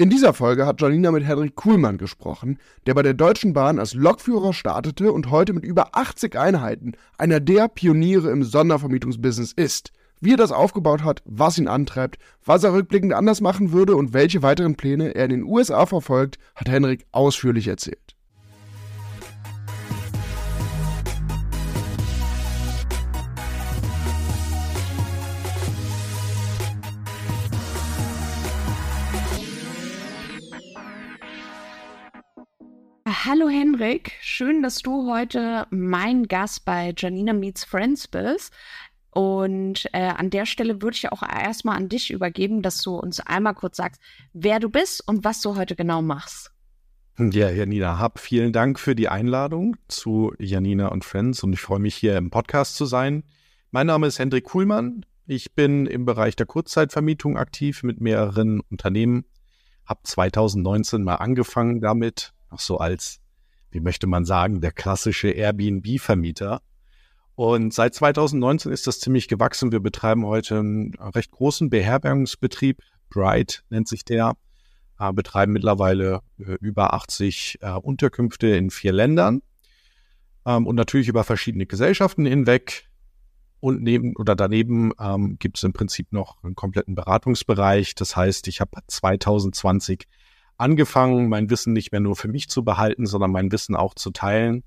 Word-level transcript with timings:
In 0.00 0.08
dieser 0.08 0.32
Folge 0.32 0.64
hat 0.64 0.80
Janina 0.80 1.10
mit 1.10 1.26
Henrik 1.26 1.56
Kuhlmann 1.56 1.98
gesprochen, 1.98 2.56
der 2.86 2.94
bei 2.94 3.02
der 3.02 3.12
Deutschen 3.12 3.52
Bahn 3.52 3.78
als 3.78 3.92
Lokführer 3.92 4.54
startete 4.54 5.12
und 5.12 5.30
heute 5.30 5.52
mit 5.52 5.62
über 5.62 5.94
80 5.94 6.38
Einheiten 6.38 6.92
einer 7.18 7.38
der 7.38 7.68
Pioniere 7.68 8.30
im 8.30 8.42
Sondervermietungsbusiness 8.42 9.52
ist. 9.52 9.92
Wie 10.18 10.32
er 10.32 10.38
das 10.38 10.52
aufgebaut 10.52 11.04
hat, 11.04 11.20
was 11.26 11.58
ihn 11.58 11.68
antreibt, 11.68 12.16
was 12.42 12.64
er 12.64 12.72
rückblickend 12.72 13.12
anders 13.12 13.42
machen 13.42 13.72
würde 13.72 13.94
und 13.94 14.14
welche 14.14 14.42
weiteren 14.42 14.74
Pläne 14.74 15.14
er 15.14 15.24
in 15.24 15.32
den 15.32 15.44
USA 15.44 15.84
verfolgt, 15.84 16.38
hat 16.54 16.70
Henrik 16.70 17.04
ausführlich 17.12 17.68
erzählt. 17.68 18.16
Hallo 33.22 33.50
Henrik, 33.50 34.12
schön, 34.22 34.62
dass 34.62 34.76
du 34.76 35.12
heute 35.12 35.66
mein 35.68 36.26
Gast 36.26 36.64
bei 36.64 36.94
Janina 36.96 37.34
Meets 37.34 37.64
Friends 37.64 38.08
bist. 38.08 38.50
Und 39.10 39.86
äh, 39.92 40.06
an 40.06 40.30
der 40.30 40.46
Stelle 40.46 40.80
würde 40.80 40.96
ich 40.96 41.12
auch 41.12 41.22
erstmal 41.22 41.76
an 41.76 41.90
dich 41.90 42.10
übergeben, 42.10 42.62
dass 42.62 42.80
du 42.80 42.96
uns 42.96 43.20
einmal 43.20 43.52
kurz 43.52 43.76
sagst, 43.76 44.00
wer 44.32 44.58
du 44.58 44.70
bist 44.70 45.06
und 45.06 45.22
was 45.22 45.42
du 45.42 45.54
heute 45.54 45.76
genau 45.76 46.00
machst. 46.00 46.50
Ja, 47.18 47.50
Janina 47.50 47.98
Hab, 47.98 48.18
vielen 48.18 48.54
Dank 48.54 48.78
für 48.78 48.94
die 48.94 49.10
Einladung 49.10 49.76
zu 49.86 50.32
Janina 50.38 50.88
und 50.88 51.04
Friends 51.04 51.42
und 51.42 51.52
ich 51.52 51.60
freue 51.60 51.78
mich 51.78 51.96
hier 51.96 52.16
im 52.16 52.30
Podcast 52.30 52.74
zu 52.76 52.86
sein. 52.86 53.24
Mein 53.70 53.88
Name 53.88 54.06
ist 54.06 54.18
Hendrik 54.18 54.44
Kuhlmann. 54.44 55.04
Ich 55.26 55.54
bin 55.54 55.84
im 55.84 56.06
Bereich 56.06 56.36
der 56.36 56.46
Kurzzeitvermietung 56.46 57.36
aktiv 57.36 57.82
mit 57.82 58.00
mehreren 58.00 58.60
Unternehmen. 58.70 59.26
Habe 59.84 60.00
2019 60.04 61.02
mal 61.02 61.16
angefangen 61.16 61.82
damit, 61.82 62.32
noch 62.50 62.60
so 62.60 62.78
als, 62.78 63.20
wie 63.70 63.80
möchte 63.80 64.06
man 64.06 64.24
sagen, 64.24 64.60
der 64.60 64.72
klassische 64.72 65.30
Airbnb-Vermieter. 65.30 66.60
Und 67.34 67.72
seit 67.72 67.94
2019 67.94 68.70
ist 68.70 68.86
das 68.86 69.00
ziemlich 69.00 69.28
gewachsen. 69.28 69.72
Wir 69.72 69.80
betreiben 69.80 70.26
heute 70.26 70.58
einen 70.58 70.94
recht 70.94 71.30
großen 71.30 71.70
Beherbergungsbetrieb. 71.70 72.82
Bright 73.08 73.64
nennt 73.70 73.88
sich 73.88 74.04
der. 74.04 74.34
Äh, 74.98 75.12
betreiben 75.12 75.52
mittlerweile 75.52 76.20
äh, 76.38 76.56
über 76.60 76.92
80 76.92 77.58
äh, 77.62 77.70
Unterkünfte 77.70 78.48
in 78.48 78.70
vier 78.70 78.92
Ländern. 78.92 79.40
Ähm, 80.44 80.66
und 80.66 80.76
natürlich 80.76 81.08
über 81.08 81.24
verschiedene 81.24 81.64
Gesellschaften 81.66 82.26
hinweg. 82.26 82.90
Und 83.60 83.82
neben 83.82 84.16
oder 84.16 84.34
daneben 84.36 84.92
ähm, 84.98 85.38
gibt 85.38 85.58
es 85.58 85.64
im 85.64 85.72
Prinzip 85.72 86.12
noch 86.12 86.42
einen 86.42 86.54
kompletten 86.54 86.94
Beratungsbereich. 86.94 87.94
Das 87.94 88.16
heißt, 88.16 88.48
ich 88.48 88.60
habe 88.60 88.80
2020 88.86 90.06
angefangen, 90.60 91.28
mein 91.28 91.50
Wissen 91.50 91.72
nicht 91.72 91.92
mehr 91.92 92.00
nur 92.00 92.16
für 92.16 92.28
mich 92.28 92.48
zu 92.48 92.64
behalten, 92.64 93.06
sondern 93.06 93.32
mein 93.32 93.50
Wissen 93.50 93.74
auch 93.74 93.94
zu 93.94 94.10
teilen. 94.10 94.62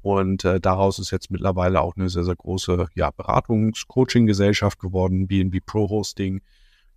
Und 0.00 0.44
äh, 0.44 0.60
daraus 0.60 0.98
ist 0.98 1.10
jetzt 1.10 1.30
mittlerweile 1.30 1.80
auch 1.80 1.96
eine 1.96 2.08
sehr, 2.08 2.24
sehr 2.24 2.34
große 2.34 2.86
ja, 2.94 3.10
Beratungs-Coaching-Gesellschaft 3.10 4.80
geworden, 4.80 5.28
BNB 5.28 5.64
Pro 5.64 5.88
Hosting, 5.88 6.40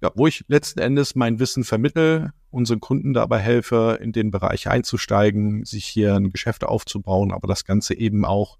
ja, 0.01 0.11
wo 0.15 0.27
ich 0.27 0.43
letzten 0.47 0.79
Endes 0.79 1.15
mein 1.15 1.39
Wissen 1.39 1.63
vermittel, 1.63 2.31
unseren 2.49 2.79
Kunden 2.79 3.13
dabei 3.13 3.39
helfe, 3.39 3.99
in 4.01 4.11
den 4.11 4.31
Bereich 4.31 4.67
einzusteigen, 4.67 5.65
sich 5.65 5.85
hier 5.85 6.15
ein 6.15 6.31
Geschäft 6.31 6.63
aufzubauen, 6.63 7.31
aber 7.31 7.47
das 7.47 7.63
Ganze 7.63 7.95
eben 7.95 8.25
auch 8.25 8.57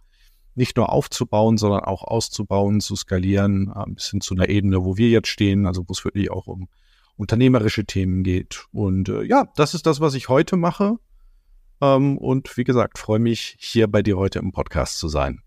nicht 0.54 0.78
nur 0.78 0.92
aufzubauen, 0.92 1.58
sondern 1.58 1.82
auch 1.82 2.04
auszubauen, 2.04 2.80
zu 2.80 2.96
skalieren, 2.96 3.72
äh, 3.76 3.80
ein 3.80 3.96
bisschen 3.96 4.22
zu 4.22 4.36
einer 4.36 4.50
Ebene, 4.50 4.84
wo 4.86 4.96
wir 4.98 5.10
jetzt 5.10 5.28
stehen, 5.28 5.66
also 5.66 5.84
wo 5.88 5.92
es 5.92 6.06
wirklich 6.06 6.32
auch 6.32 6.48
um 6.48 6.70
unternehmerische 7.18 7.86
Themen 7.86 8.24
geht. 8.24 8.66
Und 8.72 9.10
äh, 9.10 9.24
ja, 9.24 9.48
das 9.56 9.74
ist 9.74 9.86
das, 9.86 10.00
was 10.02 10.14
ich 10.14 10.30
heute 10.30 10.58
mache. 10.58 10.98
Ähm, 11.82 12.18
und 12.18 12.58
wie 12.58 12.64
gesagt, 12.64 12.98
freue 12.98 13.20
mich, 13.20 13.56
hier 13.60 13.88
bei 13.88 14.02
dir 14.02 14.18
heute 14.18 14.40
im 14.40 14.52
Podcast 14.52 15.00
zu 15.00 15.08
sein. 15.08 15.42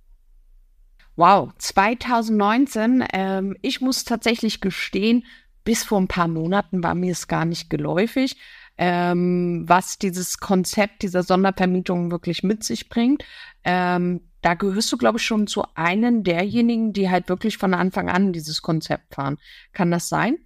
Wow, 1.16 1.50
2019. 1.58 3.04
Ähm, 3.12 3.56
ich 3.60 3.80
muss 3.80 4.04
tatsächlich 4.04 4.60
gestehen, 4.60 5.24
bis 5.64 5.84
vor 5.84 6.00
ein 6.00 6.08
paar 6.08 6.28
Monaten 6.28 6.82
war 6.82 6.94
mir 6.94 7.12
es 7.12 7.28
gar 7.28 7.44
nicht 7.44 7.68
geläufig, 7.68 8.36
ähm, 8.78 9.64
was 9.66 9.98
dieses 9.98 10.38
Konzept 10.38 11.02
dieser 11.02 11.22
Sondervermietung 11.22 12.10
wirklich 12.10 12.42
mit 12.42 12.62
sich 12.62 12.88
bringt. 12.88 13.24
Ähm, 13.64 14.20
da 14.40 14.54
gehörst 14.54 14.92
du, 14.92 14.96
glaube 14.96 15.18
ich, 15.18 15.24
schon 15.24 15.48
zu 15.48 15.64
einem 15.74 16.22
derjenigen, 16.22 16.92
die 16.92 17.10
halt 17.10 17.28
wirklich 17.28 17.58
von 17.58 17.74
Anfang 17.74 18.08
an 18.08 18.32
dieses 18.32 18.62
Konzept 18.62 19.16
fahren. 19.16 19.38
Kann 19.72 19.90
das 19.90 20.08
sein? 20.08 20.38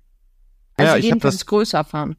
Also 0.83 0.97
ja, 0.97 1.03
jedenfalls 1.03 1.39
das, 1.39 1.47
größer 1.47 1.85
fahren. 1.85 2.17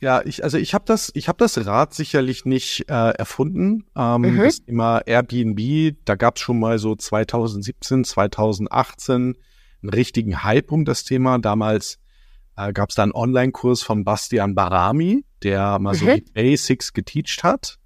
Ja, 0.00 0.22
ich, 0.24 0.44
also 0.44 0.58
ich 0.58 0.74
habe 0.74 0.84
das, 0.86 1.10
ich 1.14 1.28
habe 1.28 1.38
das 1.38 1.64
Rad 1.64 1.94
sicherlich 1.94 2.44
nicht 2.44 2.90
äh, 2.90 3.10
erfunden. 3.10 3.86
Ähm, 3.96 4.20
mhm. 4.20 4.38
Das 4.38 4.62
Thema 4.62 4.98
Airbnb, 4.98 5.96
da 6.04 6.14
gab 6.14 6.36
es 6.36 6.42
schon 6.42 6.58
mal 6.58 6.78
so 6.78 6.94
2017, 6.94 8.04
2018 8.04 9.14
einen 9.82 9.90
richtigen 9.90 10.42
Hype 10.42 10.72
um 10.72 10.84
das 10.84 11.04
Thema. 11.04 11.38
Damals 11.38 11.98
äh, 12.56 12.72
gab 12.72 12.90
es 12.90 12.96
da 12.96 13.02
einen 13.02 13.12
Online-Kurs 13.12 13.82
von 13.82 14.04
Bastian 14.04 14.54
Barami, 14.54 15.24
der 15.42 15.78
mal 15.78 15.94
mhm. 15.94 15.98
so 15.98 16.06
die 16.06 16.24
Basics 16.32 16.92
geteacht 16.92 17.42
hat. 17.42 17.78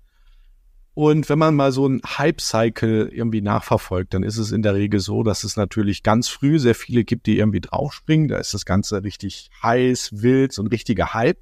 Und 0.99 1.29
wenn 1.29 1.39
man 1.39 1.55
mal 1.55 1.71
so 1.71 1.85
einen 1.85 2.01
Hype-Cycle 2.05 3.11
irgendwie 3.13 3.41
nachverfolgt, 3.41 4.15
dann 4.15 4.25
ist 4.25 4.37
es 4.37 4.51
in 4.51 4.63
der 4.63 4.75
Regel 4.75 4.99
so, 4.99 5.23
dass 5.23 5.45
es 5.45 5.57
natürlich 5.57 6.03
ganz 6.03 6.27
früh 6.27 6.59
sehr 6.59 6.75
viele 6.75 7.05
gibt, 7.05 7.27
die 7.27 7.39
irgendwie 7.39 7.61
draufspringen. 7.61 8.27
Da 8.27 8.39
ist 8.39 8.53
das 8.53 8.65
Ganze 8.65 9.05
richtig 9.05 9.49
heiß, 9.63 10.11
wild, 10.23 10.53
so 10.53 10.61
ein 10.61 10.67
richtiger 10.67 11.15
Hype. 11.15 11.39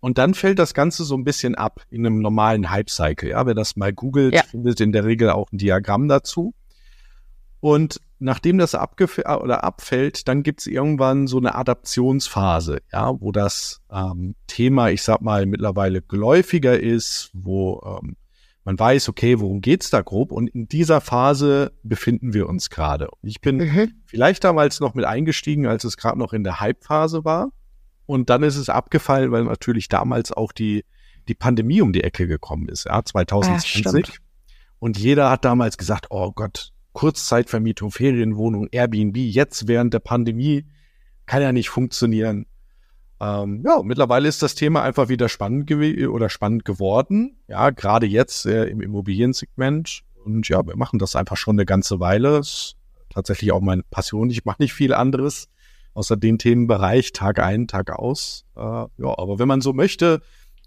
Und 0.00 0.18
dann 0.18 0.34
fällt 0.34 0.58
das 0.58 0.74
Ganze 0.74 1.04
so 1.04 1.16
ein 1.16 1.24
bisschen 1.24 1.54
ab 1.54 1.80
in 1.88 2.04
einem 2.04 2.20
normalen 2.20 2.68
Hype-Cycle. 2.68 3.30
Ja, 3.30 3.46
wer 3.46 3.54
das 3.54 3.76
mal 3.76 3.94
googelt, 3.94 4.34
ja. 4.34 4.42
findet 4.42 4.78
in 4.82 4.92
der 4.92 5.06
Regel 5.06 5.30
auch 5.30 5.50
ein 5.52 5.56
Diagramm 5.56 6.06
dazu. 6.06 6.52
Und 7.60 7.98
nachdem 8.18 8.58
das 8.58 8.74
oder 8.74 9.64
abfällt, 9.64 10.28
dann 10.28 10.42
gibt 10.42 10.60
es 10.60 10.66
irgendwann 10.66 11.28
so 11.28 11.38
eine 11.38 11.54
Adaptionsphase, 11.54 12.80
ja, 12.92 13.18
wo 13.18 13.32
das 13.32 13.80
ähm, 13.90 14.34
Thema, 14.46 14.90
ich 14.90 15.00
sag 15.00 15.22
mal, 15.22 15.46
mittlerweile 15.46 16.02
geläufiger 16.02 16.78
ist, 16.78 17.30
wo 17.32 17.80
ähm, 18.02 18.16
man 18.66 18.76
weiß, 18.76 19.08
okay, 19.08 19.38
worum 19.38 19.60
geht's 19.60 19.90
da 19.90 20.02
grob? 20.02 20.32
Und 20.32 20.48
in 20.48 20.66
dieser 20.66 21.00
Phase 21.00 21.72
befinden 21.84 22.34
wir 22.34 22.48
uns 22.48 22.68
gerade. 22.68 23.08
Ich 23.22 23.40
bin 23.40 23.58
mhm. 23.58 23.92
vielleicht 24.06 24.42
damals 24.42 24.80
noch 24.80 24.94
mit 24.94 25.04
eingestiegen, 25.04 25.68
als 25.68 25.84
es 25.84 25.96
gerade 25.96 26.18
noch 26.18 26.32
in 26.32 26.42
der 26.42 26.58
Hype-Phase 26.58 27.24
war. 27.24 27.52
Und 28.06 28.28
dann 28.28 28.42
ist 28.42 28.56
es 28.56 28.68
abgefallen, 28.68 29.30
weil 29.30 29.44
natürlich 29.44 29.88
damals 29.88 30.32
auch 30.32 30.50
die, 30.50 30.84
die 31.28 31.34
Pandemie 31.34 31.80
um 31.80 31.92
die 31.92 32.02
Ecke 32.02 32.26
gekommen 32.26 32.68
ist, 32.68 32.86
ja, 32.86 33.04
2020. 33.04 34.08
Ah, 34.08 34.12
und 34.80 34.98
jeder 34.98 35.30
hat 35.30 35.44
damals 35.44 35.78
gesagt, 35.78 36.08
oh 36.10 36.32
Gott, 36.32 36.72
Kurzzeitvermietung, 36.92 37.92
Ferienwohnung, 37.92 38.66
Airbnb, 38.72 39.16
jetzt 39.16 39.68
während 39.68 39.94
der 39.94 40.00
Pandemie 40.00 40.66
kann 41.26 41.40
ja 41.40 41.52
nicht 41.52 41.68
funktionieren. 41.68 42.46
Ähm, 43.20 43.62
ja, 43.64 43.82
mittlerweile 43.82 44.28
ist 44.28 44.42
das 44.42 44.54
Thema 44.54 44.82
einfach 44.82 45.08
wieder 45.08 45.28
spannend 45.28 45.70
oder 45.70 46.28
spannend 46.28 46.64
geworden. 46.64 47.38
Ja, 47.48 47.70
gerade 47.70 48.06
jetzt 48.06 48.46
äh, 48.46 48.64
im 48.64 48.80
Immobiliensegment. 48.80 50.02
Und 50.24 50.48
ja, 50.48 50.66
wir 50.66 50.76
machen 50.76 50.98
das 50.98 51.16
einfach 51.16 51.36
schon 51.36 51.56
eine 51.56 51.66
ganze 51.66 52.00
Weile. 52.00 52.38
ist 52.38 52.76
tatsächlich 53.08 53.52
auch 53.52 53.60
meine 53.60 53.84
Passion. 53.90 54.28
Ich 54.30 54.44
mache 54.44 54.60
nicht 54.60 54.74
viel 54.74 54.92
anderes 54.92 55.48
außer 55.96 56.16
den 56.16 56.38
Themenbereich 56.38 57.12
Tag 57.12 57.38
ein, 57.38 57.66
Tag 57.66 57.90
aus. 57.90 58.44
Äh, 58.54 58.60
ja, 58.60 58.88
aber 58.98 59.38
wenn 59.38 59.48
man 59.48 59.62
so 59.62 59.72
möchte, 59.72 60.20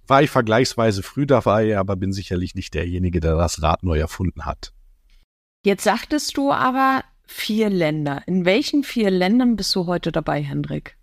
war 0.08 0.24
ich 0.24 0.32
vergleichsweise 0.32 1.04
früh 1.04 1.28
dabei, 1.28 1.78
aber 1.78 1.96
bin 1.96 2.12
sicherlich 2.12 2.56
nicht 2.56 2.74
derjenige, 2.74 3.20
der 3.20 3.36
das 3.36 3.62
Rad 3.62 3.84
neu 3.84 4.00
erfunden 4.00 4.46
hat. 4.46 4.74
Jetzt 5.64 5.84
sagtest 5.84 6.36
du 6.36 6.52
aber 6.52 7.04
vier 7.28 7.70
Länder. 7.70 8.24
In 8.26 8.44
welchen 8.44 8.84
vier 8.84 9.12
Ländern 9.12 9.56
bist 9.56 9.76
du 9.76 9.86
heute 9.86 10.12
dabei, 10.12 10.42
Hendrik? 10.42 10.98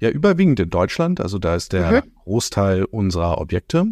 Ja, 0.00 0.10
überwiegend 0.10 0.60
in 0.60 0.70
Deutschland, 0.70 1.20
also 1.20 1.38
da 1.38 1.56
ist 1.56 1.72
der 1.72 2.04
mhm. 2.04 2.12
Großteil 2.24 2.84
unserer 2.84 3.40
Objekte. 3.40 3.84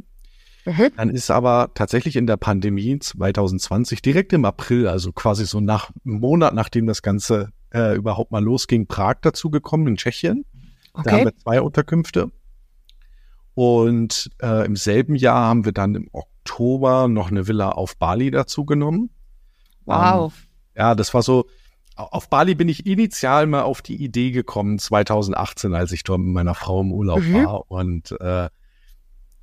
Mhm. 0.65 0.91
Dann 0.97 1.11
ist 1.11 1.31
aber 1.31 1.71
tatsächlich 1.75 2.17
in 2.17 2.27
der 2.27 2.37
Pandemie 2.37 2.99
2020 2.99 4.03
direkt 4.03 4.33
im 4.33 4.45
April, 4.45 4.89
also 4.89 5.13
quasi 5.13 5.47
so 5.47 5.61
nach 5.61 5.91
einem 6.05 6.21
Monat, 6.21 6.55
nachdem 6.55 6.87
das 6.87 7.03
Ganze 7.03 7.51
äh, 7.73 7.97
überhaupt 7.97 8.33
mal 8.33 8.43
losging, 8.43 8.87
Prag 8.87 9.17
dazugekommen 9.23 9.89
in 9.89 9.97
Tschechien. 9.97 10.45
Okay. 10.93 11.05
Da 11.05 11.11
haben 11.13 11.25
wir 11.25 11.37
zwei 11.37 11.61
Unterkünfte. 11.61 12.31
Und 13.55 14.31
äh, 14.43 14.67
im 14.67 14.77
selben 14.77 15.15
Jahr 15.15 15.47
haben 15.47 15.65
wir 15.65 15.73
dann 15.73 15.95
im 15.95 16.09
Oktober 16.13 17.09
noch 17.09 17.31
eine 17.31 17.49
Villa 17.49 17.71
auf 17.71 17.97
Bali 17.97 18.31
dazu 18.31 18.65
genommen. 18.65 19.11
Wow. 19.85 20.35
Ähm, 20.37 20.49
ja, 20.77 20.95
das 20.95 21.15
war 21.15 21.23
so, 21.23 21.47
auf 21.97 22.29
Bali 22.29 22.55
bin 22.55 22.69
ich 22.69 22.87
initial 22.87 23.47
mal 23.47 23.63
auf 23.63 23.81
die 23.81 23.97
Idee 23.97 24.31
gekommen, 24.31 24.79
2018, 24.79 25.75
als 25.75 25.93
ich 25.93 26.05
dort 26.05 26.21
mit 26.21 26.35
meiner 26.35 26.55
Frau 26.55 26.81
im 26.81 26.93
Urlaub 26.93 27.21
mhm. 27.21 27.45
war. 27.45 27.71
Und 27.71 28.13
äh, 28.21 28.49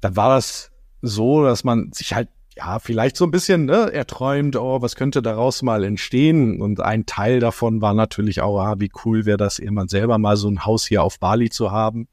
dann 0.02 0.16
war 0.16 0.36
das 0.36 0.72
so, 1.02 1.44
dass 1.44 1.64
man 1.64 1.92
sich 1.92 2.14
halt, 2.14 2.30
ja, 2.56 2.78
vielleicht 2.78 3.18
so 3.18 3.26
ein 3.26 3.32
bisschen 3.32 3.66
ne, 3.66 3.92
erträumt, 3.92 4.56
oh, 4.56 4.82
was 4.84 4.96
könnte 4.96 5.24
daraus 5.24 5.64
mal 5.64 5.84
entstehen? 5.84 6.62
Und 6.62 6.80
ein 6.80 7.08
Teil 7.08 7.40
davon 7.40 7.82
war 7.82 7.96
natürlich 7.96 8.42
auch, 8.42 8.60
ah, 8.60 8.76
wie 8.78 8.92
cool 9.04 9.26
wäre 9.26 9.38
das, 9.38 9.58
irgendwann 9.58 9.88
selber 9.88 10.20
mal 10.20 10.38
so 10.38 10.48
ein 10.48 10.64
Haus 10.64 10.86
hier 10.86 11.02
auf 11.02 11.20
Bali 11.20 11.50
zu 11.50 11.72
haben. 11.72 12.08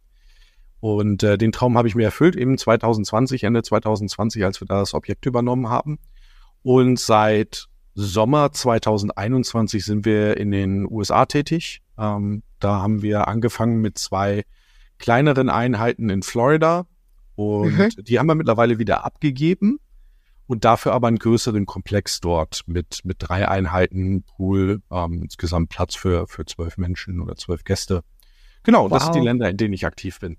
Und 0.81 1.23
äh, 1.23 1.37
den 1.37 1.53
Traum 1.53 1.77
habe 1.77 1.89
ich 1.89 1.95
mir 1.95 2.05
erfüllt, 2.05 2.37
eben 2.37 2.57
2020, 2.57 3.45
Ende 3.45 3.63
2020, 3.63 4.43
als 4.45 4.63
wir 4.63 4.67
da 4.67 4.81
das 4.81 4.95
Objekt 4.95 5.27
übernommen 5.27 5.69
haben. 5.69 5.99
Und 6.63 6.99
seit 6.99 7.70
Sommer 7.95 8.53
2021 8.53 9.85
sind 9.85 10.05
wir 10.05 10.37
in 10.37 10.51
den 10.51 10.91
USA 10.91 11.27
tätig. 11.27 11.83
Ähm, 11.99 12.43
da 12.59 12.81
haben 12.81 13.03
wir 13.03 13.29
angefangen 13.29 13.81
mit 13.81 13.99
zwei 13.99 14.45
kleineren 14.99 15.49
Einheiten 15.49 16.11
in 16.11 16.23
Florida 16.23 16.87
und 17.35 17.79
mhm. 17.79 18.05
die 18.05 18.19
haben 18.19 18.27
wir 18.27 18.35
mittlerweile 18.35 18.79
wieder 18.79 19.05
abgegeben 19.05 19.81
und 20.47 20.65
dafür 20.65 20.93
aber 20.93 21.09
einen 21.09 21.19
größeren 21.19 21.65
Komplex 21.65 22.21
dort 22.21 22.63
mit, 22.67 23.01
mit 23.05 23.17
drei 23.21 23.49
Einheiten, 23.49 24.25
Pool, 24.25 24.83
ähm, 24.91 25.23
insgesamt 25.23 25.71
Platz 25.71 25.95
für, 25.95 26.27
für 26.27 26.45
zwölf 26.45 26.77
Menschen 26.77 27.21
oder 27.21 27.37
zwölf 27.37 27.65
Gäste. 27.65 28.03
Genau, 28.63 28.85
wow. 28.85 28.91
das 28.91 29.05
sind 29.05 29.15
die 29.15 29.21
Länder, 29.21 29.49
in 29.49 29.57
denen 29.57 29.75
ich 29.75 29.87
aktiv 29.87 30.19
bin. 30.21 30.37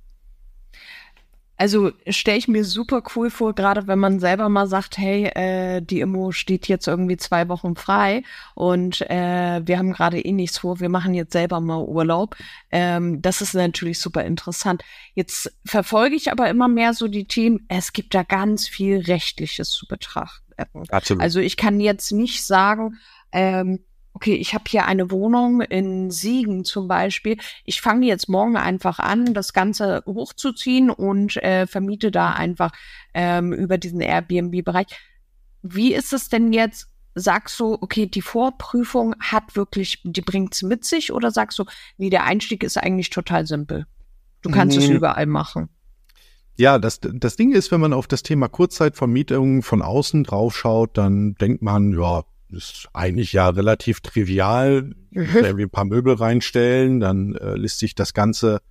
Also 1.62 1.92
stelle 2.08 2.40
ich 2.40 2.48
mir 2.48 2.66
super 2.66 3.04
cool 3.16 3.30
vor, 3.30 3.54
gerade 3.54 3.86
wenn 3.86 4.00
man 4.00 4.20
selber 4.20 4.50
mal 4.50 4.66
sagt, 4.66 4.98
hey, 4.98 5.26
äh, 5.26 5.80
die 5.80 6.00
Immo 6.00 6.32
steht 6.32 6.68
jetzt 6.68 6.88
irgendwie 6.88 7.18
zwei 7.18 7.50
Wochen 7.50 7.76
frei 7.76 8.24
und 8.56 9.02
äh, 9.12 9.62
wir 9.64 9.78
haben 9.78 9.94
gerade 9.94 10.20
eh 10.20 10.32
nichts 10.32 10.58
vor, 10.58 10.80
wir 10.80 10.90
machen 10.90 11.14
jetzt 11.14 11.34
selber 11.34 11.60
mal 11.60 11.84
Urlaub. 11.84 12.36
Ähm, 12.72 13.22
das 13.22 13.42
ist 13.42 13.54
natürlich 13.54 14.00
super 14.00 14.24
interessant. 14.24 14.84
Jetzt 15.14 15.56
verfolge 15.64 16.16
ich 16.16 16.32
aber 16.32 16.50
immer 16.50 16.68
mehr 16.68 16.96
so 16.96 17.08
die 17.08 17.26
Themen, 17.26 17.64
es 17.68 17.94
gibt 17.94 18.16
da 18.16 18.24
ganz 18.24 18.68
viel 18.68 18.98
Rechtliches 18.98 19.70
zu 19.70 19.86
betrachten. 19.86 20.54
Absolut. 20.90 21.22
Also 21.22 21.42
ich 21.42 21.58
kann 21.58 21.80
jetzt 21.80 22.12
nicht 22.12 22.44
sagen, 22.44 22.98
ähm, 23.32 23.82
okay, 24.14 24.36
ich 24.36 24.54
habe 24.54 24.66
hier 24.68 24.86
eine 24.86 25.12
Wohnung 25.12 25.62
in 25.62 26.12
Siegen 26.12 26.64
zum 26.66 26.88
Beispiel. 26.88 27.38
Ich 27.66 27.82
fange 27.82 28.08
jetzt 28.08 28.30
morgen 28.30 28.58
einfach 28.58 29.00
an, 29.00 29.34
das 29.34 29.54
Ganze 29.54 30.04
hochzuziehen 30.06 30.90
und 30.90 31.38
äh, 31.38 31.68
vermiete 31.68 32.12
da 32.12 32.32
einfach 32.32 32.72
ähm, 33.14 33.54
über 33.54 33.78
diesen 33.78 34.02
Airbnb-Bereich. 34.02 34.88
Wie 35.62 35.94
ist 35.94 36.14
es 36.14 36.30
denn 36.30 36.54
jetzt? 36.54 36.88
Sagst 37.14 37.60
du, 37.60 37.78
okay, 37.82 38.06
die 38.06 38.22
Vorprüfung 38.22 39.16
hat 39.20 39.56
wirklich, 39.58 40.00
die 40.04 40.22
bringt's 40.22 40.64
mit 40.64 40.86
sich 40.86 41.12
oder 41.12 41.30
sagst 41.30 41.60
du, 41.60 41.66
nee, 41.98 42.10
der 42.10 42.24
Einstieg 42.24 42.64
ist 42.64 42.78
eigentlich 42.78 43.10
total 43.10 43.46
simpel. 43.46 43.86
Du 44.42 44.50
kannst 44.50 44.78
mhm. 44.78 44.84
es 44.84 44.90
überall 44.90 45.26
machen. 45.26 45.70
Ja, 46.56 46.80
das, 46.80 47.00
das 47.02 47.36
Ding 47.36 47.52
ist, 47.52 47.72
wenn 47.72 47.82
man 47.82 47.92
auf 47.92 48.08
das 48.08 48.24
Thema 48.24 48.48
Kurzzeitvermietung 48.48 49.62
von 49.62 49.82
außen 49.82 50.24
draufschaut, 50.24 50.98
dann 50.98 51.36
denkt 51.36 51.62
man, 51.62 51.92
ja, 51.92 52.24
ist 52.52 52.88
eigentlich 52.94 53.34
ja 53.34 53.50
relativ 53.50 54.02
trivial. 54.02 54.92
Mhm. 55.12 55.36
Irgendwie 55.36 55.64
ein 55.64 55.70
paar 55.70 55.86
Möbel 55.86 56.16
reinstellen, 56.16 57.00
dann 57.00 57.36
äh, 57.36 57.56
lässt 57.56 57.80
sich 57.80 57.96
das 57.96 58.14
Ganze 58.14 58.62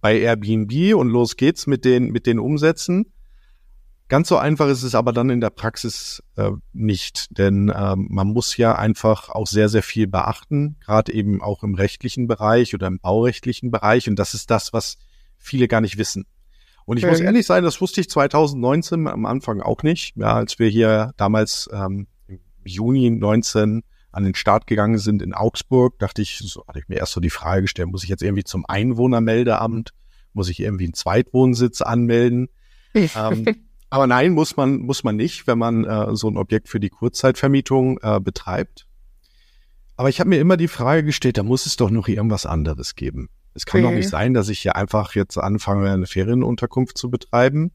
bei 0.00 0.18
Airbnb 0.18 0.94
und 0.94 1.08
los 1.08 1.36
geht's 1.36 1.66
mit 1.66 1.84
den, 1.84 2.10
mit 2.10 2.26
den 2.26 2.38
Umsätzen. 2.38 3.12
Ganz 4.08 4.28
so 4.28 4.36
einfach 4.36 4.68
ist 4.68 4.82
es 4.82 4.94
aber 4.94 5.12
dann 5.12 5.30
in 5.30 5.40
der 5.40 5.48
Praxis 5.48 6.22
äh, 6.36 6.50
nicht, 6.74 7.38
denn 7.38 7.70
äh, 7.70 7.94
man 7.96 8.28
muss 8.28 8.56
ja 8.58 8.74
einfach 8.74 9.30
auch 9.30 9.46
sehr, 9.46 9.70
sehr 9.70 9.82
viel 9.82 10.06
beachten, 10.06 10.76
gerade 10.80 11.14
eben 11.14 11.40
auch 11.40 11.62
im 11.62 11.74
rechtlichen 11.74 12.26
Bereich 12.26 12.74
oder 12.74 12.88
im 12.88 12.98
baurechtlichen 12.98 13.70
Bereich. 13.70 14.08
Und 14.10 14.18
das 14.18 14.34
ist 14.34 14.50
das, 14.50 14.74
was 14.74 14.98
viele 15.38 15.66
gar 15.66 15.80
nicht 15.80 15.96
wissen. 15.96 16.26
Und 16.84 16.98
ich 16.98 17.04
mhm. 17.04 17.10
muss 17.10 17.20
ehrlich 17.20 17.46
sein, 17.46 17.64
das 17.64 17.80
wusste 17.80 18.00
ich 18.00 18.10
2019 18.10 19.06
am 19.06 19.24
Anfang 19.24 19.62
auch 19.62 19.82
nicht, 19.82 20.16
ja, 20.16 20.34
als 20.34 20.58
wir 20.58 20.68
hier 20.68 21.12
damals 21.16 21.70
ähm, 21.72 22.06
Juni 22.64 23.10
19 23.10 23.82
an 24.12 24.24
den 24.24 24.34
Start 24.34 24.66
gegangen 24.66 24.98
sind 24.98 25.22
in 25.22 25.34
Augsburg, 25.34 25.98
dachte 25.98 26.22
ich, 26.22 26.38
so 26.38 26.64
hatte 26.68 26.78
ich 26.78 26.88
mir 26.88 26.96
erst 26.96 27.12
so 27.12 27.20
die 27.20 27.30
Frage 27.30 27.62
gestellt, 27.62 27.88
muss 27.88 28.04
ich 28.04 28.10
jetzt 28.10 28.22
irgendwie 28.22 28.44
zum 28.44 28.64
Einwohnermeldeamt, 28.66 29.90
muss 30.34 30.48
ich 30.48 30.60
irgendwie 30.60 30.84
einen 30.84 30.94
Zweitwohnsitz 30.94 31.80
anmelden? 31.80 32.48
ähm, 32.94 33.46
aber 33.88 34.06
nein, 34.06 34.32
muss 34.32 34.56
man, 34.56 34.80
muss 34.80 35.02
man 35.02 35.16
nicht, 35.16 35.46
wenn 35.46 35.58
man 35.58 35.84
äh, 35.84 36.14
so 36.14 36.28
ein 36.28 36.36
Objekt 36.36 36.68
für 36.68 36.80
die 36.80 36.90
Kurzzeitvermietung 36.90 37.98
äh, 38.02 38.20
betreibt. 38.20 38.86
Aber 39.96 40.08
ich 40.08 40.20
habe 40.20 40.30
mir 40.30 40.40
immer 40.40 40.56
die 40.56 40.68
Frage 40.68 41.04
gestellt, 41.04 41.38
da 41.38 41.42
muss 41.42 41.66
es 41.66 41.76
doch 41.76 41.90
noch 41.90 42.08
irgendwas 42.08 42.44
anderes 42.44 42.94
geben. 42.94 43.28
Es 43.54 43.66
kann 43.66 43.82
okay. 43.82 43.90
doch 43.90 43.96
nicht 43.96 44.08
sein, 44.08 44.34
dass 44.34 44.48
ich 44.48 44.60
hier 44.60 44.76
einfach 44.76 45.14
jetzt 45.14 45.36
anfange, 45.38 45.90
eine 45.90 46.06
Ferienunterkunft 46.06 46.96
zu 46.96 47.10
betreiben 47.10 47.72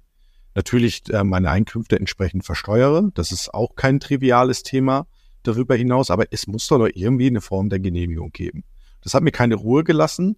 natürlich 0.58 1.04
äh, 1.14 1.24
meine 1.24 1.52
Einkünfte 1.52 2.00
entsprechend 2.00 2.44
versteuere. 2.44 3.12
Das 3.14 3.32
ist 3.32 3.54
auch 3.54 3.76
kein 3.76 4.00
triviales 4.00 4.64
Thema 4.64 5.06
darüber 5.44 5.76
hinaus, 5.76 6.10
aber 6.10 6.26
es 6.32 6.48
muss 6.48 6.68
doch 6.68 6.84
irgendwie 6.94 7.28
eine 7.28 7.42
Form 7.42 7.70
der 7.70 7.80
Genehmigung 7.80 8.32
geben. 8.32 8.64
Das 9.02 9.14
hat 9.14 9.22
mir 9.22 9.32
keine 9.32 9.54
Ruhe 9.54 9.84
gelassen 9.84 10.36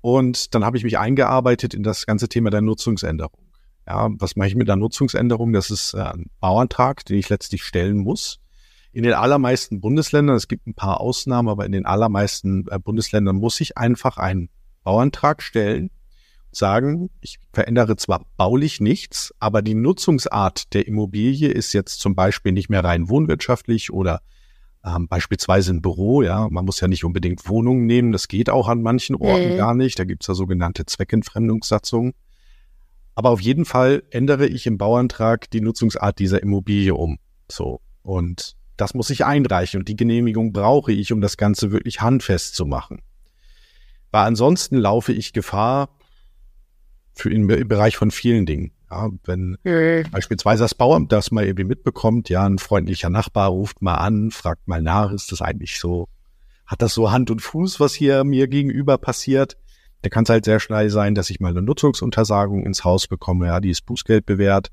und 0.00 0.54
dann 0.54 0.64
habe 0.64 0.78
ich 0.78 0.82
mich 0.82 0.98
eingearbeitet 0.98 1.74
in 1.74 1.82
das 1.82 2.06
ganze 2.06 2.28
Thema 2.30 2.48
der 2.48 2.62
Nutzungsänderung. 2.62 3.44
Ja, 3.86 4.08
was 4.18 4.34
mache 4.34 4.48
ich 4.48 4.54
mit 4.54 4.66
der 4.66 4.76
Nutzungsänderung? 4.76 5.52
Das 5.52 5.70
ist 5.70 5.92
äh, 5.92 6.00
ein 6.00 6.30
Bauantrag, 6.40 7.04
den 7.04 7.18
ich 7.18 7.28
letztlich 7.28 7.64
stellen 7.64 7.98
muss. 7.98 8.40
In 8.92 9.02
den 9.02 9.12
allermeisten 9.12 9.82
Bundesländern, 9.82 10.36
es 10.36 10.48
gibt 10.48 10.66
ein 10.66 10.74
paar 10.74 11.02
Ausnahmen, 11.02 11.50
aber 11.50 11.66
in 11.66 11.72
den 11.72 11.84
allermeisten 11.84 12.64
äh, 12.70 12.78
Bundesländern 12.78 13.36
muss 13.36 13.60
ich 13.60 13.76
einfach 13.76 14.16
einen 14.16 14.48
Bauantrag 14.84 15.42
stellen 15.42 15.90
sagen, 16.56 17.10
ich 17.20 17.38
verändere 17.52 17.96
zwar 17.96 18.24
baulich 18.36 18.80
nichts, 18.80 19.34
aber 19.38 19.62
die 19.62 19.74
Nutzungsart 19.74 20.74
der 20.74 20.86
Immobilie 20.86 21.48
ist 21.48 21.72
jetzt 21.72 22.00
zum 22.00 22.14
Beispiel 22.14 22.52
nicht 22.52 22.68
mehr 22.68 22.84
rein 22.84 23.08
wohnwirtschaftlich 23.08 23.92
oder 23.92 24.20
ähm, 24.84 25.08
beispielsweise 25.08 25.72
ein 25.72 25.82
Büro, 25.82 26.22
ja, 26.22 26.48
man 26.50 26.64
muss 26.64 26.80
ja 26.80 26.88
nicht 26.88 27.04
unbedingt 27.04 27.48
Wohnungen 27.48 27.86
nehmen, 27.86 28.12
das 28.12 28.28
geht 28.28 28.50
auch 28.50 28.68
an 28.68 28.82
manchen 28.82 29.16
Orten 29.16 29.52
mhm. 29.52 29.56
gar 29.56 29.74
nicht, 29.74 29.98
da 29.98 30.04
gibt's 30.04 30.26
ja 30.26 30.34
sogenannte 30.34 30.84
Zweckentfremdungssatzungen. 30.84 32.12
Aber 33.14 33.30
auf 33.30 33.40
jeden 33.40 33.64
Fall 33.64 34.02
ändere 34.10 34.46
ich 34.46 34.66
im 34.66 34.76
Bauantrag 34.76 35.48
die 35.50 35.60
Nutzungsart 35.60 36.18
dieser 36.18 36.42
Immobilie 36.42 36.94
um. 36.94 37.18
So. 37.50 37.80
Und 38.02 38.56
das 38.76 38.94
muss 38.94 39.10
ich 39.10 39.24
einreichen 39.24 39.80
und 39.80 39.88
die 39.88 39.96
Genehmigung 39.96 40.52
brauche 40.52 40.92
ich, 40.92 41.12
um 41.12 41.20
das 41.20 41.36
Ganze 41.36 41.70
wirklich 41.70 42.00
handfest 42.00 42.56
zu 42.56 42.66
machen. 42.66 43.02
Weil 44.10 44.26
ansonsten 44.26 44.76
laufe 44.76 45.12
ich 45.12 45.32
Gefahr, 45.32 45.88
für 47.14 47.30
im, 47.30 47.46
Bereich 47.46 47.96
von 47.96 48.10
vielen 48.10 48.46
Dingen. 48.46 48.72
Ja, 48.90 49.08
wenn 49.24 49.56
mhm. 49.64 50.10
beispielsweise 50.10 50.64
das 50.64 50.74
Bauamt 50.74 51.10
das 51.10 51.30
mal 51.30 51.44
irgendwie 51.44 51.64
mitbekommt, 51.64 52.28
ja, 52.28 52.44
ein 52.46 52.58
freundlicher 52.58 53.10
Nachbar 53.10 53.48
ruft 53.48 53.82
mal 53.82 53.96
an, 53.96 54.30
fragt 54.30 54.68
mal 54.68 54.82
nach, 54.82 55.12
ist 55.12 55.32
das 55.32 55.42
eigentlich 55.42 55.78
so, 55.78 56.08
hat 56.66 56.82
das 56.82 56.94
so 56.94 57.10
Hand 57.10 57.30
und 57.30 57.40
Fuß, 57.40 57.80
was 57.80 57.94
hier 57.94 58.24
mir 58.24 58.46
gegenüber 58.46 58.98
passiert? 58.98 59.56
Da 60.02 60.10
kann 60.10 60.24
es 60.24 60.30
halt 60.30 60.44
sehr 60.44 60.60
schnell 60.60 60.90
sein, 60.90 61.14
dass 61.14 61.30
ich 61.30 61.40
mal 61.40 61.50
eine 61.50 61.62
Nutzungsuntersagung 61.62 62.64
ins 62.66 62.84
Haus 62.84 63.06
bekomme, 63.06 63.46
ja, 63.46 63.60
die 63.60 63.70
ist 63.70 63.86
Bußgeld 63.86 64.26
bewährt, 64.26 64.68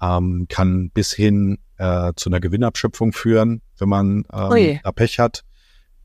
ähm, 0.00 0.46
kann 0.48 0.90
bis 0.90 1.12
hin 1.12 1.58
äh, 1.76 2.12
zu 2.16 2.30
einer 2.30 2.40
Gewinnabschöpfung 2.40 3.12
führen, 3.12 3.62
wenn 3.78 3.88
man 3.88 4.24
ähm, 4.32 4.80
da 4.82 4.92
Pech 4.92 5.18
hat. 5.18 5.42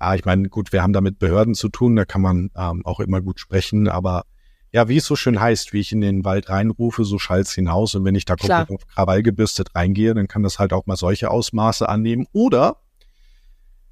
Ja, 0.01 0.15
ich 0.15 0.25
meine, 0.25 0.49
gut, 0.49 0.73
wir 0.73 0.83
haben 0.83 0.93
da 0.93 1.01
mit 1.01 1.19
Behörden 1.19 1.53
zu 1.53 1.69
tun, 1.69 1.95
da 1.95 2.05
kann 2.05 2.21
man 2.21 2.49
ähm, 2.57 2.85
auch 2.85 2.99
immer 2.99 3.21
gut 3.21 3.39
sprechen, 3.39 3.87
aber 3.87 4.25
ja, 4.75 4.89
wie 4.89 4.97
es 4.97 5.05
so 5.05 5.15
schön 5.15 5.39
heißt, 5.39 5.71
wie 5.71 5.79
ich 5.79 5.93
in 5.93 6.01
den 6.01 6.25
Wald 6.25 6.49
reinrufe, 6.49 7.05
so 7.05 7.17
schallt's 7.17 7.53
hinaus. 7.53 7.95
Und 7.95 8.03
wenn 8.03 8.13
ich 8.13 8.25
da 8.25 8.35
komplett 8.35 8.69
auf 8.69 8.85
Krawall 8.87 9.23
gebürstet 9.23 9.73
reingehe, 9.73 10.13
dann 10.13 10.27
kann 10.27 10.43
das 10.43 10.59
halt 10.59 10.73
auch 10.73 10.85
mal 10.85 10.97
solche 10.97 11.31
Ausmaße 11.31 11.87
annehmen. 11.87 12.27
Oder 12.33 12.81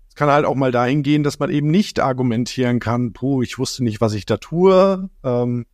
es 0.09 0.15
kann 0.15 0.29
halt 0.29 0.43
auch 0.43 0.55
mal 0.55 0.73
dahin 0.73 1.01
gehen, 1.01 1.23
dass 1.23 1.39
man 1.39 1.49
eben 1.51 1.71
nicht 1.71 2.01
argumentieren 2.01 2.81
kann, 2.81 3.13
puh, 3.13 3.41
ich 3.41 3.57
wusste 3.57 3.81
nicht, 3.81 4.01
was 4.01 4.13
ich 4.13 4.25
da 4.25 4.35
tue, 4.35 5.09
ähm, 5.23 5.65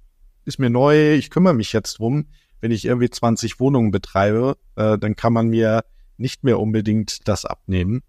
ist 0.45 0.59
mir 0.59 0.69
neu, 0.69 1.15
ich 1.15 1.31
kümmere 1.31 1.55
mich 1.55 1.73
jetzt 1.73 1.97
drum. 1.97 2.27
Wenn 2.61 2.69
ich 2.69 2.85
irgendwie 2.85 3.09
20 3.09 3.59
Wohnungen 3.59 3.89
betreibe, 3.89 4.57
äh, 4.75 4.99
dann 4.99 5.15
kann 5.15 5.33
man 5.33 5.47
mir 5.47 5.85
nicht 6.17 6.43
mehr 6.43 6.59
unbedingt 6.59 7.27
das 7.27 7.45
abnehmen. 7.45 8.03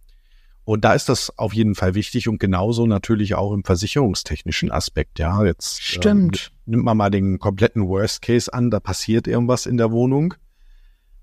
Und 0.71 0.85
da 0.85 0.93
ist 0.93 1.09
das 1.09 1.37
auf 1.37 1.53
jeden 1.53 1.75
Fall 1.75 1.97
wichtig 1.97 2.29
und 2.29 2.39
genauso 2.39 2.87
natürlich 2.87 3.35
auch 3.35 3.53
im 3.53 3.65
versicherungstechnischen 3.65 4.71
Aspekt. 4.71 5.19
Ja, 5.19 5.45
jetzt 5.45 5.83
Stimmt. 5.83 6.53
Ähm, 6.65 6.75
nimmt 6.75 6.85
man 6.85 6.97
mal 6.97 7.11
den 7.11 7.41
kompletten 7.41 7.89
Worst 7.89 8.23
Case 8.23 8.55
an, 8.55 8.71
da 8.71 8.79
passiert 8.79 9.27
irgendwas 9.27 9.67
in 9.67 9.79
der 9.79 9.91
Wohnung. 9.91 10.35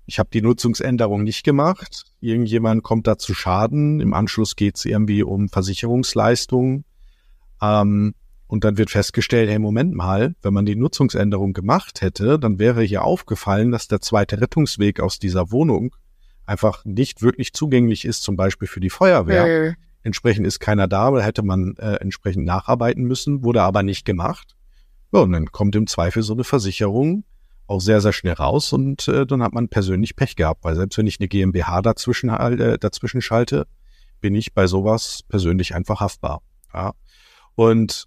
Ich 0.04 0.18
habe 0.18 0.28
die 0.30 0.42
Nutzungsänderung 0.42 1.22
nicht 1.22 1.44
gemacht. 1.44 2.04
Irgendjemand 2.20 2.82
kommt 2.82 3.06
da 3.06 3.16
zu 3.16 3.32
Schaden. 3.32 4.00
Im 4.00 4.12
Anschluss 4.12 4.54
geht 4.54 4.76
es 4.76 4.84
irgendwie 4.84 5.22
um 5.22 5.48
Versicherungsleistungen. 5.48 6.84
Ähm, 7.62 8.14
und 8.48 8.64
dann 8.64 8.76
wird 8.76 8.90
festgestellt, 8.90 9.48
hey, 9.48 9.58
Moment 9.58 9.94
mal, 9.94 10.34
wenn 10.42 10.52
man 10.52 10.66
die 10.66 10.76
Nutzungsänderung 10.76 11.54
gemacht 11.54 12.02
hätte, 12.02 12.38
dann 12.38 12.58
wäre 12.58 12.82
hier 12.82 13.02
aufgefallen, 13.02 13.70
dass 13.70 13.88
der 13.88 14.02
zweite 14.02 14.42
Rettungsweg 14.42 15.00
aus 15.00 15.18
dieser 15.18 15.50
Wohnung 15.50 15.94
einfach 16.48 16.84
nicht 16.84 17.22
wirklich 17.22 17.52
zugänglich 17.52 18.04
ist, 18.04 18.22
zum 18.22 18.36
Beispiel 18.36 18.66
für 18.66 18.80
die 18.80 18.90
Feuerwehr. 18.90 19.70
Mhm. 19.70 19.76
Entsprechend 20.02 20.46
ist 20.46 20.60
keiner 20.60 20.88
da, 20.88 21.10
da 21.10 21.20
hätte 21.20 21.42
man 21.42 21.76
äh, 21.76 21.96
entsprechend 21.96 22.44
nacharbeiten 22.44 23.04
müssen, 23.04 23.44
wurde 23.44 23.62
aber 23.62 23.82
nicht 23.82 24.04
gemacht. 24.04 24.56
Ja, 25.12 25.20
und 25.20 25.32
dann 25.32 25.46
kommt 25.46 25.76
im 25.76 25.86
Zweifel 25.86 26.22
so 26.22 26.32
eine 26.32 26.44
Versicherung 26.44 27.24
auch 27.66 27.80
sehr, 27.80 28.00
sehr 28.00 28.14
schnell 28.14 28.32
raus 28.32 28.72
und 28.72 29.06
äh, 29.08 29.26
dann 29.26 29.42
hat 29.42 29.52
man 29.52 29.68
persönlich 29.68 30.16
Pech 30.16 30.36
gehabt, 30.36 30.64
weil 30.64 30.74
selbst 30.74 30.96
wenn 30.96 31.06
ich 31.06 31.20
eine 31.20 31.28
GmbH 31.28 31.82
dazwischen, 31.82 32.30
äh, 32.30 32.78
dazwischen 32.78 33.20
schalte, 33.20 33.66
bin 34.20 34.34
ich 34.34 34.54
bei 34.54 34.66
sowas 34.66 35.20
persönlich 35.28 35.74
einfach 35.74 36.00
haftbar. 36.00 36.40
Ja. 36.72 36.94
Und 37.54 38.06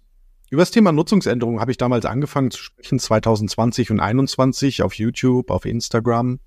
Über 0.50 0.62
das 0.62 0.72
Thema 0.72 0.90
Nutzungsänderung 0.90 1.60
habe 1.60 1.70
ich 1.70 1.76
damals 1.76 2.04
angefangen 2.06 2.50
zu 2.50 2.60
sprechen, 2.60 2.98
2020 2.98 3.92
und 3.92 3.98
2021 3.98 4.82
auf 4.82 4.94
YouTube, 4.94 5.50
auf 5.50 5.64
Instagram. 5.64 6.40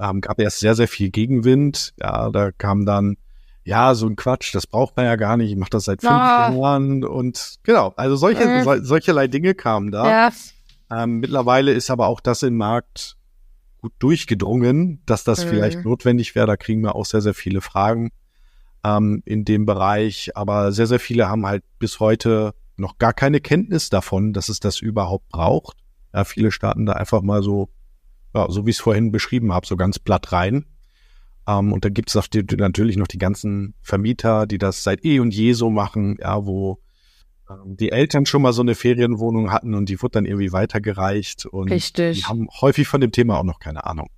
Ähm, 0.00 0.20
gab 0.20 0.40
erst 0.40 0.60
sehr, 0.60 0.74
sehr 0.74 0.88
viel 0.88 1.10
Gegenwind. 1.10 1.94
Ja, 2.00 2.30
da 2.30 2.52
kam 2.52 2.86
dann, 2.86 3.16
ja, 3.64 3.94
so 3.94 4.06
ein 4.06 4.16
Quatsch, 4.16 4.54
das 4.54 4.66
braucht 4.66 4.96
man 4.96 5.06
ja 5.06 5.16
gar 5.16 5.36
nicht, 5.36 5.50
ich 5.50 5.56
mache 5.56 5.70
das 5.70 5.84
seit 5.84 6.00
fünf 6.00 6.12
ah. 6.12 6.50
Jahren 6.50 7.04
und 7.04 7.56
genau, 7.64 7.92
also 7.96 8.16
solche, 8.16 8.44
äh. 8.44 8.62
so, 8.62 8.82
solcherlei 8.82 9.26
Dinge 9.26 9.54
kamen 9.54 9.90
da. 9.90 10.08
Ja. 10.08 10.32
Ähm, 10.90 11.20
mittlerweile 11.20 11.72
ist 11.72 11.90
aber 11.90 12.06
auch 12.06 12.20
das 12.20 12.42
im 12.42 12.56
Markt 12.56 13.16
gut 13.80 13.92
durchgedrungen, 13.98 15.02
dass 15.06 15.24
das 15.24 15.44
mhm. 15.44 15.50
vielleicht 15.50 15.84
notwendig 15.84 16.34
wäre. 16.34 16.46
Da 16.46 16.56
kriegen 16.56 16.82
wir 16.82 16.94
auch 16.94 17.06
sehr, 17.06 17.20
sehr 17.20 17.34
viele 17.34 17.60
Fragen 17.60 18.10
ähm, 18.84 19.22
in 19.24 19.44
dem 19.44 19.66
Bereich. 19.66 20.36
Aber 20.36 20.72
sehr, 20.72 20.86
sehr 20.86 21.00
viele 21.00 21.28
haben 21.28 21.46
halt 21.46 21.64
bis 21.78 22.00
heute 22.00 22.54
noch 22.76 22.98
gar 22.98 23.12
keine 23.12 23.40
Kenntnis 23.40 23.88
davon, 23.88 24.32
dass 24.32 24.48
es 24.48 24.60
das 24.60 24.80
überhaupt 24.80 25.28
braucht. 25.28 25.76
Ja, 26.12 26.24
viele 26.24 26.52
starten 26.52 26.86
da 26.86 26.94
einfach 26.94 27.22
mal 27.22 27.42
so, 27.42 27.68
ja, 28.34 28.50
so 28.50 28.66
wie 28.66 28.70
ich 28.70 28.76
es 28.76 28.82
vorhin 28.82 29.12
beschrieben 29.12 29.52
habe, 29.52 29.66
so 29.66 29.76
ganz 29.76 29.98
platt 29.98 30.32
rein. 30.32 30.66
Ähm, 31.46 31.72
und 31.72 31.84
da 31.84 31.88
gibt 31.88 32.14
es 32.14 32.30
natürlich 32.40 32.96
noch 32.96 33.06
die 33.06 33.18
ganzen 33.18 33.74
Vermieter, 33.82 34.46
die 34.46 34.58
das 34.58 34.82
seit 34.82 35.04
eh 35.04 35.20
und 35.20 35.32
je 35.32 35.52
so 35.54 35.70
machen, 35.70 36.18
ja, 36.20 36.44
wo 36.44 36.78
ähm, 37.50 37.76
die 37.76 37.90
Eltern 37.90 38.26
schon 38.26 38.42
mal 38.42 38.52
so 38.52 38.62
eine 38.62 38.74
Ferienwohnung 38.74 39.50
hatten 39.50 39.74
und 39.74 39.88
die 39.88 40.00
wurde 40.02 40.12
dann 40.12 40.26
irgendwie 40.26 40.52
weitergereicht 40.52 41.46
und 41.46 41.70
Richtig. 41.70 42.18
die 42.18 42.24
haben 42.24 42.48
häufig 42.60 42.86
von 42.86 43.00
dem 43.00 43.12
Thema 43.12 43.38
auch 43.38 43.44
noch 43.44 43.60
keine 43.60 43.86
Ahnung. 43.86 44.08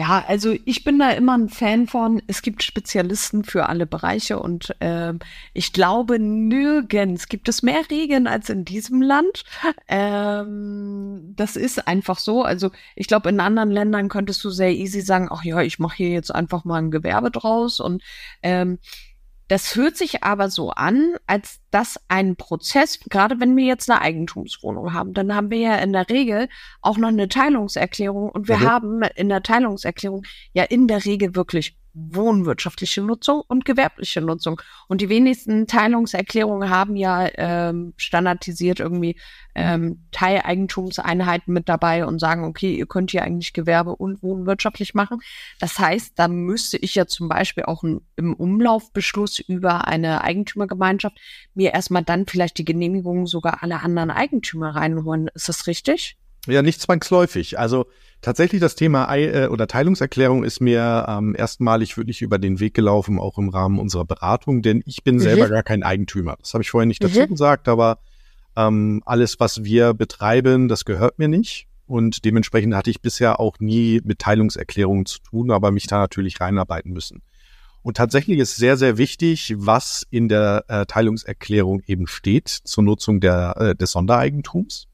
Ja, 0.00 0.24
also 0.26 0.56
ich 0.64 0.82
bin 0.82 0.98
da 0.98 1.10
immer 1.10 1.36
ein 1.36 1.50
Fan 1.50 1.86
von, 1.86 2.22
es 2.26 2.40
gibt 2.40 2.62
Spezialisten 2.62 3.44
für 3.44 3.68
alle 3.68 3.84
Bereiche 3.84 4.38
und 4.38 4.74
äh, 4.80 5.12
ich 5.52 5.74
glaube, 5.74 6.18
nirgends 6.18 7.28
gibt 7.28 7.50
es 7.50 7.62
mehr 7.62 7.82
Regeln 7.90 8.26
als 8.26 8.48
in 8.48 8.64
diesem 8.64 9.02
Land. 9.02 9.44
Ähm, 9.88 11.34
das 11.36 11.54
ist 11.54 11.86
einfach 11.86 12.18
so. 12.18 12.42
Also 12.42 12.70
ich 12.96 13.08
glaube, 13.08 13.28
in 13.28 13.40
anderen 13.40 13.70
Ländern 13.70 14.08
könntest 14.08 14.42
du 14.42 14.48
sehr 14.48 14.72
easy 14.72 15.02
sagen, 15.02 15.28
ach 15.30 15.44
ja, 15.44 15.60
ich 15.60 15.78
mache 15.78 15.98
hier 15.98 16.08
jetzt 16.08 16.34
einfach 16.34 16.64
mal 16.64 16.78
ein 16.78 16.90
Gewerbe 16.90 17.30
draus 17.30 17.78
und 17.78 18.02
ähm, 18.42 18.78
das 19.50 19.74
hört 19.74 19.96
sich 19.96 20.22
aber 20.22 20.48
so 20.48 20.70
an, 20.70 21.16
als 21.26 21.58
dass 21.72 21.98
ein 22.06 22.36
Prozess, 22.36 23.00
gerade 23.10 23.40
wenn 23.40 23.56
wir 23.56 23.64
jetzt 23.64 23.90
eine 23.90 24.00
Eigentumswohnung 24.00 24.94
haben, 24.94 25.12
dann 25.12 25.34
haben 25.34 25.50
wir 25.50 25.58
ja 25.58 25.74
in 25.78 25.92
der 25.92 26.08
Regel 26.08 26.48
auch 26.82 26.98
noch 26.98 27.08
eine 27.08 27.28
Teilungserklärung 27.28 28.30
und 28.30 28.46
wir 28.46 28.58
mhm. 28.58 28.70
haben 28.70 29.02
in 29.16 29.28
der 29.28 29.42
Teilungserklärung 29.42 30.22
ja 30.52 30.62
in 30.62 30.86
der 30.86 31.04
Regel 31.04 31.34
wirklich 31.34 31.76
wohnwirtschaftliche 31.92 33.02
Nutzung 33.02 33.42
und 33.48 33.64
gewerbliche 33.64 34.20
Nutzung. 34.20 34.60
Und 34.88 35.00
die 35.00 35.08
wenigsten 35.08 35.66
Teilungserklärungen 35.66 36.70
haben 36.70 36.96
ja 36.96 37.28
ähm, 37.34 37.94
standardisiert 37.96 38.80
irgendwie 38.80 39.16
ähm, 39.54 40.04
Teileigentumseinheiten 40.12 41.52
mit 41.52 41.68
dabei 41.68 42.06
und 42.06 42.18
sagen, 42.18 42.44
okay, 42.44 42.74
ihr 42.74 42.86
könnt 42.86 43.10
hier 43.10 43.22
eigentlich 43.22 43.52
Gewerbe 43.52 43.96
und 43.96 44.22
wohnwirtschaftlich 44.22 44.94
machen. 44.94 45.20
Das 45.58 45.78
heißt, 45.78 46.18
da 46.18 46.28
müsste 46.28 46.76
ich 46.76 46.94
ja 46.94 47.06
zum 47.06 47.28
Beispiel 47.28 47.64
auch 47.64 47.82
ein, 47.82 48.00
im 48.16 48.34
Umlaufbeschluss 48.34 49.38
über 49.40 49.88
eine 49.88 50.22
Eigentümergemeinschaft 50.22 51.18
mir 51.54 51.72
erstmal 51.72 52.04
dann 52.04 52.26
vielleicht 52.26 52.58
die 52.58 52.64
Genehmigung 52.64 53.26
sogar 53.26 53.62
aller 53.62 53.82
anderen 53.82 54.10
Eigentümer 54.10 54.76
reinholen. 54.76 55.28
Ist 55.34 55.48
das 55.48 55.66
richtig? 55.66 56.19
Ja, 56.46 56.62
nicht 56.62 56.80
zwangsläufig. 56.80 57.58
Also 57.58 57.86
tatsächlich 58.22 58.60
das 58.60 58.74
Thema 58.74 59.14
äh, 59.14 59.48
oder 59.48 59.66
Teilungserklärung 59.66 60.44
ist 60.44 60.60
mir 60.60 61.06
ähm, 61.08 61.34
erstmalig 61.36 61.96
wirklich 61.96 62.22
über 62.22 62.38
den 62.38 62.60
Weg 62.60 62.74
gelaufen, 62.74 63.18
auch 63.18 63.38
im 63.38 63.48
Rahmen 63.50 63.78
unserer 63.78 64.04
Beratung, 64.04 64.62
denn 64.62 64.82
ich 64.86 65.04
bin 65.04 65.16
mhm. 65.16 65.20
selber 65.20 65.48
gar 65.48 65.62
kein 65.62 65.82
Eigentümer. 65.82 66.36
Das 66.40 66.54
habe 66.54 66.62
ich 66.62 66.70
vorher 66.70 66.86
nicht 66.86 67.04
dazu 67.04 67.20
mhm. 67.20 67.28
gesagt, 67.28 67.68
aber 67.68 67.98
ähm, 68.56 69.02
alles, 69.04 69.38
was 69.38 69.64
wir 69.64 69.94
betreiben, 69.94 70.68
das 70.68 70.84
gehört 70.84 71.18
mir 71.18 71.28
nicht. 71.28 71.66
Und 71.86 72.24
dementsprechend 72.24 72.74
hatte 72.74 72.90
ich 72.90 73.00
bisher 73.00 73.40
auch 73.40 73.58
nie 73.58 74.00
mit 74.04 74.20
Teilungserklärungen 74.20 75.06
zu 75.06 75.18
tun, 75.20 75.50
aber 75.50 75.72
mich 75.72 75.88
da 75.88 75.98
natürlich 75.98 76.40
reinarbeiten 76.40 76.92
müssen. 76.92 77.22
Und 77.82 77.96
tatsächlich 77.96 78.38
ist 78.38 78.56
sehr, 78.56 78.76
sehr 78.76 78.98
wichtig, 78.98 79.54
was 79.56 80.06
in 80.10 80.28
der 80.28 80.64
äh, 80.68 80.86
Teilungserklärung 80.86 81.82
eben 81.86 82.06
steht 82.06 82.48
zur 82.48 82.84
Nutzung 82.84 83.20
der, 83.20 83.56
äh, 83.56 83.74
des 83.74 83.92
Sondereigentums. 83.92 84.86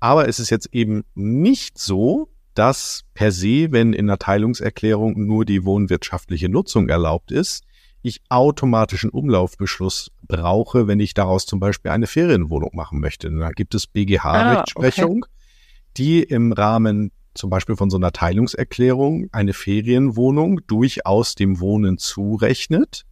Aber 0.00 0.28
es 0.28 0.38
ist 0.38 0.50
jetzt 0.50 0.68
eben 0.72 1.04
nicht 1.14 1.78
so, 1.78 2.28
dass 2.54 3.04
per 3.14 3.32
se, 3.32 3.70
wenn 3.70 3.92
in 3.92 4.06
der 4.06 4.18
Teilungserklärung 4.18 5.26
nur 5.26 5.44
die 5.44 5.64
wohnwirtschaftliche 5.64 6.48
Nutzung 6.48 6.88
erlaubt 6.88 7.30
ist, 7.30 7.64
ich 8.02 8.22
automatisch 8.30 9.04
einen 9.04 9.12
Umlaufbeschluss 9.12 10.10
brauche, 10.26 10.86
wenn 10.86 11.00
ich 11.00 11.14
daraus 11.14 11.44
zum 11.44 11.60
Beispiel 11.60 11.90
eine 11.90 12.06
Ferienwohnung 12.06 12.70
machen 12.72 13.00
möchte. 13.00 13.30
Da 13.30 13.50
gibt 13.50 13.74
es 13.74 13.86
BGH-Rechtsprechung, 13.86 15.24
ah, 15.24 15.26
okay. 15.26 15.92
die 15.98 16.22
im 16.22 16.52
Rahmen 16.52 17.12
zum 17.34 17.50
Beispiel 17.50 17.76
von 17.76 17.90
so 17.90 17.96
einer 17.96 18.12
Teilungserklärung 18.12 19.28
eine 19.32 19.52
Ferienwohnung 19.52 20.60
durchaus 20.66 21.34
dem 21.34 21.60
Wohnen 21.60 21.98
zurechnet. 21.98 23.04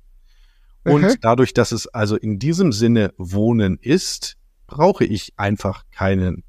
Und 0.85 1.03
mhm. 1.03 1.15
dadurch, 1.21 1.53
dass 1.53 1.73
es 1.73 1.87
also 1.87 2.17
in 2.17 2.39
diesem 2.39 2.73
Sinne 2.73 3.13
Wohnen 3.19 3.79
ist, 3.81 4.37
brauche 4.67 5.05
ich 5.05 5.35
einfach 5.37 5.85
keinen 5.91 6.45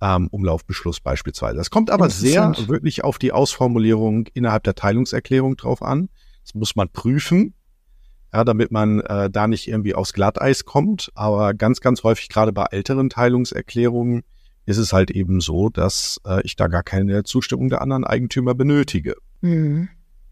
ähm, 0.00 0.28
Umlaufbeschluss 0.28 1.00
beispielsweise. 1.00 1.56
Das 1.56 1.70
kommt 1.70 1.90
aber 1.90 2.10
sehr 2.10 2.54
wirklich 2.66 3.04
auf 3.04 3.18
die 3.18 3.32
Ausformulierung 3.32 4.26
innerhalb 4.34 4.64
der 4.64 4.74
Teilungserklärung 4.74 5.56
drauf 5.56 5.82
an. 5.82 6.08
Das 6.44 6.54
muss 6.54 6.76
man 6.76 6.88
prüfen, 6.88 7.54
ja, 8.32 8.44
damit 8.44 8.72
man 8.72 9.00
äh, 9.00 9.30
da 9.30 9.46
nicht 9.46 9.68
irgendwie 9.68 9.94
aufs 9.94 10.12
Glatteis 10.12 10.64
kommt. 10.64 11.10
Aber 11.14 11.54
ganz, 11.54 11.80
ganz 11.80 12.02
häufig, 12.02 12.28
gerade 12.28 12.52
bei 12.52 12.66
älteren 12.70 13.10
Teilungserklärungen, 13.10 14.22
ist 14.66 14.78
es 14.78 14.92
halt 14.92 15.10
eben 15.10 15.40
so, 15.40 15.68
dass 15.68 16.20
äh, 16.26 16.40
ich 16.42 16.56
da 16.56 16.68
gar 16.68 16.82
keine 16.82 17.24
Zustimmung 17.24 17.68
der 17.68 17.82
anderen 17.82 18.04
Eigentümer 18.04 18.54
benötige. 18.54 19.16
Mhm. 19.40 19.88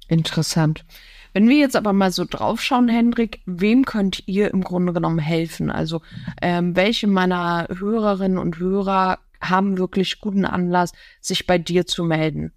Interessant. 0.07 0.85
Wenn 1.35 1.49
wir 1.49 1.59
jetzt 1.59 1.77
aber 1.77 1.93
mal 1.93 2.11
so 2.11 2.25
draufschauen, 2.25 2.89
Hendrik, 2.89 3.43
wem 3.45 3.85
könnt 3.85 4.23
ihr 4.27 4.53
im 4.53 4.65
Grunde 4.65 4.95
genommen 4.95 5.19
helfen? 5.19 5.71
Also 5.71 6.01
ähm, 6.41 6.75
welche 6.75 7.07
meiner 7.07 7.69
Hörerinnen 7.79 8.39
und 8.39 8.59
Hörer 8.59 9.19
haben 9.41 9.79
wirklich 9.79 10.21
guten 10.21 10.45
Anlass, 10.45 10.93
sich 11.21 11.47
bei 11.47 11.59
dir 11.59 11.87
zu 11.87 12.05
melden? 12.05 12.53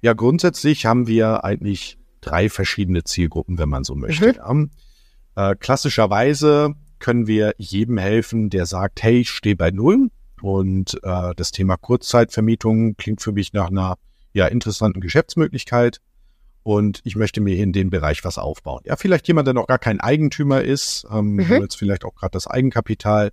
Ja, 0.00 0.14
grundsätzlich 0.14 0.86
haben 0.86 1.06
wir 1.06 1.44
eigentlich 1.44 1.98
drei 2.20 2.48
verschiedene 2.48 3.04
Zielgruppen, 3.04 3.58
wenn 3.58 3.68
man 3.68 3.84
so 3.84 3.94
möchte. 3.94 4.40
Mhm. 4.48 4.70
Äh, 5.36 5.54
klassischerweise 5.56 6.74
können 6.98 7.26
wir 7.26 7.54
jedem 7.58 7.98
helfen, 7.98 8.50
der 8.50 8.66
sagt, 8.66 9.02
hey, 9.02 9.20
ich 9.20 9.30
stehe 9.30 9.56
bei 9.56 9.70
Null. 9.70 10.08
Und 10.40 10.98
äh, 11.04 11.34
das 11.36 11.52
Thema 11.52 11.76
Kurzzeitvermietung 11.76 12.96
klingt 12.96 13.22
für 13.22 13.32
mich 13.32 13.52
nach 13.52 13.68
einer 13.68 13.96
ja, 14.32 14.46
interessanten 14.46 15.00
Geschäftsmöglichkeit. 15.00 16.00
Und 16.64 17.00
ich 17.04 17.16
möchte 17.16 17.40
mir 17.40 17.56
in 17.56 17.72
dem 17.72 17.90
Bereich 17.90 18.24
was 18.24 18.38
aufbauen. 18.38 18.82
Ja, 18.84 18.96
vielleicht 18.96 19.26
jemand, 19.28 19.46
der 19.46 19.54
noch 19.54 19.66
gar 19.66 19.78
kein 19.78 20.00
Eigentümer 20.00 20.62
ist, 20.62 21.06
ähm, 21.10 21.34
mhm. 21.34 21.60
jetzt 21.60 21.76
vielleicht 21.76 22.04
auch 22.04 22.14
gerade 22.14 22.32
das 22.32 22.46
Eigenkapital 22.46 23.30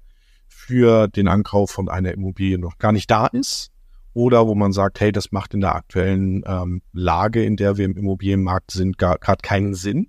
für 0.49 1.07
den 1.07 1.27
Ankauf 1.27 1.71
von 1.71 1.87
einer 1.89 2.11
Immobilie 2.11 2.57
noch 2.57 2.77
gar 2.77 2.91
nicht 2.91 3.09
da 3.09 3.27
ist 3.27 3.71
oder 4.13 4.47
wo 4.47 4.55
man 4.55 4.73
sagt, 4.73 4.99
hey, 4.99 5.11
das 5.11 5.31
macht 5.31 5.53
in 5.53 5.61
der 5.61 5.75
aktuellen 5.75 6.43
ähm, 6.45 6.81
Lage, 6.91 7.43
in 7.43 7.55
der 7.55 7.77
wir 7.77 7.85
im 7.85 7.95
Immobilienmarkt 7.95 8.71
sind, 8.71 8.97
gerade 8.97 9.41
keinen 9.41 9.75
Sinn. 9.75 10.07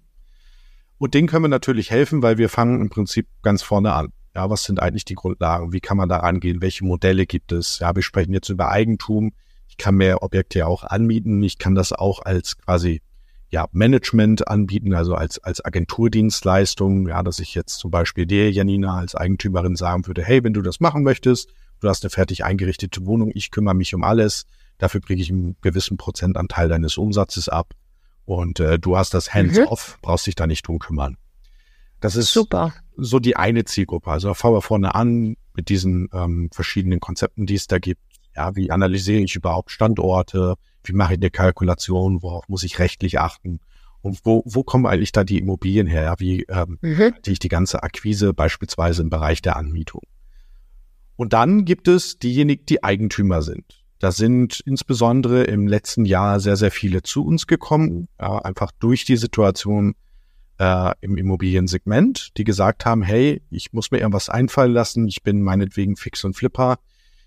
Und 0.99 1.15
denen 1.15 1.29
können 1.29 1.45
wir 1.45 1.49
natürlich 1.49 1.91
helfen, 1.91 2.23
weil 2.23 2.37
wir 2.37 2.49
fangen 2.49 2.81
im 2.81 2.91
Prinzip 2.91 3.29
ganz 3.43 3.63
vorne 3.63 3.93
an. 3.93 4.13
Ja, 4.35 4.49
was 4.49 4.65
sind 4.65 4.81
eigentlich 4.81 5.05
die 5.05 5.15
Grundlagen? 5.15 5.73
Wie 5.73 5.81
kann 5.81 5.97
man 5.97 6.09
da 6.09 6.19
rangehen? 6.19 6.61
Welche 6.61 6.85
Modelle 6.85 7.27
gibt 7.27 7.53
es? 7.53 7.79
Ja, 7.79 7.95
wir 7.95 8.03
sprechen 8.03 8.33
jetzt 8.33 8.49
über 8.49 8.71
Eigentum. 8.71 9.33
Ich 9.69 9.77
kann 9.77 9.95
mehr 9.97 10.23
Objekte 10.23 10.61
ja 10.61 10.67
auch 10.67 10.85
anmieten. 10.85 11.43
Ich 11.43 11.59
kann 11.59 11.75
das 11.75 11.93
auch 11.93 12.23
als 12.23 12.59
quasi 12.59 13.03
ja, 13.51 13.67
Management 13.73 14.47
anbieten, 14.47 14.95
also 14.95 15.15
als, 15.15 15.39
als 15.41 15.65
Agenturdienstleistung, 15.65 17.09
ja, 17.09 17.23
dass 17.23 17.41
ich 17.41 17.55
jetzt 17.55 17.79
zum 17.79 17.91
Beispiel 17.91 18.25
dir, 18.25 18.51
Janina, 18.51 18.97
als 18.97 19.15
Eigentümerin 19.15 19.75
sagen 19.75 20.07
würde, 20.07 20.23
hey, 20.23 20.45
wenn 20.45 20.53
du 20.53 20.63
das 20.63 20.79
machen 20.79 21.03
möchtest, 21.03 21.53
du 21.81 21.89
hast 21.89 22.05
eine 22.05 22.11
fertig 22.11 22.45
eingerichtete 22.45 23.05
Wohnung, 23.07 23.33
ich 23.35 23.51
kümmere 23.51 23.75
mich 23.75 23.95
um 23.95 24.05
alles, 24.05 24.47
dafür 24.79 25.01
kriege 25.01 25.21
ich 25.21 25.31
einen 25.31 25.57
gewissen 25.63 25.97
Prozentanteil 25.97 26.69
deines 26.69 26.97
Umsatzes 26.97 27.49
ab 27.49 27.75
und 28.25 28.61
äh, 28.61 28.79
du 28.79 28.97
hast 28.97 29.15
das 29.15 29.35
Hands-off, 29.35 29.97
mhm. 29.97 30.01
brauchst 30.03 30.27
dich 30.29 30.37
da 30.37 30.47
nicht 30.47 30.67
drum 30.67 30.79
kümmern. 30.79 31.17
Das 32.01 32.17
ist 32.17 32.33
Super. 32.33 32.73
so 32.97 33.19
die 33.19 33.37
eine 33.37 33.65
Zielgruppe. 33.65 34.11
Also 34.11 34.33
fangen 34.33 34.55
wir 34.55 34.63
vorne 34.63 34.95
an 34.95 35.37
mit 35.55 35.69
diesen 35.69 36.09
ähm, 36.13 36.49
verschiedenen 36.53 37.01
Konzepten, 37.01 37.47
die 37.47 37.57
es 37.57 37.67
da 37.67 37.79
gibt. 37.79 38.01
Ja, 38.35 38.55
wie 38.57 38.71
analysiere 38.71 39.21
ich 39.21 39.35
überhaupt 39.35 39.71
Standorte? 39.71 40.55
Wie 40.85 40.93
mache 40.93 41.15
ich 41.15 41.21
eine 41.21 41.31
Kalkulation, 41.31 42.23
worauf 42.23 42.49
muss 42.49 42.63
ich 42.63 42.79
rechtlich 42.79 43.21
achten 43.21 43.61
und 44.03 44.21
wo, 44.25 44.43
wo 44.47 44.63
kommen 44.63 44.87
eigentlich 44.87 45.13
da 45.13 45.25
die 45.25 45.39
Immobilien 45.39 45.87
her? 45.87 46.03
Ja, 46.03 46.21
wie 46.21 46.45
ähm, 46.49 46.79
mhm. 46.81 47.15
ich 47.27 47.39
die 47.39 47.49
ganze 47.49 47.83
Akquise 47.83 48.33
beispielsweise 48.33 49.03
im 49.03 49.11
Bereich 49.11 49.43
der 49.43 49.57
Anmietung. 49.57 50.03
Und 51.17 51.35
dann 51.35 51.67
gibt 51.67 51.87
es 51.87 52.19
diejenigen, 52.19 52.65
die 52.67 52.83
Eigentümer 52.83 53.43
sind. 53.43 53.85
Da 53.99 54.11
sind 54.13 54.61
insbesondere 54.65 55.45
im 55.45 55.69
letzten 55.69 56.07
Jahr 56.07 56.41
sehr, 56.41 56.57
sehr 56.57 56.71
viele 56.71 57.03
zu 57.03 57.27
uns 57.27 57.47
gekommen, 57.47 58.09
ja, 58.19 58.39
einfach 58.39 58.73
durch 58.79 59.05
die 59.05 59.19
Situation 59.19 59.95
äh, 60.59 60.95
im 61.03 61.19
Immobiliensegment, 61.19 62.39
die 62.39 62.45
gesagt 62.45 62.87
haben, 62.87 63.03
hey, 63.03 63.43
ich 63.51 63.75
muss 63.75 63.91
mir 63.91 63.99
irgendwas 63.99 64.31
einfallen 64.31 64.73
lassen, 64.73 65.07
ich 65.09 65.23
bin 65.23 65.43
meinetwegen 65.43 65.97
Fix 65.97 66.25
und 66.25 66.35
Flipper, 66.35 66.79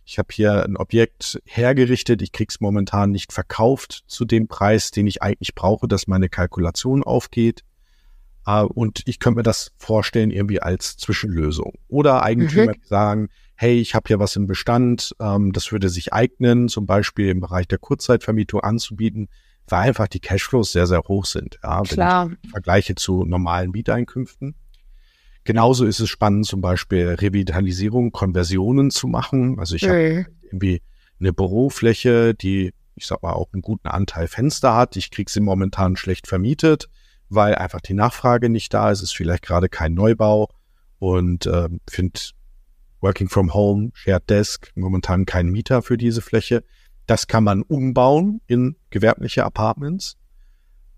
ich 0.06 0.18
habe 0.18 0.30
hier 0.32 0.64
ein 0.64 0.78
Objekt 0.78 1.42
hergerichtet, 1.46 2.22
ich 2.22 2.32
krieg's 2.32 2.60
momentan 2.60 3.12
nicht 3.12 3.32
verkauft 3.32 4.04
zu 4.08 4.26
dem 4.26 4.48
Preis, 4.48 4.92
den 4.92 5.08
ich 5.08 5.22
eigentlich 5.22 5.56
brauche, 5.56 5.88
dass 5.88 6.08
meine 6.08 6.30
Kalkulation 6.30 7.04
aufgeht. 7.04 7.64
Uh, 8.46 8.68
und 8.74 9.04
ich 9.06 9.20
könnte 9.20 9.38
mir 9.38 9.44
das 9.44 9.72
vorstellen 9.78 10.30
irgendwie 10.30 10.62
als 10.62 10.98
Zwischenlösung. 10.98 11.76
Oder 11.88 12.24
Eigentümer 12.24 12.74
mhm. 12.74 12.82
sagen, 12.84 13.30
hey, 13.56 13.80
ich 13.80 13.96
habe 13.96 14.08
hier 14.08 14.20
was 14.20 14.36
im 14.36 14.48
Bestand, 14.48 15.16
ähm, 15.22 15.54
das 15.54 15.72
würde 15.72 15.88
sich 15.88 16.12
eignen, 16.12 16.68
zum 16.68 16.86
Beispiel 16.86 17.30
im 17.30 17.40
Bereich 17.40 17.70
der 17.70 17.78
Kurzzeitvermietung 17.78 18.60
anzubieten, 18.60 19.30
weil 19.68 19.88
einfach 19.88 20.10
die 20.10 20.20
Cashflows 20.20 20.74
sehr, 20.74 20.88
sehr 20.88 21.04
hoch 21.04 21.24
sind. 21.24 21.58
Ja, 21.64 21.84
Klar. 21.84 22.32
Wenn 22.32 22.38
ich 22.44 22.50
vergleiche 22.50 22.96
zu 22.96 23.24
normalen 23.24 23.72
Mieteinkünften. 23.72 24.56
Genauso 25.44 25.86
ist 25.86 26.00
es 26.00 26.10
spannend, 26.10 26.46
zum 26.46 26.62
Beispiel 26.62 27.10
Revitalisierung, 27.10 28.12
Konversionen 28.12 28.92
zu 28.92 29.08
machen. 29.08 29.60
Also 29.60 29.76
ich 29.76 29.84
mhm. 29.84 29.88
habe 29.90 30.26
irgendwie 30.44 30.82
eine 31.20 31.34
Bürofläche, 31.34 32.34
die, 32.34 32.74
ich 32.96 33.06
sag 33.06 33.24
mal, 33.24 33.34
auch 33.34 33.52
einen 33.54 33.62
guten 33.62 33.88
Anteil 33.88 34.28
Fenster 34.28 34.76
hat. 34.76 34.96
Ich 34.96 35.12
kriege 35.12 35.32
sie 35.32 35.42
momentan 35.42 35.98
schlecht 35.98 36.28
vermietet, 36.28 36.90
weil 37.30 37.56
einfach 37.56 37.82
die 37.82 37.94
Nachfrage 37.94 38.50
nicht 38.50 38.74
da 38.74 38.92
ist. 38.92 39.00
Es 39.00 39.10
ist 39.10 39.16
vielleicht 39.16 39.44
gerade 39.44 39.70
kein 39.70 39.94
Neubau 39.94 40.50
und 41.00 41.46
äh, 41.46 41.70
finde 41.90 42.20
Working 43.02 43.28
from 43.28 43.54
Home, 43.54 43.92
Shared 43.94 44.30
Desk, 44.30 44.72
momentan 44.76 45.26
kein 45.26 45.48
Mieter 45.48 45.82
für 45.82 45.98
diese 45.98 46.22
Fläche. 46.22 46.64
Das 47.06 47.28
kann 47.28 47.44
man 47.44 47.62
umbauen 47.62 48.40
in 48.48 48.78
gewerbliche 48.92 49.44
Apartments. 49.44 50.16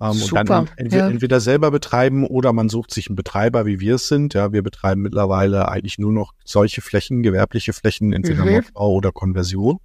Ähm, 0.02 0.22
und 0.22 0.50
dann 0.50 0.70
entweder, 0.76 1.06
ja. 1.06 1.10
entweder, 1.10 1.40
selber 1.40 1.72
betreiben 1.72 2.26
oder 2.26 2.52
man 2.52 2.70
sucht 2.70 2.94
sich 2.94 3.08
einen 3.08 3.16
Betreiber, 3.16 3.66
wie 3.66 3.80
wir 3.80 3.96
es 3.96 4.08
sind. 4.08 4.34
Ja, 4.34 4.52
wir 4.52 4.62
betreiben 4.62 5.02
mittlerweile 5.02 5.70
eigentlich 5.70 5.98
nur 5.98 6.12
noch 6.12 6.34
solche 6.44 6.82
Flächen, 6.82 7.24
gewerbliche 7.24 7.74
Flächen, 7.74 8.12
entweder 8.12 8.46
mhm. 8.46 8.52
Neubau 8.52 8.94
oder 8.94 9.12
Konversion. 9.12 9.80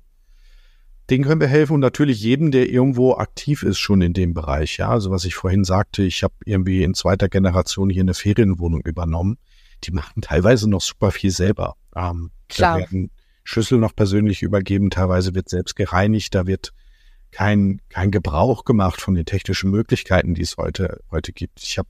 Den 1.11 1.25
können 1.25 1.41
wir 1.41 1.49
helfen 1.49 1.75
und 1.75 1.81
natürlich 1.81 2.21
jedem, 2.23 2.53
der 2.53 2.71
irgendwo 2.71 3.15
aktiv 3.15 3.65
ist 3.65 3.79
schon 3.79 4.01
in 4.01 4.13
dem 4.13 4.33
Bereich. 4.33 4.77
Ja, 4.77 4.91
also 4.91 5.11
was 5.11 5.25
ich 5.25 5.35
vorhin 5.35 5.65
sagte, 5.65 6.03
ich 6.03 6.23
habe 6.23 6.35
irgendwie 6.45 6.85
in 6.85 6.95
zweiter 6.95 7.29
Generation 7.29 7.91
hier 7.91 8.03
eine 8.03 8.15
Ferienwohnung 8.15 8.83
übernommen. 8.83 9.39
Die 9.85 9.91
machen 9.91 10.23
teilweise 10.23 10.71
noch 10.71 10.81
super 10.81 11.11
viel 11.11 11.31
selber. 11.31 11.75
Ähm, 11.97 12.31
Klar. 12.49 12.75
Da 12.75 12.81
werden 12.81 13.11
Schlüssel 13.43 13.79
noch 13.79 13.97
persönlich 13.97 14.43
übergeben, 14.43 14.91
teilweise 14.91 15.35
wird 15.35 15.49
selbst 15.49 15.75
gereinigt, 15.75 16.35
da 16.35 16.47
wird 16.47 16.73
kein, 17.31 17.81
kein 17.89 18.11
Gebrauch 18.11 18.65
gemacht 18.65 19.01
von 19.01 19.15
den 19.15 19.25
technischen 19.25 19.71
Möglichkeiten, 19.71 20.35
die 20.35 20.43
es 20.43 20.57
heute, 20.57 21.01
heute 21.11 21.33
gibt. 21.33 21.63
Ich 21.63 21.79
habe 21.79 21.89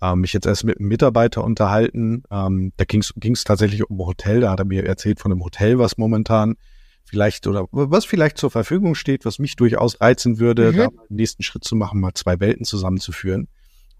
ähm, 0.00 0.20
mich 0.20 0.32
jetzt 0.32 0.46
erst 0.46 0.64
mit 0.64 0.78
einem 0.78 0.88
Mitarbeiter 0.88 1.42
unterhalten. 1.42 2.22
Ähm, 2.30 2.72
da 2.76 2.84
ging 2.84 3.00
es 3.00 3.44
tatsächlich 3.44 3.88
um 3.88 4.00
ein 4.00 4.06
Hotel. 4.06 4.40
Da 4.40 4.50
hat 4.50 4.60
er 4.60 4.64
mir 4.64 4.84
erzählt 4.84 5.20
von 5.20 5.32
einem 5.32 5.42
Hotel, 5.42 5.78
was 5.78 5.98
momentan 5.98 6.56
vielleicht 7.04 7.46
oder 7.46 7.66
was 7.70 8.04
vielleicht 8.04 8.36
zur 8.36 8.50
Verfügung 8.50 8.94
steht, 8.94 9.24
was 9.24 9.38
mich 9.38 9.56
durchaus 9.56 10.00
reizen 10.00 10.38
würde, 10.38 10.72
mhm. 10.72 10.76
da 10.76 10.86
den 10.88 11.16
nächsten 11.16 11.42
Schritt 11.42 11.64
zu 11.64 11.74
machen, 11.74 12.00
mal 12.00 12.12
zwei 12.14 12.38
Welten 12.38 12.64
zusammenzuführen. 12.64 13.48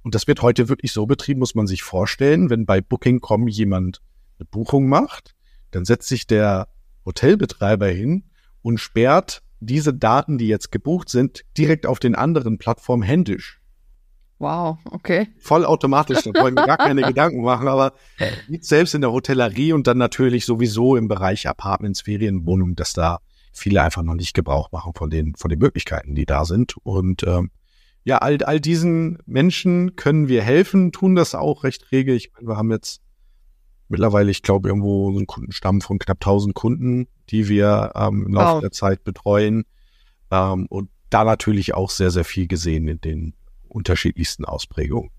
Und 0.03 0.15
das 0.15 0.27
wird 0.27 0.43
heute 0.43 0.69
wirklich 0.69 0.93
so 0.93 1.07
betrieben, 1.07 1.41
muss 1.41 1.55
man 1.55 1.67
sich 1.67 1.83
vorstellen, 1.83 2.51
wenn 2.51 2.67
bei 2.67 2.81
Booking.com 2.81 3.49
jemand 3.49 4.01
eine 4.39 4.47
Buchung 4.47 4.89
macht, 4.89 5.35
dann 5.71 5.85
setzt 5.85 6.09
sich 6.09 6.27
der 6.27 6.69
Hotelbetreiber 7.05 7.89
hin 7.89 8.25
und 8.63 8.79
sperrt 8.79 9.43
diese 9.61 9.95
Daten, 9.95 10.39
die 10.39 10.49
jetzt 10.49 10.71
gebucht 10.71 11.09
sind, 11.09 11.45
direkt 11.57 11.87
auf 11.87 11.99
den 11.99 12.15
anderen 12.15 12.59
Plattformen 12.59 13.03
händisch. 13.03 13.61
Wow, 14.39 14.79
okay. 14.93 15.29
Vollautomatisch, 15.41 16.23
da 16.23 16.33
wollen 16.41 16.55
wir 16.55 16.67
gar 16.67 16.77
keine 16.77 17.03
Gedanken 17.07 17.43
machen, 17.43 17.67
aber 17.67 17.93
selbst 18.61 18.95
in 18.95 19.01
der 19.01 19.11
Hotellerie 19.11 19.73
und 19.73 19.89
dann 19.89 19.99
natürlich 19.99 20.47
sowieso 20.47 20.95
im 20.97 21.09
Bereich 21.09 21.49
Apartments, 21.49 22.03
Ferienwohnungen, 22.03 22.77
dass 22.77 22.93
da 22.93 23.19
viele 23.53 23.83
einfach 23.83 24.05
noch 24.05 24.15
nicht 24.15 24.35
Gebrauch 24.35 24.71
machen 24.71 24.93
von 24.95 25.11
den, 25.11 25.35
von 25.35 25.49
den 25.49 25.59
Möglichkeiten, 25.59 26.15
die 26.15 26.27
da 26.27 26.45
sind. 26.45 26.77
Und 26.85 27.25
ähm, 27.25 27.51
ja, 28.05 28.19
all, 28.19 28.43
all 28.45 28.61
diesen 28.61 29.19
Menschen 29.27 29.97
können 29.97 30.29
wir 30.29 30.43
helfen, 30.43 30.93
tun 30.93 31.17
das 31.17 31.35
auch 31.35 31.65
recht 31.65 31.91
rege. 31.91 32.15
Ich 32.15 32.33
meine, 32.33 32.49
wir 32.49 32.57
haben 32.57 32.71
jetzt 32.71 33.03
mittlerweile, 33.89 34.31
ich 34.31 34.43
glaube, 34.43 34.69
irgendwo 34.69 35.11
so 35.13 35.19
einen 35.19 35.27
Kundenstamm 35.27 35.81
von 35.81 35.99
knapp 35.99 36.19
1000 36.19 36.55
Kunden, 36.55 37.09
die 37.31 37.49
wir 37.49 37.93
ähm, 37.95 38.27
im 38.27 38.35
Laufe 38.35 38.55
wow. 38.55 38.61
der 38.61 38.73
Zeit 38.73 39.05
betreuen. 39.05 39.65
Ähm, 40.31 40.67
und 40.67 40.91
da 41.11 41.25
natürlich 41.25 41.75
auch 41.75 41.91
sehr, 41.91 42.11
sehr 42.11 42.25
viel 42.25 42.47
gesehen 42.47 42.89
in 42.89 43.01
den 43.01 43.35
unterschiedlichsten 43.69 44.45
Ausprägungen. 44.45 45.11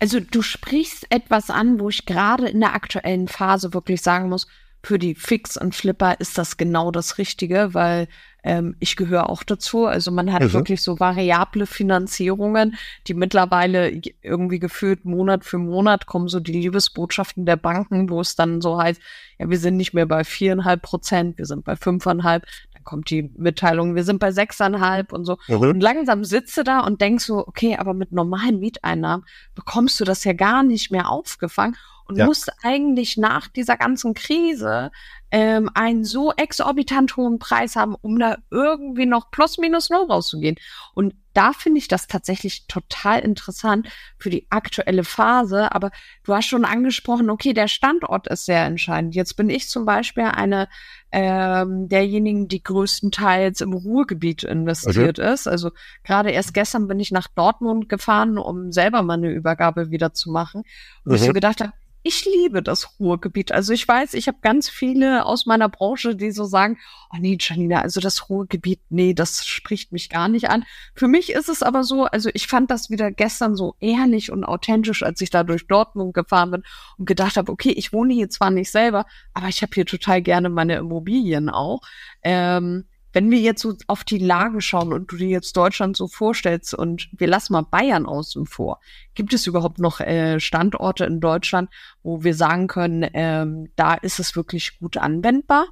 Also 0.00 0.18
du 0.18 0.40
sprichst 0.40 1.06
etwas 1.10 1.50
an, 1.50 1.78
wo 1.78 1.90
ich 1.90 2.06
gerade 2.06 2.48
in 2.48 2.60
der 2.60 2.74
aktuellen 2.74 3.28
Phase 3.28 3.74
wirklich 3.74 4.00
sagen 4.00 4.30
muss, 4.30 4.46
für 4.82 4.98
die 4.98 5.14
Fix 5.14 5.56
und 5.56 5.74
Flipper 5.74 6.18
ist 6.20 6.38
das 6.38 6.56
genau 6.56 6.90
das 6.90 7.18
Richtige, 7.18 7.74
weil 7.74 8.08
ähm, 8.42 8.76
ich 8.80 8.96
gehöre 8.96 9.28
auch 9.28 9.42
dazu. 9.42 9.86
Also 9.86 10.10
man 10.10 10.32
hat 10.32 10.42
mhm. 10.42 10.52
wirklich 10.52 10.82
so 10.82 10.98
variable 10.98 11.66
Finanzierungen, 11.66 12.76
die 13.06 13.14
mittlerweile 13.14 14.00
irgendwie 14.22 14.58
gefühlt 14.58 15.04
Monat 15.04 15.44
für 15.44 15.58
Monat 15.58 16.06
kommen 16.06 16.28
so 16.28 16.40
die 16.40 16.52
Liebesbotschaften 16.52 17.44
der 17.44 17.56
Banken, 17.56 18.08
wo 18.08 18.20
es 18.20 18.36
dann 18.36 18.60
so 18.60 18.80
heißt, 18.80 19.00
ja, 19.38 19.50
wir 19.50 19.58
sind 19.58 19.76
nicht 19.76 19.92
mehr 19.92 20.06
bei 20.06 20.24
viereinhalb 20.24 20.82
Prozent, 20.82 21.36
wir 21.38 21.46
sind 21.46 21.64
bei 21.64 21.76
fünfeinhalb. 21.76 22.46
Dann 22.72 22.84
kommt 22.84 23.10
die 23.10 23.30
Mitteilung, 23.36 23.94
wir 23.94 24.04
sind 24.04 24.18
bei 24.18 24.32
sechseinhalb 24.32 25.12
und 25.12 25.26
so. 25.26 25.36
Mhm. 25.48 25.56
Und 25.56 25.80
langsam 25.80 26.24
sitze 26.24 26.64
da 26.64 26.80
und 26.80 27.02
denkst 27.02 27.24
so, 27.24 27.46
okay, 27.46 27.76
aber 27.76 27.92
mit 27.92 28.12
normalen 28.12 28.58
Mieteinnahmen 28.60 29.26
bekommst 29.54 30.00
du 30.00 30.04
das 30.04 30.24
ja 30.24 30.32
gar 30.32 30.62
nicht 30.62 30.90
mehr 30.90 31.10
aufgefangen 31.10 31.76
und 32.10 32.16
ja. 32.16 32.26
musst 32.26 32.50
eigentlich 32.64 33.16
nach 33.16 33.46
dieser 33.46 33.76
ganzen 33.76 34.14
Krise 34.14 34.90
ähm, 35.30 35.70
einen 35.74 36.04
so 36.04 36.32
exorbitant 36.32 37.16
hohen 37.16 37.38
Preis 37.38 37.76
haben, 37.76 37.94
um 38.00 38.18
da 38.18 38.38
irgendwie 38.50 39.06
noch 39.06 39.30
plus 39.30 39.58
minus 39.58 39.90
null 39.90 40.06
rauszugehen. 40.08 40.56
Und 40.92 41.14
da 41.34 41.52
finde 41.52 41.78
ich 41.78 41.86
das 41.86 42.08
tatsächlich 42.08 42.66
total 42.66 43.20
interessant 43.20 43.88
für 44.18 44.28
die 44.28 44.48
aktuelle 44.50 45.04
Phase. 45.04 45.70
Aber 45.70 45.92
du 46.24 46.34
hast 46.34 46.46
schon 46.46 46.64
angesprochen, 46.64 47.30
okay, 47.30 47.52
der 47.52 47.68
Standort 47.68 48.26
ist 48.26 48.46
sehr 48.46 48.64
entscheidend. 48.64 49.14
Jetzt 49.14 49.36
bin 49.36 49.48
ich 49.48 49.68
zum 49.68 49.84
Beispiel 49.84 50.24
eine 50.24 50.68
ähm, 51.12 51.88
derjenigen, 51.88 52.48
die 52.48 52.64
größtenteils 52.64 53.60
im 53.60 53.72
Ruhrgebiet 53.72 54.42
investiert 54.42 55.20
okay. 55.20 55.32
ist. 55.32 55.46
Also 55.46 55.70
gerade 56.02 56.32
erst 56.32 56.54
gestern 56.54 56.88
bin 56.88 56.98
ich 56.98 57.12
nach 57.12 57.28
Dortmund 57.28 57.88
gefahren, 57.88 58.36
um 58.36 58.72
selber 58.72 59.02
meine 59.02 59.30
Übergabe 59.30 59.92
wieder 59.92 60.12
zu 60.12 60.32
machen. 60.32 60.64
Und 61.04 61.12
mhm. 61.12 61.14
ich 61.14 61.22
so 61.22 61.32
gedacht 61.32 61.60
habe, 61.60 61.72
ich 62.02 62.24
liebe 62.24 62.62
das 62.62 62.98
Ruhrgebiet. 62.98 63.52
Also 63.52 63.72
ich 63.72 63.86
weiß, 63.86 64.14
ich 64.14 64.26
habe 64.26 64.38
ganz 64.40 64.68
viele 64.68 65.26
aus 65.26 65.44
meiner 65.44 65.68
Branche, 65.68 66.16
die 66.16 66.30
so 66.30 66.44
sagen, 66.44 66.78
oh 67.12 67.18
nee, 67.20 67.36
Janina, 67.38 67.82
also 67.82 68.00
das 68.00 68.30
Ruhrgebiet, 68.30 68.80
nee, 68.88 69.12
das 69.12 69.46
spricht 69.46 69.92
mich 69.92 70.08
gar 70.08 70.28
nicht 70.28 70.48
an. 70.48 70.64
Für 70.94 71.08
mich 71.08 71.30
ist 71.30 71.48
es 71.48 71.62
aber 71.62 71.84
so, 71.84 72.04
also 72.04 72.30
ich 72.32 72.46
fand 72.46 72.70
das 72.70 72.88
wieder 72.88 73.10
gestern 73.10 73.54
so 73.54 73.74
ehrlich 73.80 74.32
und 74.32 74.44
authentisch, 74.44 75.02
als 75.02 75.20
ich 75.20 75.30
da 75.30 75.44
durch 75.44 75.66
Dortmund 75.66 76.14
gefahren 76.14 76.50
bin 76.52 76.62
und 76.96 77.06
gedacht 77.06 77.36
habe, 77.36 77.52
okay, 77.52 77.70
ich 77.72 77.92
wohne 77.92 78.14
hier 78.14 78.30
zwar 78.30 78.50
nicht 78.50 78.70
selber, 78.70 79.04
aber 79.34 79.48
ich 79.48 79.60
habe 79.60 79.72
hier 79.74 79.86
total 79.86 80.22
gerne 80.22 80.48
meine 80.48 80.76
Immobilien 80.76 81.50
auch. 81.50 81.80
Ähm, 82.22 82.86
wenn 83.12 83.30
wir 83.30 83.38
jetzt 83.38 83.62
so 83.62 83.74
auf 83.86 84.04
die 84.04 84.18
Lage 84.18 84.60
schauen 84.60 84.92
und 84.92 85.10
du 85.10 85.16
dir 85.16 85.28
jetzt 85.28 85.56
Deutschland 85.56 85.96
so 85.96 86.08
vorstellst 86.08 86.74
und 86.74 87.08
wir 87.16 87.26
lassen 87.26 87.52
mal 87.52 87.62
Bayern 87.62 88.06
außen 88.06 88.46
vor, 88.46 88.80
gibt 89.14 89.32
es 89.32 89.46
überhaupt 89.46 89.78
noch 89.78 90.00
äh, 90.00 90.38
Standorte 90.40 91.04
in 91.04 91.20
Deutschland, 91.20 91.70
wo 92.02 92.22
wir 92.22 92.34
sagen 92.34 92.66
können, 92.66 93.08
ähm, 93.14 93.68
da 93.76 93.94
ist 93.94 94.20
es 94.20 94.36
wirklich 94.36 94.78
gut 94.78 94.96
anwendbar? 94.96 95.66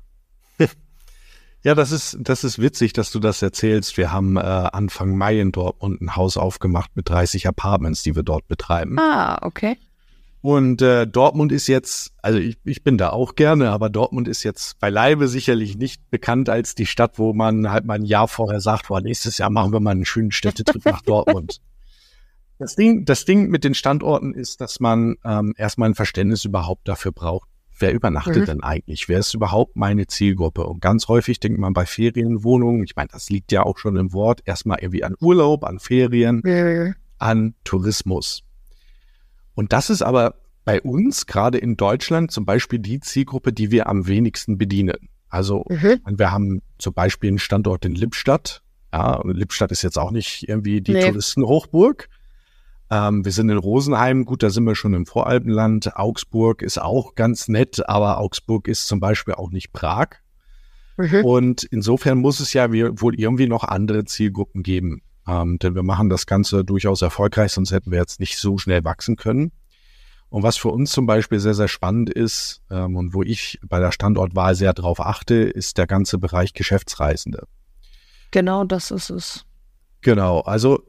Ja, 1.65 1.75
das 1.75 1.91
ist, 1.91 2.17
das 2.21 2.45
ist 2.45 2.61
witzig, 2.61 2.93
dass 2.93 3.11
du 3.11 3.19
das 3.19 3.43
erzählst. 3.43 3.97
Wir 3.97 4.13
haben 4.13 4.37
äh, 4.37 4.41
Anfang 4.41 5.19
Mai 5.19 5.41
in 5.41 5.51
Dortmund 5.51 6.01
ein 6.01 6.15
Haus 6.15 6.37
aufgemacht 6.37 6.93
mit 6.95 7.09
30 7.09 7.49
Apartments, 7.49 8.05
die 8.05 8.15
wir 8.15 8.23
dort 8.23 8.47
betreiben. 8.47 8.97
Ah, 8.97 9.41
okay. 9.43 9.77
Und 10.41 10.83
äh, 10.83 11.07
Dortmund 11.07 11.51
ist 11.51 11.67
jetzt, 11.67 12.13
also 12.23 12.39
ich, 12.39 12.59
ich 12.65 12.85
bin 12.85 12.97
da 12.97 13.11
auch 13.11 13.35
gerne, 13.35 13.71
aber 13.71 13.91
Dortmund 13.91 14.29
ist 14.29 14.45
jetzt 14.45 14.79
beileibe 14.79 15.27
sicherlich 15.27 15.77
nicht 15.77 16.11
bekannt 16.11 16.49
als 16.49 16.77
die 16.77 16.87
Stadt, 16.87 17.19
wo 17.19 17.33
man 17.33 17.73
halt 17.73 17.85
mal 17.85 17.95
ein 17.95 18.05
Jahr 18.05 18.29
vorher 18.29 18.61
sagt, 18.61 18.89
boah, 18.89 19.01
nächstes 19.01 19.39
Jahr 19.39 19.51
machen 19.51 19.73
wir 19.73 19.81
mal 19.81 19.91
einen 19.91 20.05
schönen 20.05 20.31
Städtetrip 20.31 20.85
nach 20.85 21.03
Dortmund. 21.03 21.61
Das 22.61 22.75
Ding, 22.75 23.05
das 23.05 23.25
Ding 23.25 23.51
mit 23.51 23.63
den 23.63 23.75
Standorten 23.75 24.35
ist, 24.35 24.61
dass 24.61 24.81
man 24.81 25.15
ähm, 25.25 25.55
erstmal 25.57 25.91
ein 25.91 25.95
Verständnis 25.95 26.45
überhaupt 26.45 26.89
dafür 26.89 27.13
braucht. 27.13 27.49
Wer 27.79 27.93
übernachtet 27.93 28.39
mhm. 28.39 28.47
denn 28.47 28.63
eigentlich? 28.65 29.09
Wer 29.09 29.21
ist 29.21 29.33
überhaupt 29.33 29.77
meine 29.77 30.09
Zielgruppe? 30.09 30.65
Und 30.65 30.81
ganz 30.81 31.07
häufig 31.07 31.39
denkt 31.39 31.61
man 31.61 31.73
bei 31.73 31.87
Ferienwohnungen, 31.87 32.83
ich 32.83 32.97
meine, 32.97 33.11
das 33.13 33.31
liegt 33.31 33.53
ja 33.53 33.63
auch 33.63 33.79
schon 33.79 33.95
im 33.95 34.13
Wort, 34.13 34.41
erstmal 34.45 34.79
irgendwie 34.81 35.05
an 35.05 35.15
Urlaub, 35.21 35.63
an 35.63 35.79
Ferien, 35.79 36.43
mhm. 36.45 36.97
an 37.19 37.55
Tourismus. 37.63 38.43
Und 39.59 39.73
das 39.73 39.91
ist 39.91 40.03
aber 40.03 40.37
bei 40.65 40.81
uns, 40.81 41.27
gerade 41.27 41.59
in 41.59 41.77
Deutschland, 41.77 42.31
zum 42.31 42.45
Beispiel 42.45 42.79
die 42.79 43.01
Zielgruppe, 43.01 43.53
die 43.53 43.73
wir 43.73 43.89
am 43.89 44.07
wenigsten 44.07 44.57
bedienen. 44.57 45.09
Also 45.29 45.65
mhm. 45.69 45.99
wir 46.07 46.31
haben 46.31 46.63
zum 46.79 46.95
Beispiel 46.95 47.27
einen 47.27 47.41
Standort 47.41 47.85
in 47.85 47.97
Lippstadt. 47.97 48.63
Ja, 48.93 49.15
und 49.15 49.37
Lippstadt 49.37 49.73
ist 49.73 49.83
jetzt 49.83 49.99
auch 49.99 50.13
nicht 50.13 50.49
irgendwie 50.49 50.81
die 50.81 50.93
nee. 50.93 51.09
Touristenhochburg. 51.09 52.09
Ähm, 52.89 53.25
wir 53.25 53.33
sind 53.33 53.49
in 53.49 53.59
Rosenheim, 53.59 54.27
gut, 54.27 54.45
da 54.45 54.51
sind 54.51 54.63
wir 54.63 54.77
schon 54.77 54.95
im 54.95 55.07
Voralpenland. 55.07 55.97
Augsburg 55.97 56.63
ist 56.63 56.81
auch 56.81 57.17
ganz 57.17 57.49
nett, 57.49 57.89
aber 57.89 58.19
Augsburg 58.19 58.69
ist 58.69 58.87
zum 58.87 59.01
Beispiel 59.01 59.35
auch 59.35 59.51
nicht 59.51 59.73
Prag. 59.73 60.11
Mhm. 60.99 61.25
Und 61.25 61.65
insofern 61.65 62.19
muss 62.19 62.39
es 62.39 62.53
ja 62.53 62.71
wohl 62.71 63.19
irgendwie 63.19 63.49
noch 63.49 63.65
andere 63.65 64.05
Zielgruppen 64.05 64.63
geben. 64.63 65.03
Ähm, 65.29 65.59
denn 65.59 65.75
wir 65.75 65.83
machen 65.83 66.09
das 66.09 66.27
Ganze 66.27 66.65
durchaus 66.65 67.03
erfolgreich, 67.03 67.53
sonst 67.53 67.71
hätten 67.71 67.91
wir 67.91 67.99
jetzt 67.99 68.19
nicht 68.19 68.39
so 68.39 68.57
schnell 68.57 68.83
wachsen 68.85 69.17
können. 69.17 69.53
Und 70.31 70.43
was 70.43 70.57
für 70.57 70.69
uns 70.69 70.91
zum 70.91 71.07
Beispiel 71.07 71.39
sehr, 71.39 71.55
sehr 71.55 71.69
spannend 71.69 72.11
ist 72.11 72.63
ähm, 72.71 72.97
und 72.97 73.13
wo 73.13 73.23
ich 73.23 73.59
bei 73.63 73.79
der 73.79 73.93
Standortwahl 73.93 74.55
sehr 74.55 74.73
drauf 74.73 75.01
achte, 75.01 75.35
ist 75.35 75.79
der 75.79 75.87
ganze 75.87 76.19
Bereich 76.19 76.55
Geschäftsreisende. 76.55 77.47
Genau, 78.31 78.65
das 78.65 78.91
ist 78.91 79.11
es. 79.11 79.45
Genau, 80.01 80.41
also 80.41 80.83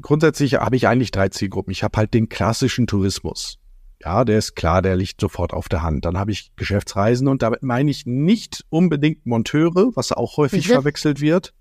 grundsätzlich 0.00 0.54
habe 0.54 0.76
ich 0.76 0.86
eigentlich 0.86 1.10
drei 1.10 1.28
Zielgruppen. 1.28 1.72
Ich 1.72 1.82
habe 1.82 1.96
halt 1.96 2.14
den 2.14 2.28
klassischen 2.28 2.86
Tourismus. 2.86 3.58
Ja, 4.04 4.24
der 4.24 4.38
ist 4.38 4.56
klar, 4.56 4.82
der 4.82 4.96
liegt 4.96 5.20
sofort 5.20 5.52
auf 5.52 5.68
der 5.68 5.82
Hand. 5.82 6.04
Dann 6.04 6.18
habe 6.18 6.32
ich 6.32 6.54
Geschäftsreisen 6.56 7.28
und 7.28 7.42
damit 7.42 7.62
meine 7.62 7.90
ich 7.90 8.06
nicht 8.06 8.64
unbedingt 8.68 9.26
Monteure, 9.26 9.90
was 9.94 10.10
auch 10.12 10.36
häufig 10.36 10.68
mhm. 10.68 10.72
verwechselt 10.72 11.20
wird. 11.20 11.54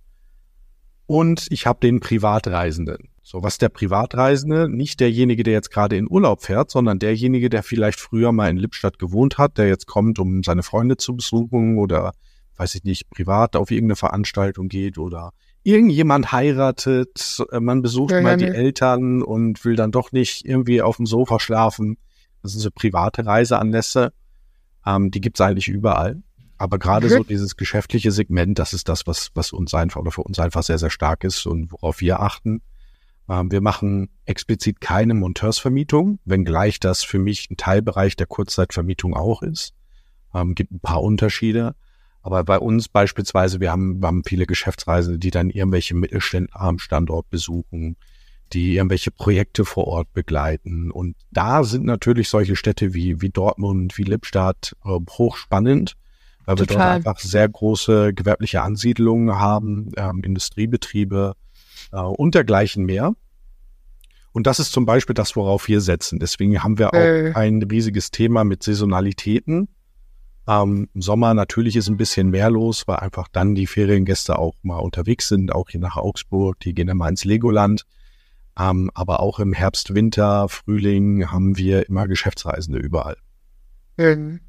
Und 1.11 1.47
ich 1.49 1.65
habe 1.65 1.81
den 1.81 1.99
Privatreisenden. 1.99 3.09
So, 3.21 3.43
was 3.43 3.57
der 3.57 3.67
Privatreisende, 3.67 4.69
nicht 4.69 5.01
derjenige, 5.01 5.43
der 5.43 5.51
jetzt 5.51 5.69
gerade 5.69 5.97
in 5.97 6.09
Urlaub 6.09 6.41
fährt, 6.41 6.71
sondern 6.71 6.99
derjenige, 6.99 7.49
der 7.49 7.63
vielleicht 7.63 7.99
früher 7.99 8.31
mal 8.31 8.49
in 8.49 8.55
Lippstadt 8.55 8.97
gewohnt 8.97 9.37
hat, 9.37 9.57
der 9.57 9.67
jetzt 9.67 9.87
kommt, 9.87 10.19
um 10.19 10.41
seine 10.41 10.63
Freunde 10.63 10.95
zu 10.95 11.17
besuchen 11.17 11.77
oder, 11.77 12.13
weiß 12.55 12.75
ich 12.75 12.85
nicht, 12.85 13.09
privat 13.09 13.57
auf 13.57 13.71
irgendeine 13.71 13.97
Veranstaltung 13.97 14.69
geht 14.69 14.97
oder 14.97 15.33
irgendjemand 15.63 16.31
heiratet, 16.31 17.43
man 17.59 17.81
besucht 17.81 18.13
ja, 18.13 18.21
mal 18.21 18.37
die 18.37 18.45
Eltern 18.45 19.21
und 19.21 19.65
will 19.65 19.75
dann 19.75 19.91
doch 19.91 20.13
nicht 20.13 20.45
irgendwie 20.45 20.81
auf 20.81 20.95
dem 20.95 21.05
Sofa 21.05 21.41
schlafen. 21.41 21.97
Das 22.41 22.53
sind 22.53 22.61
so 22.61 22.69
private 22.73 23.25
Reiseanlässe. 23.25 24.13
Ähm, 24.85 25.11
die 25.11 25.19
gibt's 25.19 25.41
eigentlich 25.41 25.67
überall. 25.67 26.23
Aber 26.61 26.77
gerade 26.77 27.07
mhm. 27.07 27.09
so 27.09 27.23
dieses 27.23 27.57
geschäftliche 27.57 28.11
Segment, 28.11 28.59
das 28.59 28.73
ist 28.73 28.87
das, 28.87 29.07
was, 29.07 29.31
was 29.33 29.51
uns 29.51 29.73
einfach 29.73 29.99
oder 29.99 30.11
für 30.11 30.21
uns 30.21 30.37
einfach 30.37 30.61
sehr, 30.61 30.77
sehr 30.77 30.91
stark 30.91 31.23
ist 31.23 31.47
und 31.47 31.71
worauf 31.71 32.01
wir 32.01 32.19
achten. 32.19 32.61
Ähm, 33.27 33.51
wir 33.51 33.61
machen 33.61 34.09
explizit 34.25 34.79
keine 34.79 35.15
Monteursvermietung, 35.15 36.19
wenngleich 36.23 36.79
das 36.79 37.03
für 37.03 37.17
mich 37.17 37.49
ein 37.49 37.57
Teilbereich 37.57 38.15
der 38.15 38.27
Kurzzeitvermietung 38.27 39.15
auch 39.15 39.41
ist. 39.41 39.73
Ähm, 40.35 40.53
gibt 40.53 40.71
ein 40.71 40.79
paar 40.79 41.01
Unterschiede. 41.01 41.73
Aber 42.21 42.43
bei 42.43 42.59
uns 42.59 42.87
beispielsweise, 42.89 43.59
wir 43.59 43.71
haben, 43.71 43.99
wir 43.99 44.05
haben 44.05 44.23
viele 44.23 44.45
Geschäftsreisende, 44.45 45.17
die 45.17 45.31
dann 45.31 45.49
irgendwelche 45.49 45.95
Mittelständler 45.95 46.61
am 46.61 46.77
Standort 46.77 47.27
besuchen, 47.31 47.97
die 48.53 48.75
irgendwelche 48.75 49.09
Projekte 49.09 49.65
vor 49.65 49.87
Ort 49.87 50.13
begleiten. 50.13 50.91
Und 50.91 51.15
da 51.31 51.63
sind 51.63 51.85
natürlich 51.85 52.29
solche 52.29 52.55
Städte 52.55 52.93
wie, 52.93 53.19
wie 53.19 53.31
Dortmund, 53.31 53.97
wie 53.97 54.03
Lippstadt 54.03 54.75
äh, 54.85 54.99
hochspannend, 55.09 55.95
weil 56.45 56.55
Total. 56.55 56.75
wir 56.75 56.77
dort 56.77 56.95
einfach 56.95 57.19
sehr 57.19 57.47
große 57.47 58.13
gewerbliche 58.13 58.61
Ansiedlungen 58.61 59.35
haben, 59.35 59.91
ähm, 59.97 60.21
Industriebetriebe 60.23 61.33
äh, 61.91 61.97
und 61.97 62.35
dergleichen 62.35 62.85
mehr. 62.85 63.13
Und 64.33 64.47
das 64.47 64.59
ist 64.59 64.71
zum 64.71 64.85
Beispiel 64.85 65.13
das, 65.13 65.35
worauf 65.35 65.67
wir 65.67 65.81
setzen. 65.81 66.19
Deswegen 66.19 66.63
haben 66.63 66.79
wir 66.79 66.89
auch 66.89 66.97
äh. 66.97 67.33
ein 67.35 67.61
riesiges 67.63 68.11
Thema 68.11 68.43
mit 68.43 68.63
Saisonalitäten. 68.63 69.67
Ähm, 70.47 70.89
Im 70.93 71.01
Sommer 71.01 71.33
natürlich 71.33 71.75
ist 71.75 71.89
ein 71.89 71.97
bisschen 71.97 72.29
mehr 72.29 72.49
los, 72.49 72.87
weil 72.87 72.97
einfach 72.97 73.27
dann 73.27 73.55
die 73.55 73.67
Feriengäste 73.67 74.39
auch 74.39 74.55
mal 74.63 74.77
unterwegs 74.77 75.27
sind, 75.27 75.53
auch 75.53 75.69
hier 75.69 75.81
nach 75.81 75.97
Augsburg, 75.97 76.59
die 76.61 76.73
gehen 76.73 76.87
immer 76.87 77.09
ins 77.09 77.25
Legoland. 77.25 77.85
Ähm, 78.57 78.89
aber 78.93 79.19
auch 79.19 79.39
im 79.39 79.53
Herbst, 79.53 79.93
Winter, 79.93 80.49
Frühling 80.49 81.31
haben 81.31 81.57
wir 81.57 81.87
immer 81.87 82.07
Geschäftsreisende 82.07 82.79
überall. 82.79 83.17
Mhm 83.97 84.39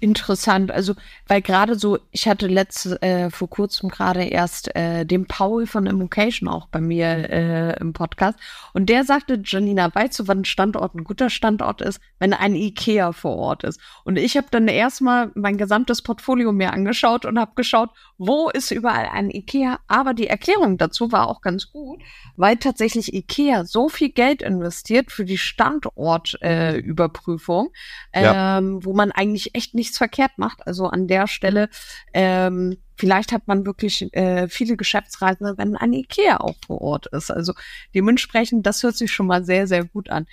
interessant. 0.00 0.70
Also, 0.70 0.94
weil 1.26 1.42
gerade 1.42 1.76
so, 1.76 1.98
ich 2.10 2.28
hatte 2.28 2.46
letzte, 2.46 3.00
äh, 3.02 3.30
vor 3.30 3.50
kurzem 3.50 3.88
gerade 3.88 4.24
erst 4.24 4.74
äh, 4.76 5.04
den 5.04 5.26
Paul 5.26 5.66
von 5.66 5.86
Immocation 5.86 6.48
auch 6.48 6.66
bei 6.66 6.80
mir 6.80 7.30
äh, 7.30 7.80
im 7.80 7.92
Podcast. 7.92 8.38
Und 8.72 8.88
der 8.88 9.04
sagte, 9.04 9.40
Janina, 9.44 9.94
weißt 9.94 10.18
du, 10.18 10.28
wann 10.28 10.40
ein 10.40 10.44
Standort 10.44 10.94
ein 10.94 11.04
guter 11.04 11.30
Standort 11.30 11.82
ist? 11.82 12.00
Wenn 12.18 12.32
ein 12.32 12.54
IKEA 12.54 13.12
vor 13.12 13.36
Ort 13.36 13.64
ist. 13.64 13.80
Und 14.04 14.18
ich 14.18 14.36
habe 14.36 14.46
dann 14.50 14.68
erstmal 14.68 15.30
mein 15.34 15.56
gesamtes 15.56 16.02
Portfolio 16.02 16.52
mir 16.52 16.72
angeschaut 16.72 17.24
und 17.24 17.38
habe 17.38 17.52
geschaut, 17.54 17.90
wo 18.18 18.50
ist 18.50 18.70
überall 18.70 19.08
ein 19.12 19.30
IKEA. 19.30 19.78
Aber 19.88 20.14
die 20.14 20.28
Erklärung 20.28 20.78
dazu 20.78 21.12
war 21.12 21.28
auch 21.28 21.40
ganz 21.40 21.70
gut, 21.70 22.02
weil 22.36 22.56
tatsächlich 22.56 23.14
IKEA 23.14 23.64
so 23.64 23.88
viel 23.88 24.10
Geld 24.10 24.42
investiert 24.42 25.12
für 25.12 25.24
die 25.24 25.38
Standortüberprüfung, 25.38 27.72
äh, 28.12 28.22
ja. 28.22 28.58
ähm, 28.58 28.84
wo 28.84 28.92
man 28.92 29.10
eigentlich 29.12 29.54
echt 29.54 29.74
nicht 29.74 29.85
nichts 29.86 29.98
verkehrt 29.98 30.32
macht. 30.36 30.66
Also 30.66 30.86
an 30.86 31.06
der 31.06 31.26
Stelle, 31.26 31.68
ähm, 32.12 32.76
vielleicht 32.96 33.32
hat 33.32 33.46
man 33.46 33.64
wirklich 33.64 34.12
äh, 34.14 34.48
viele 34.48 34.76
Geschäftsreisende, 34.76 35.54
wenn 35.56 35.76
ein 35.76 35.92
Ikea 35.92 36.40
auch 36.40 36.56
vor 36.66 36.80
Ort 36.80 37.06
ist. 37.06 37.30
Also 37.30 37.54
dementsprechend, 37.94 38.66
das 38.66 38.82
hört 38.82 38.96
sich 38.96 39.12
schon 39.12 39.26
mal 39.26 39.44
sehr, 39.44 39.66
sehr 39.66 39.84
gut 39.84 40.10
an. 40.10 40.26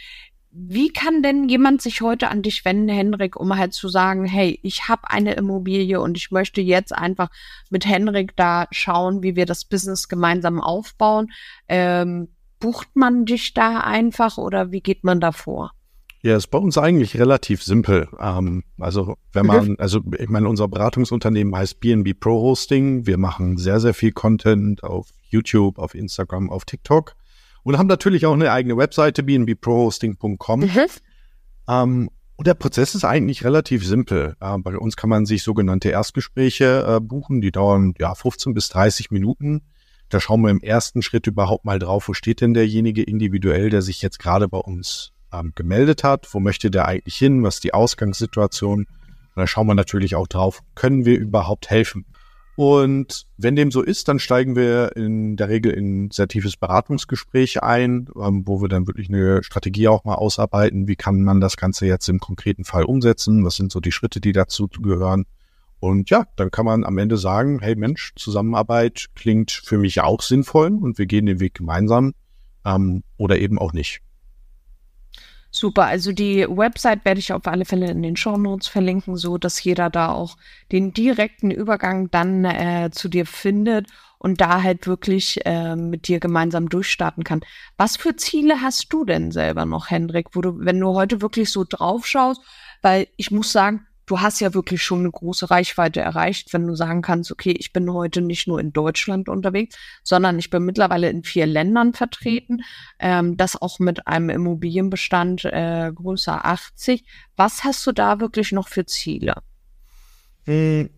Wie 0.55 0.89
kann 0.89 1.23
denn 1.23 1.49
jemand 1.49 1.81
sich 1.81 2.01
heute 2.01 2.29
an 2.29 2.43
dich 2.43 2.63
wenden, 2.63 2.89
Henrik, 2.89 3.35
um 3.35 3.57
halt 3.57 3.73
zu 3.73 3.87
sagen, 3.89 4.25
hey, 4.25 4.59
ich 4.61 4.87
habe 4.87 5.09
eine 5.09 5.33
Immobilie 5.33 5.99
und 5.99 6.15
ich 6.15 6.29
möchte 6.29 6.61
jetzt 6.61 6.93
einfach 6.93 7.29
mit 7.71 7.87
Henrik 7.87 8.35
da 8.35 8.67
schauen, 8.69 9.23
wie 9.23 9.35
wir 9.35 9.47
das 9.47 9.65
Business 9.65 10.07
gemeinsam 10.07 10.61
aufbauen. 10.61 11.31
Ähm, 11.67 12.29
bucht 12.59 12.95
man 12.95 13.25
dich 13.25 13.53
da 13.53 13.79
einfach 13.79 14.37
oder 14.37 14.71
wie 14.71 14.81
geht 14.81 15.03
man 15.03 15.19
da 15.19 15.31
vor? 15.31 15.71
Ja, 16.23 16.37
ist 16.37 16.47
bei 16.47 16.57
uns 16.57 16.77
eigentlich 16.77 17.19
relativ 17.19 17.61
simpel. 17.61 18.07
Ähm, 18.17 18.63
also 18.79 19.17
wenn 19.33 19.45
man, 19.45 19.75
also 19.77 19.99
ich 20.17 20.29
meine, 20.29 20.47
unser 20.47 20.69
Beratungsunternehmen 20.69 21.53
heißt 21.53 21.81
BNB 21.81 22.17
Pro 22.17 22.41
Hosting. 22.41 23.05
Wir 23.05 23.17
machen 23.17 23.57
sehr, 23.57 23.81
sehr 23.81 23.93
viel 23.93 24.13
Content 24.13 24.83
auf 24.85 25.09
YouTube, 25.29 25.77
auf 25.77 25.95
Instagram, 25.95 26.49
auf 26.49 26.63
TikTok 26.63 27.15
und 27.63 27.77
haben 27.77 27.87
natürlich 27.87 28.25
auch 28.25 28.33
eine 28.33 28.53
eigene 28.53 28.77
Webseite, 28.77 29.21
bnbprohosting.com. 29.21 30.59
Mhm. 30.61 30.69
Ähm, 31.67 32.09
und 32.37 32.47
der 32.47 32.53
Prozess 32.53 32.95
ist 32.95 33.03
eigentlich 33.03 33.43
relativ 33.43 33.85
simpel. 33.85 34.37
Äh, 34.39 34.57
bei 34.59 34.77
uns 34.77 34.95
kann 34.95 35.09
man 35.09 35.25
sich 35.25 35.43
sogenannte 35.43 35.89
Erstgespräche 35.89 36.85
äh, 36.87 36.99
buchen, 37.01 37.41
die 37.41 37.51
dauern 37.51 37.95
ja 37.99 38.15
15 38.15 38.53
bis 38.53 38.69
30 38.69 39.11
Minuten. 39.11 39.63
Da 40.07 40.21
schauen 40.21 40.41
wir 40.41 40.51
im 40.51 40.61
ersten 40.61 41.01
Schritt 41.01 41.27
überhaupt 41.27 41.65
mal 41.65 41.79
drauf, 41.79 42.07
wo 42.07 42.13
steht 42.13 42.39
denn 42.39 42.53
derjenige 42.53 43.03
individuell, 43.03 43.69
der 43.69 43.81
sich 43.81 44.01
jetzt 44.01 44.19
gerade 44.19 44.47
bei 44.47 44.59
uns 44.59 45.12
ähm, 45.33 45.53
gemeldet 45.55 46.03
hat. 46.03 46.33
Wo 46.33 46.39
möchte 46.39 46.71
der 46.71 46.87
eigentlich 46.87 47.15
hin? 47.15 47.43
Was 47.43 47.55
ist 47.55 47.63
die 47.63 47.73
Ausgangssituation? 47.73 48.79
Und 48.79 48.87
dann 49.35 49.47
schauen 49.47 49.67
wir 49.67 49.75
natürlich 49.75 50.15
auch 50.15 50.27
drauf, 50.27 50.61
können 50.75 51.05
wir 51.05 51.17
überhaupt 51.17 51.69
helfen? 51.69 52.05
Und 52.55 53.25
wenn 53.37 53.55
dem 53.55 53.71
so 53.71 53.81
ist, 53.81 54.07
dann 54.07 54.19
steigen 54.19 54.55
wir 54.55 54.95
in 54.95 55.37
der 55.37 55.49
Regel 55.49 55.71
in 55.71 56.11
sehr 56.11 56.27
tiefes 56.27 56.55
Beratungsgespräch 56.55 57.63
ein, 57.63 58.09
ähm, 58.15 58.43
wo 58.45 58.61
wir 58.61 58.69
dann 58.69 58.85
wirklich 58.85 59.09
eine 59.09 59.43
Strategie 59.43 59.87
auch 59.87 60.03
mal 60.03 60.15
ausarbeiten. 60.15 60.87
Wie 60.87 60.95
kann 60.95 61.23
man 61.23 61.41
das 61.41 61.57
Ganze 61.57 61.87
jetzt 61.87 62.07
im 62.09 62.19
konkreten 62.19 62.63
Fall 62.63 62.83
umsetzen? 62.83 63.43
Was 63.43 63.55
sind 63.55 63.71
so 63.71 63.79
die 63.79 63.91
Schritte, 63.91 64.21
die 64.21 64.33
dazu 64.33 64.67
gehören? 64.67 65.25
Und 65.79 66.11
ja, 66.11 66.25
dann 66.35 66.51
kann 66.51 66.65
man 66.65 66.83
am 66.83 66.97
Ende 66.97 67.17
sagen, 67.17 67.59
hey 67.59 67.75
Mensch, 67.75 68.13
Zusammenarbeit 68.15 69.07
klingt 69.15 69.51
für 69.51 69.77
mich 69.77 69.99
auch 70.01 70.21
sinnvoll 70.21 70.71
und 70.79 70.97
wir 70.97 71.07
gehen 71.07 71.25
den 71.25 71.39
Weg 71.39 71.55
gemeinsam 71.55 72.13
ähm, 72.65 73.03
oder 73.17 73.39
eben 73.39 73.57
auch 73.57 73.73
nicht. 73.73 74.01
Super, 75.55 75.85
also 75.85 76.11
die 76.11 76.47
Website 76.49 77.05
werde 77.05 77.19
ich 77.19 77.31
auf 77.31 77.45
alle 77.45 77.65
Fälle 77.65 77.91
in 77.91 78.01
den 78.01 78.15
Show 78.15 78.37
Notes 78.37 78.67
verlinken, 78.67 79.17
so 79.17 79.37
dass 79.37 79.63
jeder 79.63 79.91
da 79.91 80.11
auch 80.11 80.35
den 80.71 80.93
direkten 80.93 81.51
Übergang 81.51 82.09
dann 82.09 82.43
äh, 82.43 82.89
zu 82.91 83.07
dir 83.07 83.27
findet 83.27 83.85
und 84.17 84.41
da 84.41 84.63
halt 84.63 84.87
wirklich 84.87 85.45
äh, 85.45 85.75
mit 85.75 86.07
dir 86.07 86.19
gemeinsam 86.19 86.69
durchstarten 86.69 87.23
kann. 87.23 87.41
Was 87.77 87.97
für 87.97 88.15
Ziele 88.15 88.61
hast 88.61 88.91
du 88.91 89.05
denn 89.05 89.29
selber 89.29 89.67
noch, 89.67 89.91
Hendrik, 89.91 90.29
wo 90.31 90.41
du, 90.41 90.55
wenn 90.57 90.79
du 90.79 90.95
heute 90.95 91.21
wirklich 91.21 91.51
so 91.51 91.65
drauf 91.69 92.07
schaust, 92.07 92.41
weil 92.81 93.07
ich 93.15 93.29
muss 93.29 93.51
sagen, 93.51 93.85
du 94.05 94.19
hast 94.19 94.39
ja 94.39 94.53
wirklich 94.53 94.81
schon 94.81 94.99
eine 94.99 95.11
große 95.11 95.49
Reichweite 95.49 96.01
erreicht, 96.01 96.53
wenn 96.53 96.67
du 96.67 96.75
sagen 96.75 97.01
kannst, 97.01 97.31
okay, 97.31 97.55
ich 97.57 97.73
bin 97.73 97.91
heute 97.91 98.21
nicht 98.21 98.47
nur 98.47 98.59
in 98.59 98.73
Deutschland 98.73 99.29
unterwegs, 99.29 99.77
sondern 100.03 100.39
ich 100.39 100.49
bin 100.49 100.63
mittlerweile 100.63 101.09
in 101.09 101.23
vier 101.23 101.45
Ländern 101.45 101.93
vertreten, 101.93 102.61
ähm, 102.99 103.37
das 103.37 103.61
auch 103.61 103.79
mit 103.79 104.07
einem 104.07 104.29
Immobilienbestand 104.29 105.45
äh, 105.45 105.91
größer 105.93 106.45
80. 106.45 107.05
Was 107.35 107.63
hast 107.63 107.85
du 107.87 107.91
da 107.91 108.19
wirklich 108.19 108.51
noch 108.51 108.67
für 108.67 108.85
Ziele? 108.85 109.35
Hm. 110.45 110.89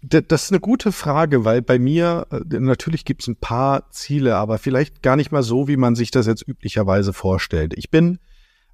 Das 0.00 0.44
ist 0.44 0.52
eine 0.52 0.60
gute 0.60 0.92
Frage, 0.92 1.44
weil 1.44 1.60
bei 1.60 1.80
mir 1.80 2.28
äh, 2.30 2.60
natürlich 2.60 3.04
gibt 3.04 3.22
es 3.22 3.26
ein 3.26 3.34
paar 3.34 3.90
Ziele, 3.90 4.36
aber 4.36 4.58
vielleicht 4.58 5.02
gar 5.02 5.16
nicht 5.16 5.32
mal 5.32 5.42
so, 5.42 5.66
wie 5.66 5.76
man 5.76 5.96
sich 5.96 6.12
das 6.12 6.28
jetzt 6.28 6.46
üblicherweise 6.46 7.12
vorstellt. 7.12 7.74
Ich 7.76 7.90
bin 7.90 8.20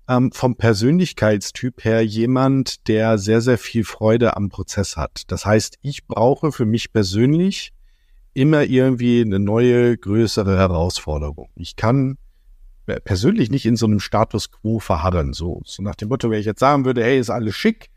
ähm, 0.09 0.33
vom 0.33 0.57
Persönlichkeitstyp 0.57 1.85
her 1.85 2.05
jemand, 2.05 2.89
der 2.89 3.19
sehr, 3.19 3.41
sehr 3.41 3.59
viel 3.59 3.85
Freude 3.85 4.37
am 4.37 4.49
Prozess 4.49 4.97
hat. 4.97 5.23
Das 5.29 5.47
heißt, 5.47 5.79
ich 5.83 6.07
brauche 6.07 6.53
für 6.53 6.67
mich 6.67 6.93
persönlich 6.93 7.73
immer 8.35 8.65
irgendwie 8.65 9.21
eine 9.21 9.39
neue, 9.39 9.97
größere 9.97 10.59
Herausforderung. 10.59 11.49
Ich 11.55 11.77
kann 11.77 12.19
persönlich 13.05 13.51
nicht 13.51 13.65
in 13.65 13.77
so 13.77 13.87
einem 13.87 14.01
Status 14.01 14.51
quo 14.51 14.79
verharren. 14.79 15.33
So, 15.33 15.63
so 15.65 15.83
nach 15.83 15.95
dem 15.95 16.09
Motto, 16.09 16.31
wenn 16.31 16.41
ich 16.41 16.47
jetzt 16.47 16.61
sagen 16.61 16.85
würde, 16.85 17.03
hey, 17.03 17.19
ist 17.19 17.31
alles 17.31 17.57
schick, 17.57 17.91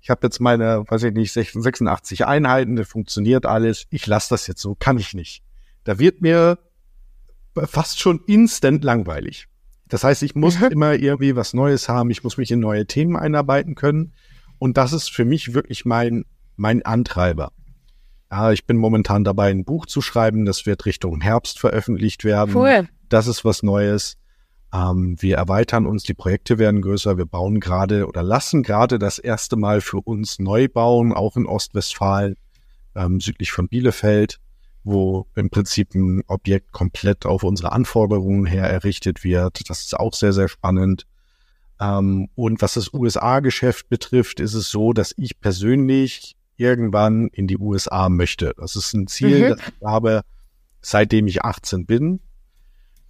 ich 0.00 0.10
habe 0.10 0.26
jetzt 0.26 0.40
meine, 0.40 0.84
weiß 0.88 1.04
ich 1.04 1.14
nicht, 1.14 1.32
86 1.32 2.26
Einheiten, 2.26 2.74
das 2.74 2.88
funktioniert 2.88 3.46
alles, 3.46 3.86
ich 3.90 4.04
lasse 4.08 4.30
das 4.30 4.48
jetzt 4.48 4.60
so, 4.60 4.74
kann 4.74 4.98
ich 4.98 5.14
nicht. 5.14 5.44
Da 5.84 6.00
wird 6.00 6.22
mir 6.22 6.58
fast 7.54 8.00
schon 8.00 8.20
instant 8.26 8.82
langweilig. 8.82 9.46
Das 9.92 10.04
heißt, 10.04 10.22
ich 10.22 10.34
muss 10.34 10.58
mhm. 10.58 10.68
immer 10.68 10.94
irgendwie 10.94 11.36
was 11.36 11.52
Neues 11.52 11.86
haben, 11.86 12.10
ich 12.10 12.24
muss 12.24 12.38
mich 12.38 12.50
in 12.50 12.60
neue 12.60 12.86
Themen 12.86 13.14
einarbeiten 13.14 13.74
können. 13.74 14.14
Und 14.58 14.78
das 14.78 14.94
ist 14.94 15.10
für 15.10 15.26
mich 15.26 15.52
wirklich 15.52 15.84
mein, 15.84 16.24
mein 16.56 16.82
Antreiber. 16.82 17.52
Ja, 18.30 18.52
ich 18.52 18.64
bin 18.64 18.78
momentan 18.78 19.22
dabei, 19.22 19.50
ein 19.50 19.66
Buch 19.66 19.84
zu 19.84 20.00
schreiben. 20.00 20.46
Das 20.46 20.64
wird 20.64 20.86
Richtung 20.86 21.20
Herbst 21.20 21.60
veröffentlicht 21.60 22.24
werden. 22.24 22.56
Cool. 22.56 22.88
Das 23.10 23.26
ist 23.26 23.44
was 23.44 23.62
Neues. 23.62 24.16
Ähm, 24.72 25.16
wir 25.20 25.36
erweitern 25.36 25.84
uns, 25.84 26.04
die 26.04 26.14
Projekte 26.14 26.56
werden 26.56 26.80
größer. 26.80 27.18
Wir 27.18 27.26
bauen 27.26 27.60
gerade 27.60 28.06
oder 28.06 28.22
lassen 28.22 28.62
gerade 28.62 28.98
das 28.98 29.18
erste 29.18 29.56
Mal 29.56 29.82
für 29.82 29.98
uns 29.98 30.38
neu 30.38 30.68
bauen, 30.68 31.12
auch 31.12 31.36
in 31.36 31.44
Ostwestfalen, 31.44 32.36
ähm, 32.94 33.20
südlich 33.20 33.52
von 33.52 33.68
Bielefeld, 33.68 34.40
wo 34.84 35.26
im 35.34 35.50
Prinzip 35.50 35.94
ein 35.94 36.22
Objekt 36.26 36.72
komplett 36.72 37.26
auf 37.26 37.44
unsere 37.44 37.72
Anforderungen 37.72 38.46
her 38.46 38.68
errichtet 38.68 39.22
wird. 39.22 39.68
Das 39.68 39.82
ist 39.82 39.98
auch 39.98 40.14
sehr, 40.14 40.32
sehr 40.32 40.48
spannend. 40.48 41.06
Ähm, 41.80 42.28
und 42.34 42.62
was 42.62 42.74
das 42.74 42.92
USA-Geschäft 42.92 43.88
betrifft, 43.88 44.40
ist 44.40 44.54
es 44.54 44.70
so, 44.70 44.92
dass 44.92 45.14
ich 45.16 45.40
persönlich 45.40 46.36
irgendwann 46.56 47.28
in 47.28 47.46
die 47.46 47.58
USA 47.58 48.08
möchte. 48.08 48.54
Das 48.56 48.76
ist 48.76 48.92
ein 48.94 49.06
Ziel, 49.06 49.44
mhm. 49.44 49.48
das 49.50 49.58
ich 49.68 49.86
habe, 49.86 50.22
seitdem 50.80 51.26
ich 51.26 51.44
18 51.44 51.86
bin, 51.86 52.20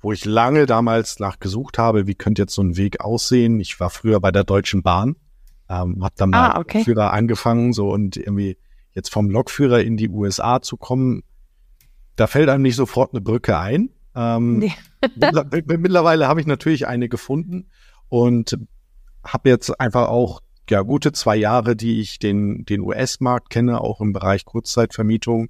wo 0.00 0.12
ich 0.12 0.24
lange 0.24 0.66
damals 0.66 1.20
nachgesucht 1.20 1.78
habe, 1.78 2.06
wie 2.06 2.14
könnte 2.14 2.42
jetzt 2.42 2.54
so 2.54 2.62
ein 2.62 2.76
Weg 2.76 3.00
aussehen. 3.00 3.60
Ich 3.60 3.78
war 3.80 3.90
früher 3.90 4.20
bei 4.20 4.30
der 4.30 4.44
Deutschen 4.44 4.82
Bahn, 4.82 5.16
ähm, 5.68 6.02
habe 6.02 6.14
dann 6.16 6.30
mal 6.30 6.50
ah, 6.50 6.60
okay. 6.60 6.84
Führer 6.84 7.12
angefangen, 7.12 7.72
so 7.72 7.90
und 7.90 8.16
irgendwie 8.16 8.58
jetzt 8.94 9.10
vom 9.10 9.30
Lokführer 9.30 9.80
in 9.82 9.96
die 9.96 10.08
USA 10.08 10.60
zu 10.60 10.76
kommen, 10.76 11.22
da 12.16 12.26
fällt 12.26 12.48
einem 12.48 12.62
nicht 12.62 12.76
sofort 12.76 13.12
eine 13.12 13.20
Brücke 13.20 13.58
ein. 13.58 13.90
Ähm, 14.14 14.58
nee. 14.58 14.72
mittlerweile 15.66 16.28
habe 16.28 16.40
ich 16.40 16.46
natürlich 16.46 16.86
eine 16.86 17.08
gefunden 17.08 17.68
und 18.08 18.58
habe 19.24 19.48
jetzt 19.48 19.80
einfach 19.80 20.08
auch 20.08 20.40
ja 20.70 20.82
gute 20.82 21.12
zwei 21.12 21.36
Jahre, 21.36 21.76
die 21.76 22.00
ich 22.00 22.18
den, 22.18 22.64
den 22.64 22.80
US-Markt 22.80 23.50
kenne, 23.50 23.80
auch 23.80 24.00
im 24.00 24.12
Bereich 24.12 24.44
Kurzzeitvermietung. 24.44 25.48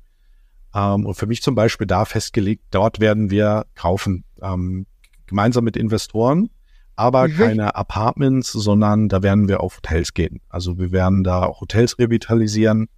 Ähm, 0.75 1.07
und 1.07 1.15
für 1.15 1.27
mich 1.27 1.43
zum 1.43 1.55
Beispiel 1.55 1.87
da 1.87 2.05
festgelegt, 2.05 2.65
dort 2.71 3.01
werden 3.01 3.31
wir 3.31 3.67
kaufen, 3.75 4.25
ähm, 4.41 4.87
gemeinsam 5.27 5.65
mit 5.65 5.77
Investoren, 5.77 6.51
aber 6.97 7.29
mhm. 7.29 7.37
keine 7.37 7.75
Apartments, 7.75 8.53
sondern 8.53 9.09
da 9.09 9.23
werden 9.23 9.49
wir 9.49 9.61
auf 9.61 9.79
Hotels 9.79 10.15
gehen. 10.15 10.41
Also 10.49 10.79
wir 10.79 10.93
werden 10.93 11.25
da 11.25 11.45
auch 11.45 11.61
Hotels 11.61 11.99
revitalisieren. 11.99 12.89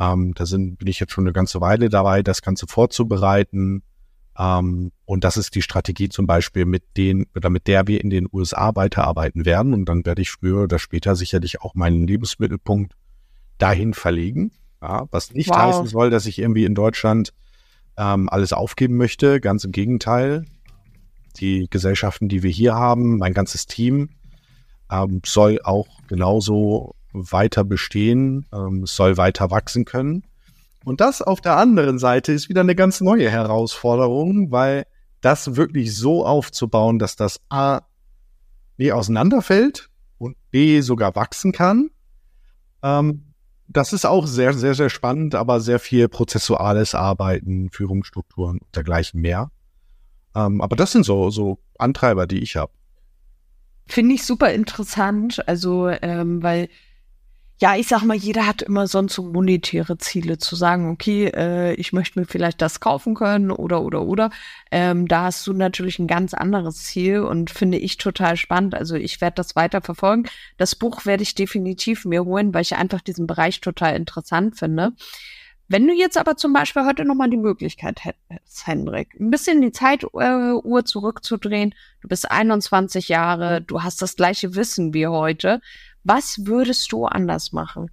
Ähm, 0.00 0.34
da 0.34 0.46
sind, 0.46 0.78
bin 0.78 0.88
ich 0.88 1.00
jetzt 1.00 1.12
schon 1.12 1.24
eine 1.24 1.32
ganze 1.32 1.60
Weile 1.60 1.88
dabei, 1.88 2.22
das 2.22 2.42
Ganze 2.42 2.66
vorzubereiten. 2.66 3.82
Ähm, 4.38 4.92
und 5.04 5.24
das 5.24 5.36
ist 5.36 5.54
die 5.54 5.62
Strategie 5.62 6.08
zum 6.08 6.26
Beispiel, 6.26 6.64
mit 6.64 6.96
denen 6.96 7.26
oder 7.36 7.50
mit 7.50 7.66
der 7.66 7.86
wir 7.86 8.00
in 8.00 8.10
den 8.10 8.28
USA 8.32 8.74
weiterarbeiten 8.74 9.44
werden. 9.44 9.74
Und 9.74 9.86
dann 9.86 10.04
werde 10.06 10.22
ich 10.22 10.30
früher 10.30 10.62
oder 10.62 10.78
später 10.78 11.16
sicherlich 11.16 11.60
auch 11.60 11.74
meinen 11.74 12.06
Lebensmittelpunkt 12.06 12.94
dahin 13.58 13.94
verlegen. 13.94 14.52
Ja, 14.80 15.06
was 15.10 15.32
nicht 15.32 15.50
wow. 15.50 15.58
heißen 15.58 15.86
soll, 15.86 16.10
dass 16.10 16.26
ich 16.26 16.38
irgendwie 16.38 16.64
in 16.64 16.74
Deutschland 16.74 17.32
ähm, 17.96 18.28
alles 18.28 18.52
aufgeben 18.52 18.96
möchte. 18.96 19.40
Ganz 19.40 19.64
im 19.64 19.72
Gegenteil. 19.72 20.44
Die 21.36 21.68
Gesellschaften, 21.70 22.28
die 22.28 22.42
wir 22.42 22.50
hier 22.50 22.74
haben, 22.74 23.18
mein 23.18 23.32
ganzes 23.32 23.66
Team, 23.66 24.10
ähm, 24.90 25.22
soll 25.24 25.60
auch 25.62 25.86
genauso 26.08 26.94
weiter 27.12 27.64
bestehen, 27.64 28.46
ähm, 28.52 28.86
soll 28.86 29.16
weiter 29.16 29.50
wachsen 29.50 29.84
können. 29.84 30.24
Und 30.84 31.00
das 31.00 31.22
auf 31.22 31.40
der 31.40 31.56
anderen 31.56 31.98
Seite 31.98 32.32
ist 32.32 32.48
wieder 32.48 32.62
eine 32.62 32.74
ganz 32.74 33.00
neue 33.00 33.30
Herausforderung, 33.30 34.50
weil 34.50 34.86
das 35.20 35.56
wirklich 35.56 35.96
so 35.96 36.26
aufzubauen, 36.26 36.98
dass 36.98 37.16
das 37.16 37.40
A 37.48 37.82
B 38.76 38.92
auseinanderfällt 38.92 39.90
und 40.18 40.36
B 40.50 40.80
sogar 40.80 41.14
wachsen 41.14 41.52
kann. 41.52 41.90
Ähm, 42.82 43.26
das 43.68 43.92
ist 43.92 44.04
auch 44.04 44.26
sehr, 44.26 44.52
sehr, 44.52 44.74
sehr 44.74 44.90
spannend, 44.90 45.34
aber 45.34 45.60
sehr 45.60 45.78
viel 45.78 46.08
prozessuales 46.08 46.94
Arbeiten, 46.94 47.70
Führungsstrukturen 47.70 48.58
und 48.58 48.76
dergleichen 48.76 49.20
mehr. 49.20 49.50
Ähm, 50.34 50.60
aber 50.60 50.76
das 50.76 50.92
sind 50.92 51.04
so, 51.04 51.30
so 51.30 51.58
Antreiber, 51.78 52.26
die 52.26 52.40
ich 52.40 52.56
habe. 52.56 52.72
Finde 53.86 54.14
ich 54.14 54.24
super 54.24 54.52
interessant, 54.52 55.46
also 55.48 55.88
ähm, 55.88 56.42
weil 56.42 56.68
ja, 57.62 57.76
ich 57.76 57.86
sag 57.86 58.02
mal, 58.02 58.16
jeder 58.16 58.48
hat 58.48 58.60
immer 58.60 58.88
sonst 58.88 59.14
so 59.14 59.22
monetäre 59.22 59.96
Ziele, 59.96 60.36
zu 60.36 60.56
sagen, 60.56 60.90
okay, 60.90 61.26
äh, 61.26 61.74
ich 61.74 61.92
möchte 61.92 62.18
mir 62.18 62.26
vielleicht 62.26 62.60
das 62.60 62.80
kaufen 62.80 63.14
können 63.14 63.52
oder 63.52 63.82
oder 63.82 64.02
oder. 64.02 64.30
Ähm, 64.72 65.06
da 65.06 65.26
hast 65.26 65.46
du 65.46 65.52
natürlich 65.52 66.00
ein 66.00 66.08
ganz 66.08 66.34
anderes 66.34 66.82
Ziel 66.82 67.20
und 67.20 67.50
finde 67.50 67.78
ich 67.78 67.98
total 67.98 68.36
spannend. 68.36 68.74
Also 68.74 68.96
ich 68.96 69.20
werde 69.20 69.36
das 69.36 69.54
weiter 69.54 69.80
verfolgen. 69.80 70.24
Das 70.56 70.74
Buch 70.74 71.06
werde 71.06 71.22
ich 71.22 71.36
definitiv 71.36 72.04
mir 72.04 72.24
holen, 72.24 72.52
weil 72.52 72.62
ich 72.62 72.74
einfach 72.74 73.00
diesen 73.00 73.28
Bereich 73.28 73.60
total 73.60 73.94
interessant 73.94 74.58
finde. 74.58 74.94
Wenn 75.68 75.86
du 75.86 75.94
jetzt 75.94 76.18
aber 76.18 76.36
zum 76.36 76.52
Beispiel 76.52 76.84
heute 76.84 77.04
nochmal 77.04 77.30
die 77.30 77.36
Möglichkeit 77.36 78.04
hättest, 78.04 78.66
Hendrik, 78.66 79.14
ein 79.20 79.30
bisschen 79.30 79.62
die 79.62 79.70
Zeituhr 79.70 80.20
äh, 80.20 80.84
zurückzudrehen, 80.84 81.76
du 82.00 82.08
bist 82.08 82.28
21 82.28 83.08
Jahre, 83.08 83.62
du 83.62 83.84
hast 83.84 84.02
das 84.02 84.16
gleiche 84.16 84.56
Wissen 84.56 84.92
wie 84.92 85.06
heute, 85.06 85.60
was 86.04 86.46
würdest 86.46 86.92
du 86.92 87.06
anders 87.06 87.52
machen? 87.52 87.90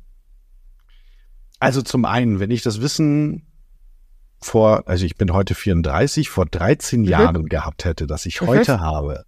Also 1.60 1.82
zum 1.82 2.06
einen, 2.06 2.40
wenn 2.40 2.52
ich 2.52 2.62
das 2.62 2.82
Wissen 2.82 3.46
vor, 4.42 4.88
also 4.88 5.06
ich 5.06 5.18
bin 5.18 5.34
heute 5.34 5.56
34, 5.56 6.30
vor 6.30 6.46
13 6.46 7.02
mhm. 7.02 7.08
Jahren 7.08 7.46
gehabt 7.48 7.86
hätte, 7.86 8.08
das 8.08 8.26
ich 8.26 8.42
mhm. 8.42 8.48
heute 8.48 8.80
habe, 8.80 9.26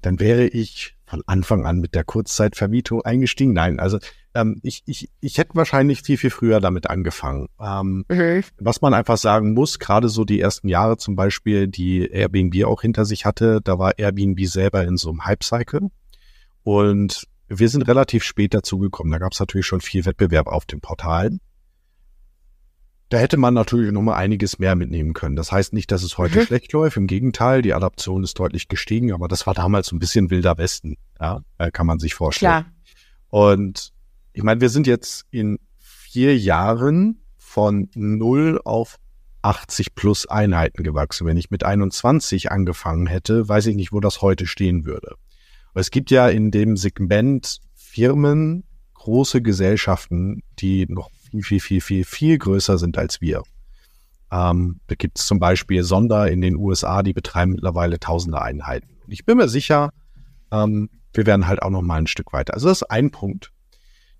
dann 0.00 0.20
wäre 0.20 0.46
ich 0.46 0.96
von 1.06 1.22
Anfang 1.26 1.66
an 1.66 1.78
mit 1.78 1.94
der 1.94 2.04
Kurzzeitvermietung 2.04 3.02
eingestiegen. 3.02 3.52
Nein, 3.52 3.80
also 3.80 3.98
ähm, 4.34 4.60
ich, 4.62 4.82
ich, 4.86 5.10
ich 5.20 5.36
hätte 5.36 5.54
wahrscheinlich 5.54 6.02
viel, 6.02 6.16
viel 6.16 6.30
früher 6.30 6.60
damit 6.60 6.88
angefangen. 6.88 7.48
Ähm, 7.60 8.04
mhm. 8.08 8.42
Was 8.58 8.80
man 8.80 8.94
einfach 8.94 9.18
sagen 9.18 9.52
muss, 9.52 9.78
gerade 9.78 10.08
so 10.08 10.24
die 10.24 10.40
ersten 10.40 10.68
Jahre 10.68 10.96
zum 10.96 11.14
Beispiel, 11.14 11.68
die 11.68 12.06
Airbnb 12.06 12.64
auch 12.64 12.80
hinter 12.80 13.04
sich 13.04 13.26
hatte, 13.26 13.60
da 13.62 13.78
war 13.78 13.98
Airbnb 13.98 14.40
selber 14.46 14.84
in 14.84 14.96
so 14.96 15.10
einem 15.10 15.24
Hype-Cycle. 15.24 15.90
Und 16.64 17.26
wir 17.58 17.68
sind 17.68 17.82
relativ 17.82 18.24
spät 18.24 18.54
dazugekommen. 18.54 19.12
Da 19.12 19.18
gab 19.18 19.32
es 19.32 19.40
natürlich 19.40 19.66
schon 19.66 19.80
viel 19.80 20.04
Wettbewerb 20.04 20.46
auf 20.46 20.64
den 20.64 20.80
Portalen. 20.80 21.40
Da 23.08 23.18
hätte 23.18 23.36
man 23.36 23.52
natürlich 23.52 23.92
noch 23.92 24.00
mal 24.00 24.16
einiges 24.16 24.58
mehr 24.58 24.74
mitnehmen 24.74 25.12
können. 25.12 25.36
Das 25.36 25.52
heißt 25.52 25.74
nicht, 25.74 25.90
dass 25.92 26.02
es 26.02 26.16
heute 26.16 26.40
mhm. 26.40 26.46
schlecht 26.46 26.72
läuft. 26.72 26.96
Im 26.96 27.06
Gegenteil, 27.06 27.60
die 27.60 27.74
Adaption 27.74 28.24
ist 28.24 28.38
deutlich 28.38 28.68
gestiegen, 28.68 29.12
aber 29.12 29.28
das 29.28 29.46
war 29.46 29.52
damals 29.52 29.92
ein 29.92 29.98
bisschen 29.98 30.30
wilder 30.30 30.56
Westen. 30.56 30.96
Ja, 31.20 31.42
äh, 31.58 31.70
kann 31.70 31.86
man 31.86 31.98
sich 31.98 32.14
vorstellen. 32.14 32.64
Klar. 32.64 32.72
Und 33.28 33.92
ich 34.32 34.42
meine, 34.42 34.62
wir 34.62 34.70
sind 34.70 34.86
jetzt 34.86 35.26
in 35.30 35.58
vier 35.78 36.38
Jahren 36.38 37.22
von 37.36 37.90
null 37.94 38.60
auf 38.64 38.96
80 39.42 39.94
plus 39.94 40.26
Einheiten 40.26 40.82
gewachsen. 40.82 41.26
Wenn 41.26 41.36
ich 41.36 41.50
mit 41.50 41.64
21 41.64 42.50
angefangen 42.50 43.06
hätte, 43.06 43.46
weiß 43.46 43.66
ich 43.66 43.76
nicht, 43.76 43.92
wo 43.92 44.00
das 44.00 44.22
heute 44.22 44.46
stehen 44.46 44.86
würde. 44.86 45.16
Es 45.74 45.90
gibt 45.90 46.10
ja 46.10 46.28
in 46.28 46.50
dem 46.50 46.76
Segment 46.76 47.60
Firmen, 47.74 48.64
große 48.94 49.42
Gesellschaften, 49.42 50.42
die 50.58 50.86
noch 50.88 51.10
viel, 51.30 51.42
viel, 51.42 51.60
viel, 51.60 51.80
viel, 51.80 52.04
viel 52.04 52.38
größer 52.38 52.78
sind 52.78 52.98
als 52.98 53.20
wir. 53.20 53.42
Ähm, 54.30 54.80
da 54.86 54.94
gibt 54.94 55.18
es 55.18 55.26
zum 55.26 55.38
Beispiel 55.38 55.82
Sonder 55.82 56.30
in 56.30 56.40
den 56.40 56.56
USA, 56.56 57.02
die 57.02 57.12
betreiben 57.12 57.52
mittlerweile 57.52 57.98
tausende 58.00 58.40
Einheiten. 58.40 58.88
Und 59.04 59.12
ich 59.12 59.24
bin 59.24 59.38
mir 59.38 59.48
sicher, 59.48 59.90
ähm, 60.50 60.88
wir 61.12 61.26
werden 61.26 61.46
halt 61.46 61.62
auch 61.62 61.70
noch 61.70 61.82
mal 61.82 61.96
ein 61.96 62.06
Stück 62.06 62.32
weiter. 62.32 62.54
Also 62.54 62.68
das 62.68 62.82
ist 62.82 62.90
ein 62.90 63.10
Punkt. 63.10 63.52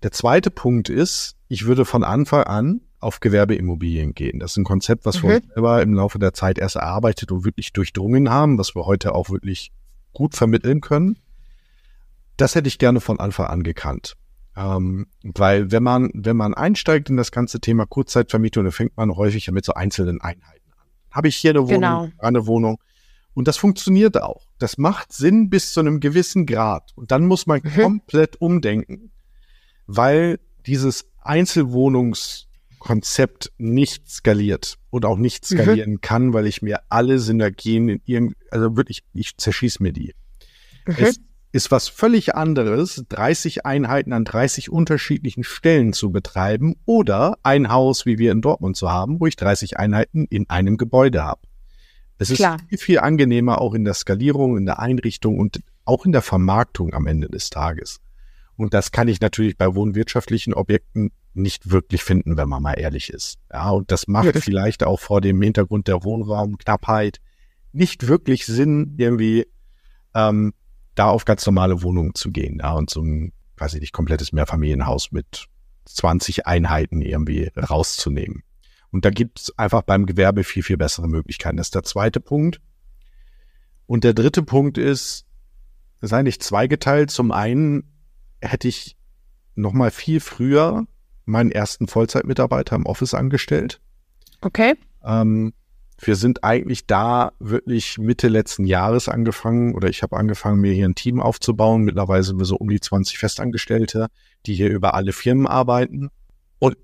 Der 0.01 0.11
zweite 0.11 0.51
Punkt 0.51 0.89
ist, 0.89 1.35
ich 1.47 1.65
würde 1.65 1.85
von 1.85 2.03
Anfang 2.03 2.43
an 2.43 2.81
auf 2.99 3.19
Gewerbeimmobilien 3.19 4.13
gehen. 4.13 4.39
Das 4.39 4.51
ist 4.51 4.57
ein 4.57 4.63
Konzept, 4.63 5.05
was 5.05 5.21
mhm. 5.21 5.27
wir 5.27 5.41
selber 5.53 5.81
im 5.81 5.93
Laufe 5.93 6.19
der 6.19 6.33
Zeit 6.33 6.57
erst 6.57 6.75
erarbeitet 6.75 7.31
und 7.31 7.45
wirklich 7.45 7.73
durchdrungen 7.73 8.29
haben, 8.29 8.57
was 8.57 8.75
wir 8.75 8.85
heute 8.85 9.15
auch 9.15 9.29
wirklich 9.29 9.71
gut 10.13 10.35
vermitteln 10.35 10.81
können 10.81 11.17
das 12.37 12.55
hätte 12.55 12.67
ich 12.67 12.79
gerne 12.79 13.01
von 13.01 13.19
Anfang 13.19 13.47
an 13.47 13.63
gekannt. 13.63 14.15
Ähm, 14.55 15.07
weil 15.23 15.71
wenn 15.71 15.83
man, 15.83 16.11
wenn 16.13 16.37
man 16.37 16.53
einsteigt 16.53 17.09
in 17.09 17.17
das 17.17 17.31
ganze 17.31 17.59
Thema 17.59 17.85
Kurzzeitvermietung, 17.85 18.63
dann 18.63 18.71
fängt 18.71 18.95
man 18.97 19.15
häufig 19.15 19.47
ja 19.47 19.53
mit 19.53 19.65
so 19.65 19.73
einzelnen 19.73 20.21
Einheiten 20.21 20.71
an. 20.77 20.87
Habe 21.11 21.27
ich 21.27 21.37
hier 21.37 21.51
eine 21.51 21.63
Wohnung, 21.63 21.71
genau. 21.73 22.09
eine 22.19 22.45
Wohnung. 22.45 22.79
Und 23.33 23.47
das 23.47 23.57
funktioniert 23.57 24.21
auch. 24.21 24.47
Das 24.59 24.77
macht 24.77 25.11
Sinn 25.11 25.49
bis 25.49 25.73
zu 25.73 25.79
einem 25.79 25.99
gewissen 25.99 26.45
Grad. 26.45 26.91
Und 26.95 27.09
dann 27.11 27.25
muss 27.25 27.47
man 27.47 27.61
mhm. 27.63 27.81
komplett 27.81 28.39
umdenken, 28.39 29.11
weil 29.87 30.39
dieses 30.65 31.09
Einzelwohnungs 31.21 32.47
Konzept 32.83 33.53
nicht 33.57 34.09
skaliert 34.09 34.77
und 34.89 35.05
auch 35.05 35.17
nicht 35.17 35.49
mhm. 35.49 35.57
skalieren 35.57 35.91
mhm. 35.91 36.01
kann, 36.01 36.33
weil 36.33 36.45
ich 36.45 36.61
mir 36.61 36.81
alle 36.89 37.17
Synergien 37.17 37.87
in 37.87 38.01
irgend, 38.05 38.35
also 38.51 38.75
wirklich, 38.75 39.03
ich 39.13 39.37
zerschieß 39.37 39.79
mir 39.79 39.93
die. 39.93 40.13
Mhm. 40.85 40.95
Es 40.97 41.19
ist 41.53 41.69
was 41.69 41.87
völlig 41.87 42.33
anderes, 42.33 43.05
30 43.09 43.63
Einheiten 43.63 44.11
an 44.11 44.25
30 44.25 44.71
unterschiedlichen 44.71 45.43
Stellen 45.43 45.93
zu 45.93 46.11
betreiben 46.11 46.75
oder 46.85 47.37
ein 47.43 47.71
Haus, 47.71 48.07
wie 48.07 48.17
wir 48.17 48.31
in 48.31 48.41
Dortmund 48.41 48.75
zu 48.75 48.89
haben, 48.89 49.19
wo 49.19 49.27
ich 49.27 49.35
30 49.35 49.77
Einheiten 49.77 50.25
in 50.25 50.49
einem 50.49 50.77
Gebäude 50.77 51.23
habe. 51.23 51.41
Es 52.17 52.31
ist 52.31 52.37
Klar. 52.37 52.57
viel, 52.67 52.77
viel 52.79 52.99
angenehmer 52.99 53.61
auch 53.61 53.75
in 53.75 53.85
der 53.85 53.93
Skalierung, 53.93 54.57
in 54.57 54.65
der 54.65 54.79
Einrichtung 54.79 55.37
und 55.37 55.61
auch 55.85 56.05
in 56.07 56.11
der 56.11 56.23
Vermarktung 56.23 56.93
am 56.95 57.05
Ende 57.05 57.29
des 57.29 57.51
Tages. 57.51 58.01
Und 58.55 58.73
das 58.73 58.91
kann 58.91 59.07
ich 59.07 59.21
natürlich 59.21 59.55
bei 59.55 59.75
wohnwirtschaftlichen 59.75 60.55
Objekten 60.55 61.11
nicht 61.35 61.69
wirklich 61.69 62.03
finden, 62.03 62.35
wenn 62.35 62.49
man 62.49 62.63
mal 62.63 62.73
ehrlich 62.73 63.11
ist. 63.11 63.37
Ja, 63.51 63.69
und 63.69 63.91
das 63.91 64.07
macht 64.07 64.39
vielleicht 64.39 64.83
auch 64.83 64.99
vor 64.99 65.21
dem 65.21 65.39
Hintergrund 65.41 65.87
der 65.87 66.03
Wohnraumknappheit 66.03 67.19
nicht 67.73 68.07
wirklich 68.07 68.45
Sinn, 68.45 68.95
irgendwie 68.97 69.45
ähm, 70.15 70.53
da 70.95 71.05
auf 71.09 71.25
ganz 71.25 71.45
normale 71.45 71.81
Wohnungen 71.81 72.15
zu 72.15 72.31
gehen, 72.31 72.59
ja, 72.59 72.73
und 72.73 72.89
so 72.89 73.01
ein, 73.01 73.33
weiß 73.57 73.73
ich 73.75 73.81
nicht, 73.81 73.93
komplettes 73.93 74.31
Mehrfamilienhaus 74.31 75.11
mit 75.11 75.47
20 75.85 76.47
Einheiten 76.47 77.01
irgendwie 77.01 77.51
rauszunehmen. 77.57 78.43
Und 78.91 79.05
da 79.05 79.09
gibt 79.09 79.39
es 79.39 79.57
einfach 79.57 79.81
beim 79.81 80.05
Gewerbe 80.05 80.43
viel, 80.43 80.63
viel 80.63 80.77
bessere 80.77 81.07
Möglichkeiten. 81.07 81.57
Das 81.57 81.67
ist 81.67 81.75
der 81.75 81.83
zweite 81.83 82.19
Punkt. 82.19 82.61
Und 83.87 84.03
der 84.03 84.13
dritte 84.13 84.43
Punkt 84.43 84.77
ist, 84.77 85.25
das 85.99 86.11
ist 86.11 86.13
eigentlich 86.13 86.39
zweigeteilt. 86.41 87.09
Zum 87.09 87.31
einen 87.31 87.91
hätte 88.39 88.67
ich 88.67 88.95
noch 89.55 89.73
mal 89.73 89.91
viel 89.91 90.19
früher 90.19 90.85
meinen 91.25 91.51
ersten 91.51 91.87
Vollzeitmitarbeiter 91.87 92.75
im 92.75 92.85
Office 92.85 93.13
angestellt. 93.13 93.81
Okay. 94.41 94.75
Ähm, 95.03 95.53
wir 95.99 96.15
sind 96.15 96.43
eigentlich 96.43 96.85
da 96.85 97.31
wirklich 97.39 97.97
Mitte 97.97 98.27
letzten 98.27 98.65
Jahres 98.65 99.07
angefangen 99.07 99.75
oder 99.75 99.89
ich 99.89 100.03
habe 100.03 100.17
angefangen, 100.17 100.59
mir 100.59 100.73
hier 100.73 100.87
ein 100.87 100.95
Team 100.95 101.19
aufzubauen. 101.19 101.83
Mittlerweile 101.83 102.23
sind 102.23 102.39
wir 102.39 102.45
so 102.45 102.55
um 102.55 102.69
die 102.69 102.79
20 102.79 103.17
Festangestellte, 103.17 104.07
die 104.45 104.55
hier 104.55 104.69
über 104.69 104.93
alle 104.93 105.13
Firmen 105.13 105.47
arbeiten. 105.47 106.09
Und 106.59 106.77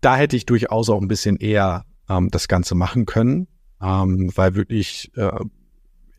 da 0.00 0.16
hätte 0.16 0.36
ich 0.36 0.46
durchaus 0.46 0.88
auch 0.88 1.00
ein 1.00 1.08
bisschen 1.08 1.36
eher 1.36 1.84
ähm, 2.08 2.30
das 2.30 2.48
Ganze 2.48 2.74
machen 2.74 3.06
können, 3.06 3.48
ähm, 3.82 4.30
weil 4.34 4.54
wirklich, 4.54 5.10
äh, 5.16 5.40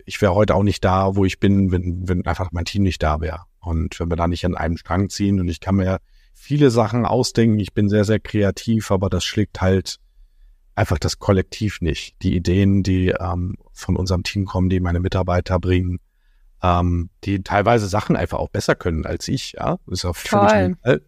ich 0.05 0.21
wäre 0.21 0.35
heute 0.35 0.55
auch 0.55 0.63
nicht 0.63 0.83
da, 0.83 1.15
wo 1.15 1.25
ich 1.25 1.39
bin, 1.39 1.71
wenn, 1.71 2.07
wenn 2.07 2.25
einfach 2.25 2.51
mein 2.51 2.65
Team 2.65 2.83
nicht 2.83 3.01
da 3.01 3.19
wäre. 3.21 3.41
Und 3.59 3.99
wenn 3.99 4.09
wir 4.09 4.15
da 4.15 4.27
nicht 4.27 4.45
an 4.45 4.55
einem 4.55 4.77
Strang 4.77 5.09
ziehen 5.09 5.39
und 5.39 5.47
ich 5.47 5.59
kann 5.59 5.75
mir 5.75 5.99
viele 6.33 6.71
Sachen 6.71 7.05
ausdenken, 7.05 7.59
ich 7.59 7.73
bin 7.73 7.89
sehr, 7.89 8.05
sehr 8.05 8.19
kreativ, 8.19 8.91
aber 8.91 9.09
das 9.09 9.25
schlägt 9.25 9.59
halt 9.59 9.99
einfach 10.77 10.99
das 10.99 11.17
Kollektiv 11.17 11.81
nicht. 11.81 12.21
Die 12.21 12.35
Ideen, 12.35 12.83
die 12.83 13.09
ähm, 13.09 13.57
von 13.73 13.95
unserem 13.95 14.23
Team 14.23 14.45
kommen, 14.45 14.69
die 14.69 14.79
meine 14.79 14.99
Mitarbeiter 14.99 15.59
bringen, 15.59 15.99
ähm, 16.61 17.09
die 17.23 17.41
teilweise 17.41 17.87
Sachen 17.87 18.15
einfach 18.15 18.37
auch 18.37 18.49
besser 18.49 18.75
können 18.75 19.05
als 19.05 19.27
ich, 19.27 19.53
ja, 19.53 19.79
ist 19.87 20.05
auch 20.05 20.15
völlig 20.15 20.77
normal. 20.83 21.01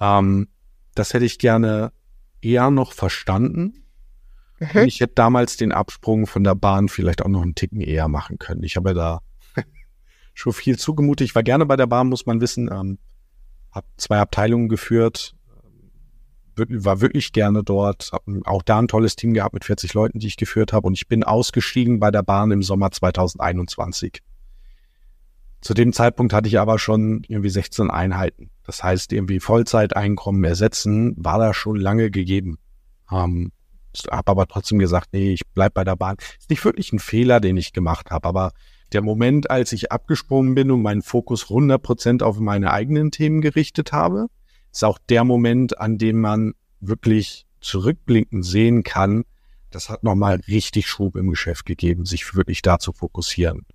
Ähm, 0.00 0.48
das 0.94 1.12
hätte 1.12 1.26
ich 1.26 1.38
gerne 1.38 1.92
eher 2.40 2.70
noch 2.70 2.92
verstanden. 2.92 3.84
Mhm. 4.58 4.84
Ich 4.86 5.00
hätte 5.00 5.14
damals 5.14 5.58
den 5.58 5.72
Absprung 5.72 6.26
von 6.26 6.42
der 6.42 6.54
Bahn 6.54 6.88
vielleicht 6.88 7.20
auch 7.20 7.28
noch 7.28 7.42
einen 7.42 7.54
Ticken 7.54 7.82
eher 7.82 8.08
machen 8.08 8.38
können. 8.38 8.62
Ich 8.62 8.76
habe 8.76 8.90
ja 8.90 8.94
da 8.94 9.20
schon 10.34 10.54
viel 10.54 10.78
zugemutet. 10.78 11.26
Ich 11.26 11.34
war 11.34 11.42
gerne 11.42 11.66
bei 11.66 11.76
der 11.76 11.86
Bahn, 11.86 12.08
muss 12.08 12.24
man 12.24 12.40
wissen. 12.40 12.70
Ähm, 12.72 12.98
habe 13.70 13.86
zwei 13.98 14.18
Abteilungen 14.18 14.68
geführt, 14.68 15.34
war 16.56 17.00
wirklich 17.00 17.32
gerne 17.32 17.62
dort, 17.62 18.10
habe 18.12 18.40
auch 18.44 18.62
da 18.62 18.78
ein 18.78 18.88
tolles 18.88 19.16
Team 19.16 19.34
gehabt 19.34 19.54
mit 19.54 19.64
40 19.64 19.94
Leuten, 19.94 20.18
die 20.18 20.26
ich 20.26 20.36
geführt 20.36 20.72
habe 20.72 20.86
und 20.86 20.94
ich 20.94 21.08
bin 21.08 21.24
ausgestiegen 21.24 22.00
bei 22.00 22.10
der 22.10 22.22
Bahn 22.22 22.50
im 22.50 22.62
Sommer 22.62 22.90
2021. 22.90 24.22
Zu 25.60 25.72
dem 25.72 25.92
Zeitpunkt 25.92 26.34
hatte 26.34 26.48
ich 26.48 26.58
aber 26.58 26.78
schon 26.78 27.24
irgendwie 27.26 27.48
16 27.48 27.90
Einheiten. 27.90 28.50
Das 28.66 28.84
heißt, 28.84 29.12
irgendwie 29.12 29.40
Vollzeiteinkommen 29.40 30.44
ersetzen 30.44 31.14
war 31.16 31.38
da 31.38 31.54
schon 31.54 31.76
lange 31.76 32.10
gegeben. 32.10 32.58
Ähm, 33.10 33.50
habe 34.10 34.30
aber 34.30 34.46
trotzdem 34.46 34.78
gesagt, 34.78 35.08
nee, 35.12 35.32
ich 35.32 35.42
bleib 35.54 35.74
bei 35.74 35.84
der 35.84 35.96
Bahn. 35.96 36.16
Ist 36.38 36.50
nicht 36.50 36.64
wirklich 36.64 36.92
ein 36.92 36.98
Fehler, 36.98 37.40
den 37.40 37.56
ich 37.56 37.72
gemacht 37.72 38.10
habe, 38.10 38.28
aber 38.28 38.52
der 38.92 39.02
Moment, 39.02 39.50
als 39.50 39.72
ich 39.72 39.90
abgesprungen 39.90 40.54
bin 40.54 40.70
und 40.70 40.82
meinen 40.82 41.02
Fokus 41.02 41.46
100% 41.46 42.22
auf 42.22 42.38
meine 42.38 42.70
eigenen 42.70 43.10
Themen 43.10 43.40
gerichtet 43.40 43.92
habe, 43.92 44.26
ist 44.74 44.84
auch 44.84 44.98
der 45.08 45.24
Moment, 45.24 45.80
an 45.80 45.98
dem 45.98 46.20
man 46.20 46.54
wirklich 46.80 47.46
zurückblickend 47.60 48.44
sehen 48.44 48.82
kann, 48.82 49.24
das 49.70 49.88
hat 49.88 50.04
nochmal 50.04 50.40
richtig 50.46 50.88
Schub 50.88 51.16
im 51.16 51.30
Geschäft 51.30 51.64
gegeben, 51.64 52.04
sich 52.04 52.34
wirklich 52.34 52.62
da 52.62 52.78
zu 52.78 52.92
fokussieren. 52.92 53.66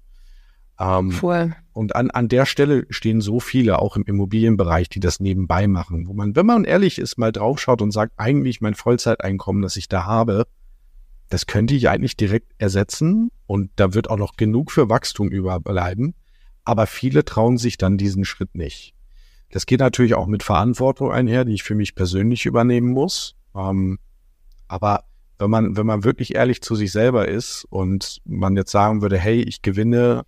Ähm, 0.80 1.12
Voll. 1.12 1.56
Und 1.74 1.96
an, 1.96 2.10
an 2.12 2.28
der 2.28 2.46
Stelle 2.46 2.86
stehen 2.90 3.22
so 3.22 3.40
viele, 3.40 3.80
auch 3.80 3.96
im 3.96 4.04
Immobilienbereich, 4.04 4.90
die 4.90 5.00
das 5.00 5.20
nebenbei 5.20 5.68
machen, 5.68 6.08
wo 6.08 6.14
man, 6.14 6.36
wenn 6.36 6.46
man 6.46 6.64
ehrlich 6.64 7.00
ist, 7.00 7.18
mal 7.18 7.32
draufschaut 7.32 7.82
und 7.82 7.92
sagt, 7.92 8.14
eigentlich 8.18 8.62
mein 8.62 8.76
Vollzeiteinkommen, 8.76 9.62
das 9.62 9.76
ich 9.76 9.90
da 9.90 10.06
habe, 10.06 10.48
das 11.30 11.46
könnte 11.46 11.76
ich 11.76 11.90
eigentlich 11.90 12.18
direkt 12.18 12.54
ersetzen 12.58 13.30
und 13.46 13.72
da 13.76 13.94
wird 13.94 14.10
auch 14.10 14.18
noch 14.18 14.36
genug 14.36 14.72
für 14.72 14.90
Wachstum 14.90 15.30
überbleiben. 15.30 16.16
Aber 16.64 16.88
viele 16.88 17.26
trauen 17.26 17.58
sich 17.58 17.78
dann 17.78 17.98
diesen 17.98 18.26
Schritt 18.26 18.56
nicht. 18.56 18.94
Das 19.52 19.66
geht 19.66 19.80
natürlich 19.80 20.14
auch 20.14 20.28
mit 20.28 20.44
Verantwortung 20.44 21.12
einher, 21.12 21.46
die 21.46 21.54
ich 21.54 21.64
für 21.64 21.76
mich 21.76 21.96
persönlich 21.96 22.46
übernehmen 22.46 22.90
muss. 22.90 23.36
Ähm, 23.56 24.00
aber 24.68 25.06
wenn 25.40 25.50
man, 25.50 25.78
wenn 25.78 25.86
man 25.86 26.04
wirklich 26.04 26.36
ehrlich 26.36 26.62
zu 26.62 26.76
sich 26.76 26.92
selber 26.92 27.28
ist 27.28 27.66
und 27.70 28.22
man 28.26 28.56
jetzt 28.56 28.72
sagen 28.72 29.02
würde, 29.02 29.18
hey, 29.18 29.42
ich 29.42 29.62
gewinne 29.62 30.26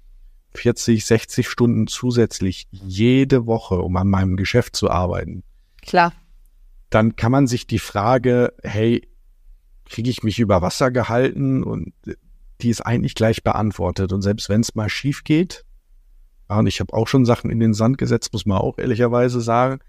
40, 0.53 1.05
60 1.05 1.47
Stunden 1.47 1.87
zusätzlich 1.87 2.67
jede 2.71 3.45
Woche, 3.45 3.75
um 3.75 3.95
an 3.97 4.09
meinem 4.09 4.37
Geschäft 4.37 4.75
zu 4.75 4.89
arbeiten. 4.89 5.43
Klar. 5.81 6.13
Dann 6.89 7.15
kann 7.15 7.31
man 7.31 7.47
sich 7.47 7.67
die 7.67 7.79
Frage, 7.79 8.53
hey, 8.63 9.07
kriege 9.85 10.09
ich 10.09 10.23
mich 10.23 10.39
über 10.39 10.61
Wasser 10.61 10.91
gehalten 10.91 11.63
und 11.63 11.93
die 12.61 12.69
ist 12.69 12.81
eigentlich 12.81 13.15
gleich 13.15 13.43
beantwortet. 13.43 14.13
Und 14.13 14.21
selbst 14.21 14.49
wenn 14.49 14.61
es 14.61 14.75
mal 14.75 14.89
schief 14.89 15.23
geht, 15.23 15.65
und 16.59 16.67
ich 16.67 16.79
habe 16.79 16.93
auch 16.93 17.07
schon 17.07 17.25
Sachen 17.25 17.49
in 17.49 17.59
den 17.59 17.73
Sand 17.73 17.97
gesetzt, 17.97 18.33
muss 18.33 18.45
man 18.45 18.57
auch 18.57 18.77
ehrlicherweise 18.77 19.41
sagen, 19.41 19.79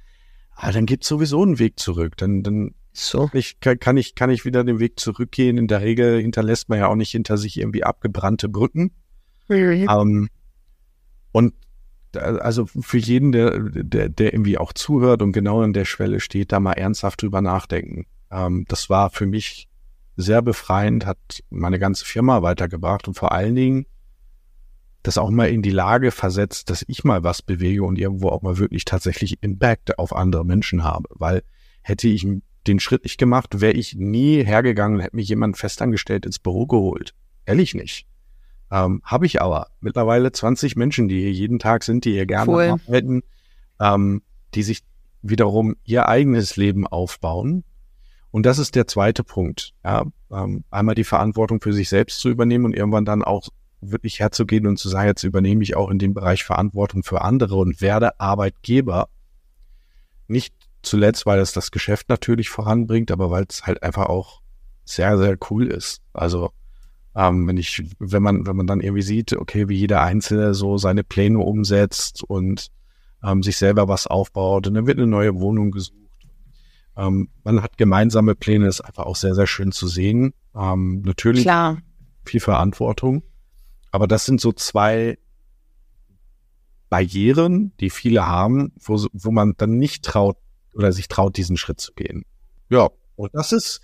aber 0.54 0.68
ah, 0.68 0.72
dann 0.72 0.86
gibt 0.86 1.04
sowieso 1.04 1.42
einen 1.42 1.58
Weg 1.58 1.78
zurück. 1.78 2.16
Dann, 2.16 2.42
dann 2.42 2.74
so. 2.92 3.30
ich, 3.32 3.58
kann, 3.60 3.96
ich, 3.96 4.14
kann 4.14 4.30
ich 4.30 4.44
wieder 4.44 4.64
den 4.64 4.78
Weg 4.78 5.00
zurückgehen. 5.00 5.56
In 5.56 5.66
der 5.66 5.80
Regel 5.80 6.20
hinterlässt 6.20 6.68
man 6.68 6.78
ja 6.78 6.88
auch 6.88 6.94
nicht 6.94 7.10
hinter 7.10 7.38
sich 7.38 7.58
irgendwie 7.58 7.84
abgebrannte 7.84 8.48
Brücken. 8.48 8.92
Mhm. 9.48 9.88
Um, 9.88 10.28
und 11.32 11.54
also 12.14 12.66
für 12.66 12.98
jeden, 12.98 13.32
der, 13.32 13.58
der, 13.58 14.08
der 14.10 14.34
irgendwie 14.34 14.58
auch 14.58 14.74
zuhört 14.74 15.22
und 15.22 15.32
genau 15.32 15.62
an 15.62 15.72
der 15.72 15.86
Schwelle 15.86 16.20
steht, 16.20 16.52
da 16.52 16.60
mal 16.60 16.74
ernsthaft 16.74 17.22
drüber 17.22 17.40
nachdenken. 17.40 18.06
Ähm, 18.30 18.66
das 18.68 18.90
war 18.90 19.10
für 19.10 19.26
mich 19.26 19.68
sehr 20.16 20.42
befreiend, 20.42 21.06
hat 21.06 21.18
meine 21.48 21.78
ganze 21.78 22.04
Firma 22.04 22.42
weitergebracht 22.42 23.08
und 23.08 23.14
vor 23.14 23.32
allen 23.32 23.54
Dingen 23.54 23.86
das 25.02 25.18
auch 25.18 25.30
mal 25.30 25.48
in 25.48 25.62
die 25.62 25.70
Lage 25.70 26.10
versetzt, 26.10 26.70
dass 26.70 26.84
ich 26.86 27.04
mal 27.04 27.22
was 27.24 27.42
bewege 27.42 27.84
und 27.84 27.98
irgendwo 27.98 28.28
auch 28.28 28.42
mal 28.42 28.58
wirklich 28.58 28.84
tatsächlich 28.84 29.42
Impact 29.42 29.98
auf 29.98 30.14
andere 30.14 30.44
Menschen 30.44 30.84
habe. 30.84 31.08
Weil 31.10 31.42
hätte 31.82 32.08
ich 32.08 32.26
den 32.66 32.80
Schritt 32.80 33.04
nicht 33.04 33.18
gemacht, 33.18 33.60
wäre 33.60 33.72
ich 33.72 33.96
nie 33.96 34.44
hergegangen 34.44 34.98
und 34.98 35.02
hätte 35.02 35.16
mich 35.16 35.28
jemand 35.28 35.58
festangestellt 35.58 36.26
ins 36.26 36.38
Büro 36.38 36.66
geholt. 36.66 37.14
Ehrlich 37.44 37.74
nicht. 37.74 38.06
Ähm, 38.70 39.02
Habe 39.04 39.26
ich 39.26 39.42
aber 39.42 39.68
mittlerweile 39.80 40.30
20 40.30 40.76
Menschen, 40.76 41.08
die 41.08 41.20
hier 41.20 41.32
jeden 41.32 41.58
Tag 41.58 41.82
sind, 41.82 42.04
die 42.04 42.12
hier 42.12 42.26
gerne 42.26 42.50
cool. 42.50 42.62
arbeiten, 42.62 43.22
ähm, 43.80 44.22
die 44.54 44.62
sich 44.62 44.82
wiederum 45.22 45.76
ihr 45.84 46.08
eigenes 46.08 46.56
Leben 46.56 46.86
aufbauen 46.86 47.64
und 48.32 48.46
das 48.46 48.58
ist 48.58 48.74
der 48.74 48.88
zweite 48.88 49.22
Punkt. 49.22 49.74
Ja, 49.84 50.06
ähm, 50.32 50.64
einmal 50.70 50.96
die 50.96 51.04
Verantwortung 51.04 51.60
für 51.60 51.72
sich 51.72 51.88
selbst 51.88 52.18
zu 52.18 52.30
übernehmen 52.30 52.64
und 52.64 52.74
irgendwann 52.74 53.04
dann 53.04 53.22
auch 53.22 53.48
wirklich 53.82 54.20
herzugehen 54.20 54.66
und 54.66 54.78
zu 54.78 54.88
sagen, 54.88 55.08
jetzt 55.08 55.24
übernehme 55.24 55.62
ich 55.62 55.76
auch 55.76 55.90
in 55.90 55.98
dem 55.98 56.14
Bereich 56.14 56.44
Verantwortung 56.44 57.02
für 57.02 57.22
andere 57.22 57.56
und 57.56 57.80
werde 57.80 58.18
Arbeitgeber. 58.20 59.08
Nicht 60.28 60.54
zuletzt, 60.82 61.26
weil 61.26 61.40
es 61.40 61.52
das 61.52 61.70
Geschäft 61.70 62.08
natürlich 62.08 62.48
voranbringt, 62.48 63.10
aber 63.10 63.30
weil 63.30 63.44
es 63.48 63.66
halt 63.66 63.82
einfach 63.82 64.06
auch 64.06 64.40
sehr, 64.84 65.18
sehr 65.18 65.36
cool 65.50 65.66
ist. 65.66 66.00
Also 66.12 66.50
ähm, 67.14 67.46
wenn 67.46 67.56
ich, 67.56 67.82
wenn 67.98 68.22
man, 68.22 68.46
wenn 68.46 68.56
man 68.56 68.66
dann 68.66 68.80
irgendwie 68.80 69.02
sieht, 69.02 69.34
okay, 69.34 69.68
wie 69.68 69.76
jeder 69.76 70.02
Einzelne 70.02 70.54
so 70.54 70.78
seine 70.78 71.04
Pläne 71.04 71.38
umsetzt 71.38 72.24
und 72.24 72.68
ähm, 73.22 73.42
sich 73.42 73.56
selber 73.58 73.88
was 73.88 74.06
aufbaut 74.06 74.66
und 74.66 74.74
dann 74.74 74.86
wird 74.86 74.98
eine 74.98 75.06
neue 75.06 75.38
Wohnung 75.38 75.70
gesucht 75.70 76.02
ähm, 76.96 77.28
man 77.44 77.62
hat 77.62 77.78
gemeinsame 77.78 78.34
Pläne, 78.34 78.66
ist 78.66 78.80
einfach 78.80 79.06
auch 79.06 79.16
sehr, 79.16 79.34
sehr 79.34 79.46
schön 79.46 79.72
zu 79.72 79.86
sehen. 79.88 80.34
Ähm, 80.54 81.02
natürlich 81.02 81.44
Klar. 81.44 81.78
viel 82.24 82.40
Verantwortung. 82.40 83.22
Aber 83.92 84.08
das 84.08 84.24
sind 84.24 84.40
so 84.40 84.52
zwei 84.52 85.18
Barrieren, 86.88 87.72
die 87.78 87.90
viele 87.90 88.26
haben, 88.26 88.72
wo, 88.80 89.06
wo 89.12 89.30
man 89.30 89.54
dann 89.56 89.78
nicht 89.78 90.04
traut 90.04 90.36
oder 90.74 90.92
sich 90.92 91.08
traut, 91.08 91.36
diesen 91.36 91.56
Schritt 91.56 91.80
zu 91.80 91.92
gehen. 91.92 92.24
Ja, 92.68 92.88
Und 93.16 93.34
das 93.34 93.52
ist, 93.52 93.80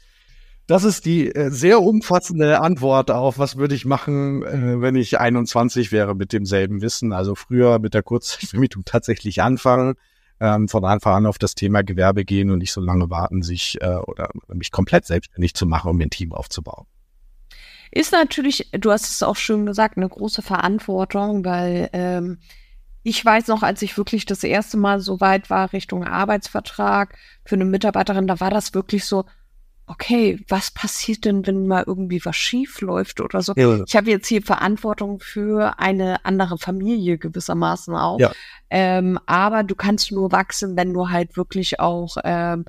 das 0.67 0.85
ist 0.85 1.05
die 1.05 1.35
äh, 1.35 1.51
sehr 1.51 1.81
umfassende 1.83 2.61
Antwort 2.61 3.11
auf, 3.11 3.39
was 3.39 3.57
würde 3.57 3.75
ich 3.75 3.85
machen, 3.85 4.43
äh, 4.43 4.81
wenn 4.81 4.97
ich 4.97 5.19
21 5.19 5.93
wäre 5.93 6.15
mit 6.15 6.33
demselben 6.33 6.83
Wissen. 6.83 7.13
Also 7.13 7.35
früher 7.35 7.79
mit 7.79 7.95
der 7.95 8.03
Kurzzeitvermietung 8.03 8.83
tatsächlich 8.87 9.43
anfangen, 9.43 9.95
ähm, 10.41 10.69
von 10.69 10.85
Anfang 10.85 11.15
an 11.15 11.27
auf 11.27 11.39
das 11.39 11.55
Thema 11.55 11.83
Gewerbe 11.83 12.25
gehen 12.25 12.51
und 12.51 12.59
nicht 12.59 12.73
so 12.73 12.81
lange 12.81 13.11
warten, 13.11 13.43
sich 13.43 13.79
äh, 13.81 13.97
oder 13.97 14.31
mich 14.53 14.71
komplett 14.71 15.05
selbstständig 15.07 15.55
zu 15.55 15.67
machen, 15.67 15.91
um 15.91 16.01
ein 16.01 16.11
Team 16.11 16.33
aufzubauen. 16.33 16.87
Ist 17.91 18.13
natürlich, 18.13 18.71
du 18.73 18.91
hast 18.91 19.11
es 19.11 19.23
auch 19.23 19.37
schön 19.37 19.67
gesagt, 19.67 19.97
eine 19.97 20.09
große 20.09 20.43
Verantwortung, 20.43 21.45
weil 21.45 21.89
ähm, 21.93 22.39
ich 23.03 23.25
weiß 23.25 23.47
noch, 23.49 23.63
als 23.63 23.83
ich 23.83 23.97
wirklich 23.97 24.27
das 24.27 24.45
erste 24.45 24.77
Mal 24.77 25.01
so 25.01 25.21
weit 25.21 25.51
war 25.51 25.73
Richtung 25.73 26.05
Arbeitsvertrag 26.05 27.17
für 27.45 27.55
eine 27.55 27.65
Mitarbeiterin, 27.65 28.27
da 28.27 28.41
war 28.41 28.51
das 28.51 28.75
wirklich 28.75 29.05
so, 29.05 29.25
okay, 29.87 30.39
was 30.49 30.71
passiert 30.71 31.25
denn, 31.25 31.47
wenn 31.47 31.67
mal 31.67 31.85
irgendwie 31.87 32.23
was 32.25 32.37
schief 32.37 32.81
läuft 32.81 33.21
oder 33.21 33.41
so? 33.41 33.55
Ja. 33.57 33.83
Ich 33.87 33.97
habe 33.97 34.11
jetzt 34.11 34.27
hier 34.27 34.43
Verantwortung 34.43 35.21
für 35.21 35.79
eine 35.79 36.25
andere 36.25 36.59
Familie 36.59 37.19
gewissermaßen 37.19 37.95
auch. 37.95 38.21
Ja. 38.21 38.33
Ähm, 38.71 39.19
aber 39.27 39.63
du 39.63 39.75
kannst 39.75 40.13
nur 40.13 40.31
wachsen, 40.31 40.77
wenn 40.77 40.93
du 40.93 41.09
halt 41.09 41.37
wirklich 41.37 41.81
auch 41.81 42.19
ähm, 42.25 42.67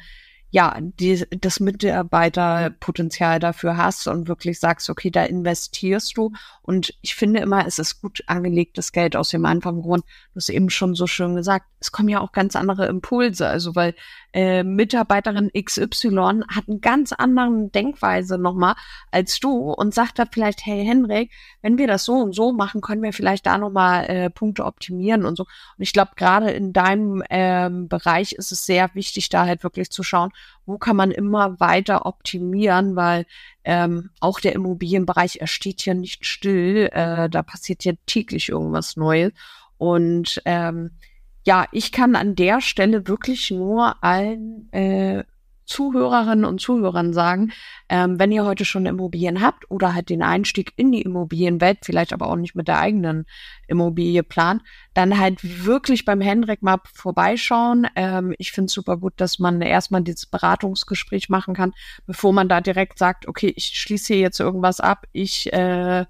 ja, 0.51 0.75
die, 0.81 1.25
das 1.41 1.59
Mitarbeiterpotenzial 1.59 3.39
dafür 3.39 3.77
hast 3.77 4.07
und 4.07 4.27
wirklich 4.27 4.59
sagst, 4.59 4.89
okay, 4.89 5.11
da 5.11 5.23
investierst 5.23 6.17
du. 6.17 6.31
Und 6.63 6.95
ich 7.01 7.13
finde 7.15 7.39
immer, 7.39 7.67
es 7.67 7.77
ist 7.77 8.01
gut 8.01 8.23
angelegtes 8.25 8.91
Geld 8.91 9.15
aus 9.15 9.29
dem 9.29 9.45
einfachen 9.45 9.81
Grund, 9.81 10.03
du 10.33 10.37
hast 10.37 10.49
eben 10.49 10.71
schon 10.71 10.95
so 10.95 11.05
schön 11.05 11.35
gesagt, 11.35 11.67
es 11.79 11.91
kommen 11.91 12.09
ja 12.09 12.19
auch 12.19 12.31
ganz 12.31 12.55
andere 12.55 12.87
Impulse. 12.87 13.47
Also 13.47 13.75
weil 13.75 13.93
äh, 14.33 14.63
Mitarbeiterin 14.63 15.51
XY 15.53 16.43
hat 16.49 16.67
einen 16.67 16.81
ganz 16.81 17.13
anderen 17.13 17.71
Denkweise 17.71 18.37
nochmal 18.37 18.75
als 19.11 19.39
du 19.39 19.71
und 19.71 19.93
sagt 19.93 20.19
da 20.19 20.25
vielleicht, 20.31 20.65
hey 20.65 20.85
Henrik, 20.85 21.31
wenn 21.61 21.77
wir 21.77 21.87
das 21.87 22.05
so 22.05 22.13
und 22.13 22.33
so 22.33 22.51
machen, 22.51 22.81
können 22.81 23.01
wir 23.01 23.13
vielleicht 23.13 23.45
da 23.45 23.57
nochmal 23.57 24.05
äh, 24.09 24.29
Punkte 24.29 24.65
optimieren 24.65 25.25
und 25.25 25.35
so. 25.35 25.43
Und 25.43 25.83
ich 25.83 25.93
glaube, 25.93 26.11
gerade 26.15 26.51
in 26.51 26.73
deinem 26.73 27.23
ähm, 27.29 27.87
Bereich 27.87 28.33
ist 28.33 28.51
es 28.51 28.65
sehr 28.65 28.89
wichtig, 28.93 29.29
da 29.29 29.45
halt 29.45 29.63
wirklich 29.63 29.89
zu 29.89 30.03
schauen, 30.03 30.31
wo 30.65 30.77
kann 30.77 30.95
man 30.95 31.11
immer 31.11 31.59
weiter 31.59 32.05
optimieren, 32.05 32.95
weil 32.95 33.25
ähm, 33.63 34.11
auch 34.19 34.39
der 34.39 34.53
Immobilienbereich, 34.53 35.37
er 35.41 35.47
steht 35.47 35.85
ja 35.85 35.93
nicht 35.93 36.25
still, 36.25 36.89
äh, 36.91 37.29
da 37.29 37.41
passiert 37.43 37.83
ja 37.83 37.93
täglich 38.05 38.49
irgendwas 38.49 38.95
Neues. 38.95 39.31
Und 39.77 40.41
ähm, 40.45 40.91
ja, 41.49 41.65
ich 41.71 41.91
kann 41.91 42.15
an 42.15 42.35
der 42.35 42.61
Stelle 42.61 43.07
wirklich 43.07 43.49
nur 43.49 44.03
allen 44.03 44.71
äh, 44.71 45.23
Zuhörerinnen 45.65 46.45
und 46.45 46.61
Zuhörern 46.61 47.11
sagen, 47.11 47.53
ähm, 47.89 48.19
wenn 48.19 48.31
ihr 48.31 48.45
heute 48.45 48.65
schon 48.65 48.85
Immobilien 48.85 49.41
habt 49.41 49.71
oder 49.71 49.95
halt 49.95 50.11
den 50.11 50.21
Einstieg 50.21 50.73
in 50.75 50.91
die 50.91 51.01
Immobilienwelt, 51.01 51.79
vielleicht 51.81 52.13
aber 52.13 52.27
auch 52.27 52.35
nicht 52.35 52.53
mit 52.53 52.67
der 52.67 52.77
eigenen 52.77 53.25
Immobilie 53.67 54.21
plant, 54.21 54.61
dann 54.93 55.17
halt 55.17 55.39
wirklich 55.65 56.05
beim 56.05 56.21
Hendrik 56.21 56.61
mal 56.61 56.77
vorbeischauen. 56.93 57.87
Ähm, 57.95 58.35
ich 58.37 58.51
finde 58.51 58.67
es 58.67 58.73
super 58.73 58.97
gut, 58.97 59.13
dass 59.17 59.39
man 59.39 59.59
erstmal 59.59 60.03
dieses 60.03 60.27
Beratungsgespräch 60.27 61.29
machen 61.29 61.55
kann, 61.55 61.73
bevor 62.05 62.31
man 62.31 62.47
da 62.47 62.61
direkt 62.61 62.99
sagt, 62.99 63.27
okay, 63.27 63.51
ich 63.55 63.65
schließe 63.65 64.13
hier 64.13 64.21
jetzt 64.21 64.39
irgendwas 64.39 64.81
ab, 64.81 65.07
ich 65.13 65.51
äh, 65.51 66.05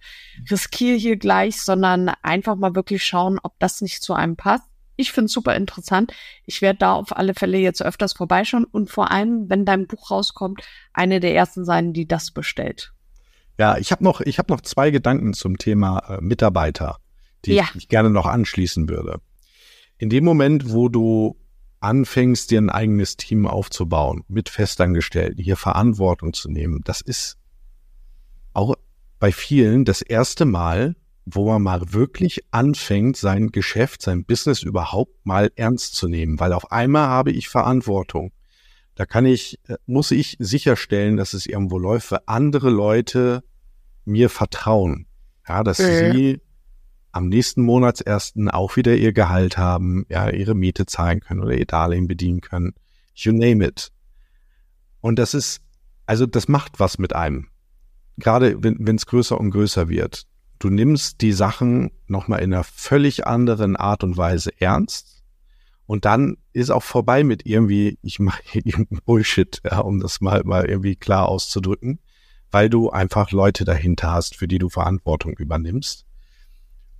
riskiere 0.51 0.97
hier 0.97 1.15
gleich, 1.15 1.61
sondern 1.61 2.09
einfach 2.23 2.57
mal 2.57 2.75
wirklich 2.75 3.05
schauen, 3.05 3.39
ob 3.41 3.57
das 3.59 3.79
nicht 3.79 4.03
zu 4.03 4.13
einem 4.13 4.35
passt. 4.35 4.69
Ich 4.99 5.13
finde 5.13 5.27
es 5.27 5.31
super 5.31 5.55
interessant. 5.55 6.13
Ich 6.45 6.61
werde 6.61 6.79
da 6.79 6.93
auf 6.93 7.15
alle 7.15 7.33
Fälle 7.33 7.57
jetzt 7.57 7.81
öfters 7.81 8.11
vorbeischauen 8.11 8.65
und 8.65 8.89
vor 8.89 9.11
allem, 9.11 9.49
wenn 9.49 9.63
dein 9.63 9.87
Buch 9.87 10.11
rauskommt, 10.11 10.61
eine 10.91 11.21
der 11.21 11.33
ersten 11.33 11.63
sein, 11.63 11.93
die 11.93 12.05
das 12.05 12.31
bestellt. 12.31 12.91
Ja, 13.57 13.77
ich 13.77 13.93
habe 13.93 14.03
noch, 14.03 14.19
ich 14.19 14.39
habe 14.39 14.51
noch 14.51 14.59
zwei 14.59 14.91
Gedanken 14.91 15.33
zum 15.33 15.57
Thema 15.57 15.99
äh, 16.09 16.21
Mitarbeiter, 16.21 16.97
die 17.45 17.53
ja. 17.53 17.69
ich 17.75 17.87
gerne 17.87 18.09
noch 18.09 18.25
anschließen 18.25 18.89
würde. 18.89 19.21
In 19.97 20.09
dem 20.09 20.25
Moment, 20.25 20.73
wo 20.73 20.89
du 20.89 21.37
anfängst, 21.79 22.51
dir 22.51 22.59
ein 22.59 22.69
eigenes 22.69 23.15
Team 23.15 23.47
aufzubauen, 23.47 24.25
mit 24.27 24.49
Festangestellten, 24.49 25.41
hier 25.41 25.55
Verantwortung 25.55 26.33
zu 26.33 26.49
nehmen, 26.49 26.81
das 26.83 26.99
ist 26.99 27.37
auch 28.51 28.75
bei 29.17 29.31
vielen 29.31 29.85
das 29.85 30.01
erste 30.01 30.43
Mal, 30.43 30.97
wo 31.31 31.47
man 31.47 31.61
mal 31.61 31.93
wirklich 31.93 32.45
anfängt, 32.51 33.17
sein 33.17 33.51
Geschäft, 33.51 34.01
sein 34.01 34.25
Business 34.25 34.63
überhaupt 34.63 35.25
mal 35.25 35.51
ernst 35.55 35.95
zu 35.95 36.07
nehmen, 36.07 36.39
weil 36.39 36.53
auf 36.53 36.71
einmal 36.71 37.07
habe 37.07 37.31
ich 37.31 37.49
Verantwortung. 37.49 38.31
Da 38.95 39.05
kann 39.05 39.25
ich, 39.25 39.59
äh, 39.67 39.75
muss 39.85 40.11
ich 40.11 40.35
sicherstellen, 40.39 41.17
dass 41.17 41.33
es 41.33 41.45
irgendwo 41.45 41.77
läuft, 41.77 42.11
weil 42.11 42.21
andere 42.25 42.69
Leute 42.69 43.43
mir 44.05 44.29
vertrauen. 44.29 45.07
Ja, 45.47 45.63
dass 45.63 45.77
ja. 45.77 46.11
sie 46.13 46.41
am 47.11 47.27
nächsten 47.27 47.63
Monatsersten 47.63 48.49
auch 48.49 48.75
wieder 48.75 48.95
ihr 48.95 49.13
Gehalt 49.13 49.57
haben, 49.57 50.05
ja, 50.09 50.29
ihre 50.29 50.53
Miete 50.53 50.85
zahlen 50.85 51.21
können 51.21 51.41
oder 51.41 51.53
ihr 51.53 51.65
Darlehen 51.65 52.07
bedienen 52.07 52.41
können. 52.41 52.73
You 53.15 53.31
name 53.31 53.65
it. 53.65 53.91
Und 55.01 55.17
das 55.17 55.33
ist, 55.33 55.61
also 56.05 56.25
das 56.25 56.47
macht 56.47 56.79
was 56.79 56.97
mit 56.97 57.15
einem. 57.15 57.47
Gerade 58.17 58.61
wenn 58.61 58.95
es 58.95 59.05
größer 59.05 59.39
und 59.39 59.51
größer 59.51 59.87
wird 59.89 60.27
du 60.59 60.69
nimmst 60.69 61.21
die 61.21 61.31
Sachen 61.31 61.91
nochmal 62.07 62.41
in 62.41 62.53
einer 62.53 62.63
völlig 62.63 63.25
anderen 63.25 63.75
Art 63.75 64.03
und 64.03 64.17
Weise 64.17 64.51
ernst. 64.59 65.23
Und 65.85 66.05
dann 66.05 66.37
ist 66.53 66.69
auch 66.69 66.83
vorbei 66.83 67.23
mit 67.23 67.45
irgendwie, 67.45 67.97
ich 68.03 68.19
mache 68.19 68.43
hier 68.45 68.65
irgendeinen 68.65 69.01
Bullshit, 69.05 69.59
ja, 69.63 69.79
um 69.79 69.99
das 69.99 70.21
mal, 70.21 70.43
mal 70.43 70.69
irgendwie 70.69 70.95
klar 70.95 71.27
auszudrücken, 71.27 71.99
weil 72.51 72.69
du 72.69 72.91
einfach 72.91 73.31
Leute 73.31 73.65
dahinter 73.65 74.11
hast, 74.11 74.35
für 74.35 74.47
die 74.47 74.59
du 74.59 74.69
Verantwortung 74.69 75.33
übernimmst. 75.37 76.05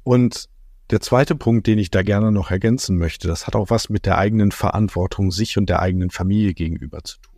Und 0.03 0.49
der 0.89 1.01
zweite 1.01 1.35
Punkt, 1.35 1.67
den 1.67 1.77
ich 1.77 1.91
da 1.91 2.01
gerne 2.01 2.31
noch 2.31 2.49
ergänzen 2.49 2.97
möchte, 2.97 3.27
das 3.27 3.45
hat 3.45 3.55
auch 3.55 3.69
was 3.69 3.89
mit 3.89 4.07
der 4.07 4.17
eigenen 4.17 4.51
Verantwortung 4.51 5.31
sich 5.31 5.57
und 5.57 5.69
der 5.69 5.81
eigenen 5.81 6.09
Familie 6.09 6.55
gegenüber 6.55 7.03
zu 7.03 7.19
tun. 7.19 7.28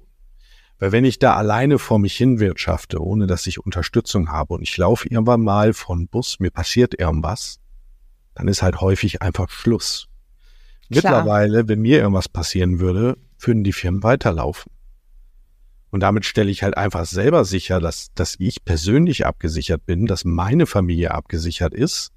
Weil 0.82 0.92
wenn 0.92 1.06
ich 1.06 1.20
da 1.20 1.36
alleine 1.36 1.78
vor 1.78 2.00
mich 2.00 2.16
hin 2.18 2.40
wirtschafte, 2.40 3.00
ohne 3.04 3.28
dass 3.28 3.46
ich 3.46 3.64
Unterstützung 3.64 4.32
habe 4.32 4.56
und 4.56 4.64
ich 4.64 4.76
laufe 4.78 5.08
irgendwann 5.08 5.42
mal 5.42 5.74
von 5.74 6.08
Bus, 6.08 6.40
mir 6.40 6.50
passiert 6.50 7.00
irgendwas, 7.00 7.60
dann 8.34 8.48
ist 8.48 8.64
halt 8.64 8.82
häufig 8.82 9.22
einfach 9.22 9.48
Schluss. 9.52 10.08
Klar. 10.90 11.04
Mittlerweile, 11.04 11.68
wenn 11.68 11.82
mir 11.82 12.00
irgendwas 12.00 12.28
passieren 12.28 12.80
würde, 12.80 13.20
würden 13.38 13.64
die 13.64 13.74
Firmen 13.74 14.02
weiterlaufen. 14.02 14.72
Und 15.92 16.00
damit 16.00 16.26
stelle 16.26 16.50
ich 16.50 16.64
halt 16.64 16.76
einfach 16.76 17.06
selber 17.06 17.46
sicher, 17.46 17.80
dass, 17.80 18.12
dass 18.16 18.36
ich 18.40 18.66
persönlich 18.66 19.28
abgesichert 19.28 19.86
bin, 19.86 20.08
dass 20.08 20.26
meine 20.26 20.66
Familie 20.66 21.12
abgesichert 21.12 21.76
ist. 21.76 22.12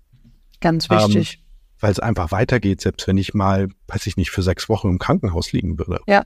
Ganz 0.62 0.88
wichtig. 0.88 1.34
Ähm, 1.34 1.44
weil 1.80 1.92
es 1.92 2.00
einfach 2.00 2.32
weitergeht, 2.32 2.80
selbst 2.80 3.06
wenn 3.08 3.18
ich 3.18 3.34
mal, 3.34 3.68
weiß 3.88 4.06
ich 4.06 4.16
nicht, 4.16 4.30
für 4.30 4.42
sechs 4.42 4.70
Wochen 4.70 4.88
im 4.88 4.98
Krankenhaus 4.98 5.52
liegen 5.52 5.78
würde. 5.78 6.00
Ja, 6.06 6.24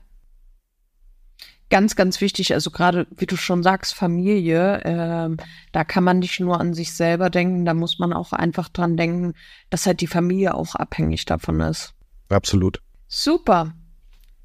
ganz, 1.69 1.95
ganz 1.95 2.21
wichtig. 2.21 2.53
Also 2.53 2.71
gerade, 2.71 3.07
wie 3.15 3.25
du 3.25 3.37
schon 3.37 3.63
sagst, 3.63 3.93
Familie, 3.93 4.81
ähm, 4.83 5.37
da 5.71 5.83
kann 5.83 6.03
man 6.03 6.19
nicht 6.19 6.39
nur 6.39 6.59
an 6.59 6.73
sich 6.73 6.93
selber 6.93 7.29
denken, 7.29 7.65
da 7.65 7.73
muss 7.73 7.99
man 7.99 8.13
auch 8.13 8.33
einfach 8.33 8.69
dran 8.69 8.97
denken, 8.97 9.33
dass 9.69 9.85
halt 9.85 10.01
die 10.01 10.07
Familie 10.07 10.55
auch 10.55 10.75
abhängig 10.75 11.25
davon 11.25 11.61
ist. 11.61 11.93
Absolut. 12.29 12.81
Super. 13.07 13.73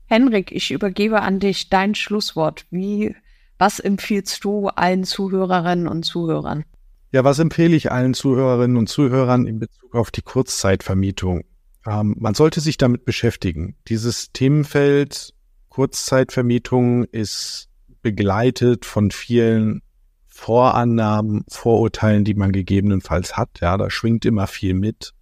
Henrik, 0.07 0.53
ich 0.53 0.70
übergebe 0.70 1.22
an 1.22 1.41
dich 1.41 1.70
dein 1.70 1.95
Schlusswort. 1.95 2.66
Wie, 2.70 3.14
was 3.59 3.81
empfiehlst 3.81 4.45
du 4.45 4.68
allen 4.68 5.05
Zuhörerinnen 5.05 5.89
und 5.89 6.05
Zuhörern? 6.05 6.64
Ja, 7.12 7.25
was 7.25 7.39
empfehle 7.39 7.77
ich 7.77 7.93
allen 7.93 8.14
Zuhörerinnen 8.14 8.77
und 8.77 8.89
Zuhörern 8.89 9.47
in 9.47 9.61
Bezug 9.61 9.95
auf 9.95 10.11
die 10.11 10.22
Kurzzeitvermietung? 10.22 11.45
Ähm, 11.87 12.16
man 12.18 12.35
sollte 12.35 12.61
sich 12.61 12.77
damit 12.77 13.05
beschäftigen. 13.05 13.77
Dieses 13.89 14.33
Themenfeld 14.33 15.34
Kurzzeitvermietung 15.75 17.03
ist 17.03 17.68
begleitet 18.01 18.85
von 18.85 19.11
vielen 19.11 19.83
Vorannahmen, 20.29 21.45
Vorurteilen, 21.49 22.22
die 22.22 22.35
man 22.35 22.53
gegebenenfalls 22.53 23.37
hat. 23.37 23.59
Ja, 23.61 23.77
da 23.77 23.91
schwingt 23.91 24.25
immer 24.25 24.47
viel 24.47 24.75
mit, 24.75 25.14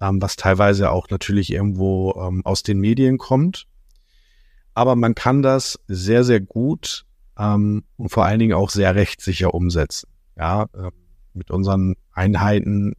ähm, 0.00 0.22
was 0.22 0.36
teilweise 0.36 0.90
auch 0.90 1.10
natürlich 1.10 1.52
irgendwo 1.52 2.14
ähm, 2.18 2.40
aus 2.46 2.62
den 2.62 2.80
Medien 2.80 3.18
kommt. 3.18 3.66
Aber 4.72 4.96
man 4.96 5.14
kann 5.14 5.42
das 5.42 5.78
sehr, 5.88 6.24
sehr 6.24 6.40
gut 6.40 7.04
ähm, 7.38 7.84
und 7.98 8.08
vor 8.08 8.24
allen 8.24 8.38
Dingen 8.38 8.54
auch 8.54 8.70
sehr 8.70 8.94
rechtssicher 8.94 9.52
umsetzen. 9.52 10.08
Ja, 10.38 10.70
äh, 10.72 10.90
mit 11.34 11.50
unseren 11.50 11.96
Einheiten, 12.12 12.94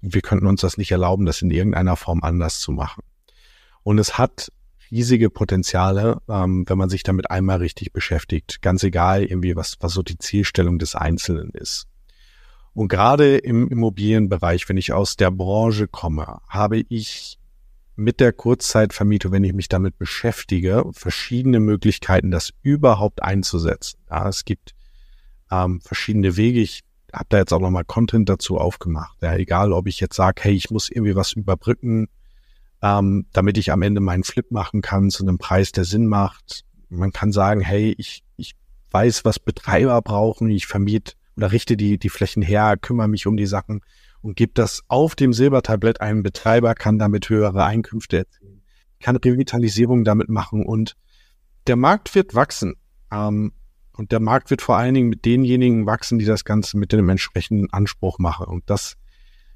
wir 0.00 0.22
könnten 0.22 0.46
uns 0.46 0.62
das 0.62 0.78
nicht 0.78 0.92
erlauben, 0.92 1.26
das 1.26 1.42
in 1.42 1.50
irgendeiner 1.50 1.96
Form 1.96 2.22
anders 2.22 2.60
zu 2.60 2.72
machen. 2.72 3.02
Und 3.82 3.98
es 3.98 4.16
hat 4.16 4.50
riesige 4.90 5.30
Potenziale, 5.30 6.20
ähm, 6.28 6.64
wenn 6.68 6.78
man 6.78 6.88
sich 6.88 7.02
damit 7.02 7.30
einmal 7.30 7.58
richtig 7.58 7.92
beschäftigt. 7.92 8.62
Ganz 8.62 8.82
egal, 8.82 9.24
irgendwie, 9.24 9.56
was, 9.56 9.76
was 9.80 9.92
so 9.92 10.02
die 10.02 10.18
Zielstellung 10.18 10.78
des 10.78 10.94
Einzelnen 10.94 11.50
ist. 11.50 11.86
Und 12.74 12.88
gerade 12.88 13.38
im 13.38 13.68
Immobilienbereich, 13.68 14.68
wenn 14.68 14.76
ich 14.76 14.92
aus 14.92 15.16
der 15.16 15.30
Branche 15.30 15.88
komme, 15.88 16.40
habe 16.48 16.84
ich 16.88 17.38
mit 17.96 18.20
der 18.20 18.32
Kurzzeitvermietung, 18.32 19.32
wenn 19.32 19.44
ich 19.44 19.54
mich 19.54 19.68
damit 19.68 19.98
beschäftige, 19.98 20.84
verschiedene 20.92 21.60
Möglichkeiten, 21.60 22.30
das 22.30 22.52
überhaupt 22.62 23.22
einzusetzen. 23.22 23.98
Ja, 24.10 24.28
es 24.28 24.44
gibt 24.44 24.74
ähm, 25.50 25.80
verschiedene 25.80 26.36
Wege. 26.36 26.60
Ich 26.60 26.82
habe 27.12 27.26
da 27.30 27.38
jetzt 27.38 27.52
auch 27.52 27.60
nochmal 27.60 27.84
Content 27.84 28.28
dazu 28.28 28.58
aufgemacht. 28.58 29.16
Ja, 29.22 29.34
egal, 29.36 29.72
ob 29.72 29.86
ich 29.86 29.98
jetzt 30.00 30.16
sage, 30.16 30.42
hey, 30.42 30.52
ich 30.52 30.70
muss 30.70 30.90
irgendwie 30.90 31.16
was 31.16 31.32
überbrücken, 31.32 32.08
ähm, 32.82 33.26
damit 33.32 33.58
ich 33.58 33.72
am 33.72 33.82
Ende 33.82 34.00
meinen 34.00 34.24
Flip 34.24 34.50
machen 34.50 34.82
kann 34.82 35.10
zu 35.10 35.22
einem 35.22 35.38
Preis, 35.38 35.72
der 35.72 35.84
Sinn 35.84 36.06
macht. 36.06 36.64
Man 36.88 37.12
kann 37.12 37.32
sagen, 37.32 37.60
hey, 37.60 37.94
ich, 37.98 38.22
ich 38.36 38.54
weiß, 38.90 39.24
was 39.24 39.38
Betreiber 39.38 40.00
brauchen, 40.02 40.50
ich 40.50 40.66
vermiete 40.66 41.14
oder 41.36 41.52
richte 41.52 41.76
die, 41.76 41.98
die 41.98 42.08
Flächen 42.08 42.42
her, 42.42 42.76
kümmere 42.80 43.08
mich 43.08 43.26
um 43.26 43.36
die 43.36 43.46
Sachen 43.46 43.80
und 44.22 44.36
gebe 44.36 44.52
das 44.54 44.82
auf 44.88 45.14
dem 45.14 45.32
Silbertablett 45.32 46.00
einem 46.00 46.22
Betreiber, 46.22 46.74
kann 46.74 46.98
damit 46.98 47.28
höhere 47.28 47.64
Einkünfte 47.64 48.18
erzielen, 48.18 48.62
kann 49.00 49.16
Revitalisierung 49.16 50.04
damit 50.04 50.28
machen 50.28 50.64
und 50.64 50.96
der 51.66 51.76
Markt 51.76 52.14
wird 52.14 52.34
wachsen. 52.34 52.74
Ähm, 53.10 53.52
und 53.96 54.12
der 54.12 54.20
Markt 54.20 54.50
wird 54.50 54.62
vor 54.62 54.76
allen 54.76 54.94
Dingen 54.94 55.08
mit 55.08 55.24
denjenigen 55.24 55.86
wachsen, 55.86 56.18
die 56.18 56.26
das 56.26 56.44
Ganze 56.44 56.76
mit 56.76 56.92
dem 56.92 57.08
entsprechenden 57.08 57.72
Anspruch 57.72 58.18
machen. 58.18 58.46
Und 58.46 58.68
das 58.68 58.96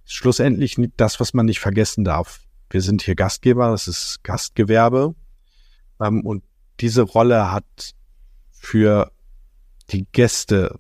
ist 0.05 0.15
schlussendlich 0.15 0.77
das, 0.97 1.21
was 1.21 1.35
man 1.35 1.47
nicht 1.47 1.61
vergessen 1.61 2.05
darf. 2.05 2.41
Wir 2.71 2.81
sind 2.81 3.03
hier 3.03 3.17
Gastgeber, 3.17 3.71
das 3.71 3.89
ist 3.89 4.23
Gastgewerbe. 4.23 5.15
Ähm, 6.01 6.25
und 6.25 6.45
diese 6.79 7.03
Rolle 7.03 7.51
hat 7.51 7.95
für 8.51 9.11
die 9.91 10.07
Gäste 10.13 10.79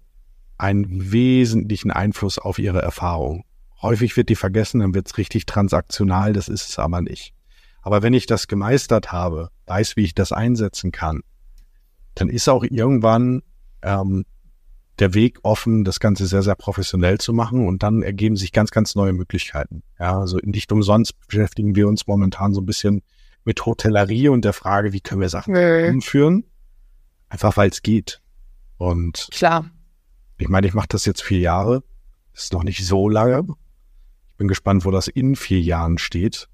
einen 0.56 1.12
wesentlichen 1.12 1.90
Einfluss 1.90 2.38
auf 2.38 2.58
ihre 2.58 2.80
Erfahrung. 2.80 3.44
Häufig 3.82 4.16
wird 4.16 4.28
die 4.28 4.36
vergessen, 4.36 4.80
dann 4.80 4.94
wird 4.94 5.08
es 5.08 5.18
richtig 5.18 5.46
transaktional, 5.46 6.32
das 6.32 6.48
ist 6.48 6.68
es 6.68 6.78
aber 6.78 7.00
nicht. 7.00 7.32
Aber 7.82 8.02
wenn 8.02 8.12
ich 8.12 8.26
das 8.26 8.46
gemeistert 8.46 9.10
habe, 9.10 9.50
weiß, 9.66 9.96
wie 9.96 10.04
ich 10.04 10.14
das 10.14 10.32
einsetzen 10.32 10.92
kann, 10.92 11.22
dann 12.14 12.28
ist 12.28 12.48
auch 12.48 12.62
irgendwann 12.62 13.42
ähm, 13.82 14.26
der 15.00 15.14
Weg 15.14 15.38
offen, 15.42 15.84
das 15.84 15.98
Ganze 15.98 16.26
sehr, 16.26 16.42
sehr 16.42 16.54
professionell 16.54 17.18
zu 17.18 17.32
machen 17.32 17.66
und 17.66 17.82
dann 17.82 18.02
ergeben 18.02 18.36
sich 18.36 18.52
ganz, 18.52 18.70
ganz 18.70 18.94
neue 18.94 19.12
Möglichkeiten. 19.12 19.82
Ja, 19.98 20.20
also 20.20 20.38
nicht 20.42 20.70
umsonst 20.72 21.14
beschäftigen 21.26 21.74
wir 21.74 21.88
uns 21.88 22.06
momentan 22.06 22.54
so 22.54 22.60
ein 22.60 22.66
bisschen 22.66 23.02
mit 23.44 23.64
Hotellerie 23.64 24.28
und 24.28 24.44
der 24.44 24.52
Frage, 24.52 24.92
wie 24.92 25.00
können 25.00 25.20
wir 25.20 25.30
Sachen 25.30 25.54
nee. 25.54 25.88
umführen? 25.88 26.44
Einfach 27.28 27.56
weil 27.56 27.70
es 27.70 27.82
geht. 27.82 28.20
Und 28.76 29.28
klar. 29.30 29.70
Ich 30.38 30.48
meine, 30.48 30.66
ich 30.66 30.74
mache 30.74 30.88
das 30.88 31.04
jetzt 31.04 31.22
vier 31.22 31.40
Jahre. 31.40 31.82
Das 32.32 32.44
ist 32.44 32.52
noch 32.52 32.64
nicht 32.64 32.84
so 32.84 33.08
lange. 33.08 33.46
Ich 34.28 34.36
bin 34.36 34.48
gespannt, 34.48 34.84
wo 34.84 34.90
das 34.90 35.08
in 35.08 35.36
vier 35.36 35.60
Jahren 35.60 35.98
steht. 35.98 36.48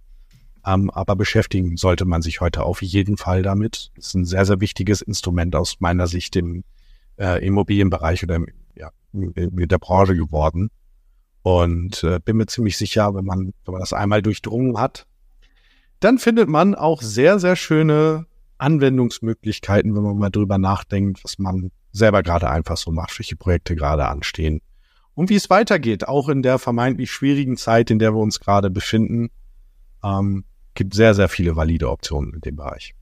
Ähm, 0.65 0.91
aber 0.91 1.15
beschäftigen 1.15 1.77
sollte 1.77 2.05
man 2.05 2.23
sich 2.23 2.41
heute 2.41 2.65
auf 2.65 2.83
jeden 2.83 3.17
Fall 3.17 3.43
damit. 3.43 3.93
Das 3.95 4.09
ist 4.09 4.15
ein 4.15 4.25
sehr, 4.25 4.45
sehr 4.45 4.61
wichtiges 4.61 5.01
Instrument 5.01 5.55
aus 5.55 5.77
meiner 5.81 6.09
Sicht 6.09 6.35
im 6.37 6.65
äh, 7.19 7.45
Immobilienbereich 7.45 8.23
oder 8.23 8.41
ja, 8.75 8.91
mit 9.12 9.71
der 9.71 9.79
Branche 9.79 10.14
geworden. 10.14 10.71
Und 11.43 12.03
äh, 12.03 12.19
bin 12.25 12.39
mir 12.39 12.47
ziemlich 12.47 12.77
sicher, 12.77 13.14
wenn 13.14 13.25
man, 13.25 13.53
wenn 13.64 13.73
man 13.73 13.81
das 13.81 13.93
einmal 13.93 14.23
durchdrungen 14.23 14.79
hat, 14.79 15.07
dann 16.01 16.19
findet 16.19 16.49
man 16.49 16.75
auch 16.75 17.03
sehr, 17.03 17.39
sehr 17.39 17.57
schöne 17.57 18.27
Anwendungsmöglichkeiten, 18.59 19.95
wenn 19.95 20.03
man 20.03 20.19
mal 20.19 20.31
drüber 20.31 20.59
nachdenkt, 20.59 21.23
was 21.25 21.39
man 21.39 21.71
selber 21.93 22.23
gerade 22.23 22.51
einfach 22.51 22.77
so 22.77 22.91
macht, 22.91 23.19
welche 23.19 23.37
Projekte 23.37 23.77
gerade 23.77 24.07
anstehen 24.07 24.61
und 25.17 25.31
wie 25.31 25.35
es 25.35 25.51
weitergeht, 25.51 26.07
auch 26.07 26.29
in 26.29 26.43
der 26.43 26.59
vermeintlich 26.59 27.11
schwierigen 27.11 27.57
Zeit, 27.57 27.91
in 27.91 27.99
der 27.99 28.12
wir 28.12 28.21
uns 28.21 28.39
gerade 28.39 28.71
befinden. 28.71 29.31
Ähm, 30.05 30.45
gibt 30.75 30.95
sehr, 30.95 31.14
sehr 31.14 31.29
viele 31.29 31.57
valide 31.57 31.91
Optionen 31.91 32.35
in 32.35 32.41
dem 32.43 32.57
Bereich. 32.57 32.95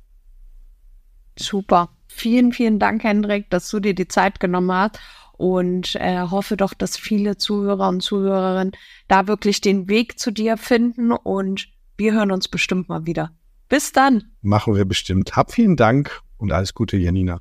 Super. 1.37 1.91
Vielen, 2.17 2.53
vielen 2.53 2.79
Dank, 2.79 3.03
Hendrik, 3.03 3.51
dass 3.51 3.69
du 3.69 3.81
dir 3.81 3.95
die 3.95 4.07
Zeit 4.07 4.39
genommen 4.39 4.73
hast 4.73 5.01
und 5.37 5.97
äh, 5.97 6.21
hoffe 6.21 6.57
doch, 6.57 6.73
dass 6.73 6.97
viele 6.97 7.37
Zuhörer 7.37 7.89
und 7.89 8.03
Zuhörerinnen 8.03 8.73
da 9.09 9.27
wirklich 9.27 9.61
den 9.61 9.89
Weg 9.89 10.19
zu 10.19 10.31
dir 10.31 10.57
finden 10.57 11.11
und 11.11 11.69
wir 11.97 12.15
hören 12.15 12.31
uns 12.31 12.47
bestimmt 12.47 12.89
mal 12.89 13.05
wieder. 13.05 13.33
Bis 13.69 13.91
dann. 13.91 14.25
Machen 14.43 14.77
wir 14.77 14.85
bestimmt. 14.85 15.35
Hab 15.35 15.53
vielen 15.53 15.77
Dank 15.77 16.23
und 16.39 16.53
alles 16.53 16.73
Gute, 16.73 16.97
Janina. 16.97 17.41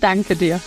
Danke 0.00 0.34
dir. 0.34 0.60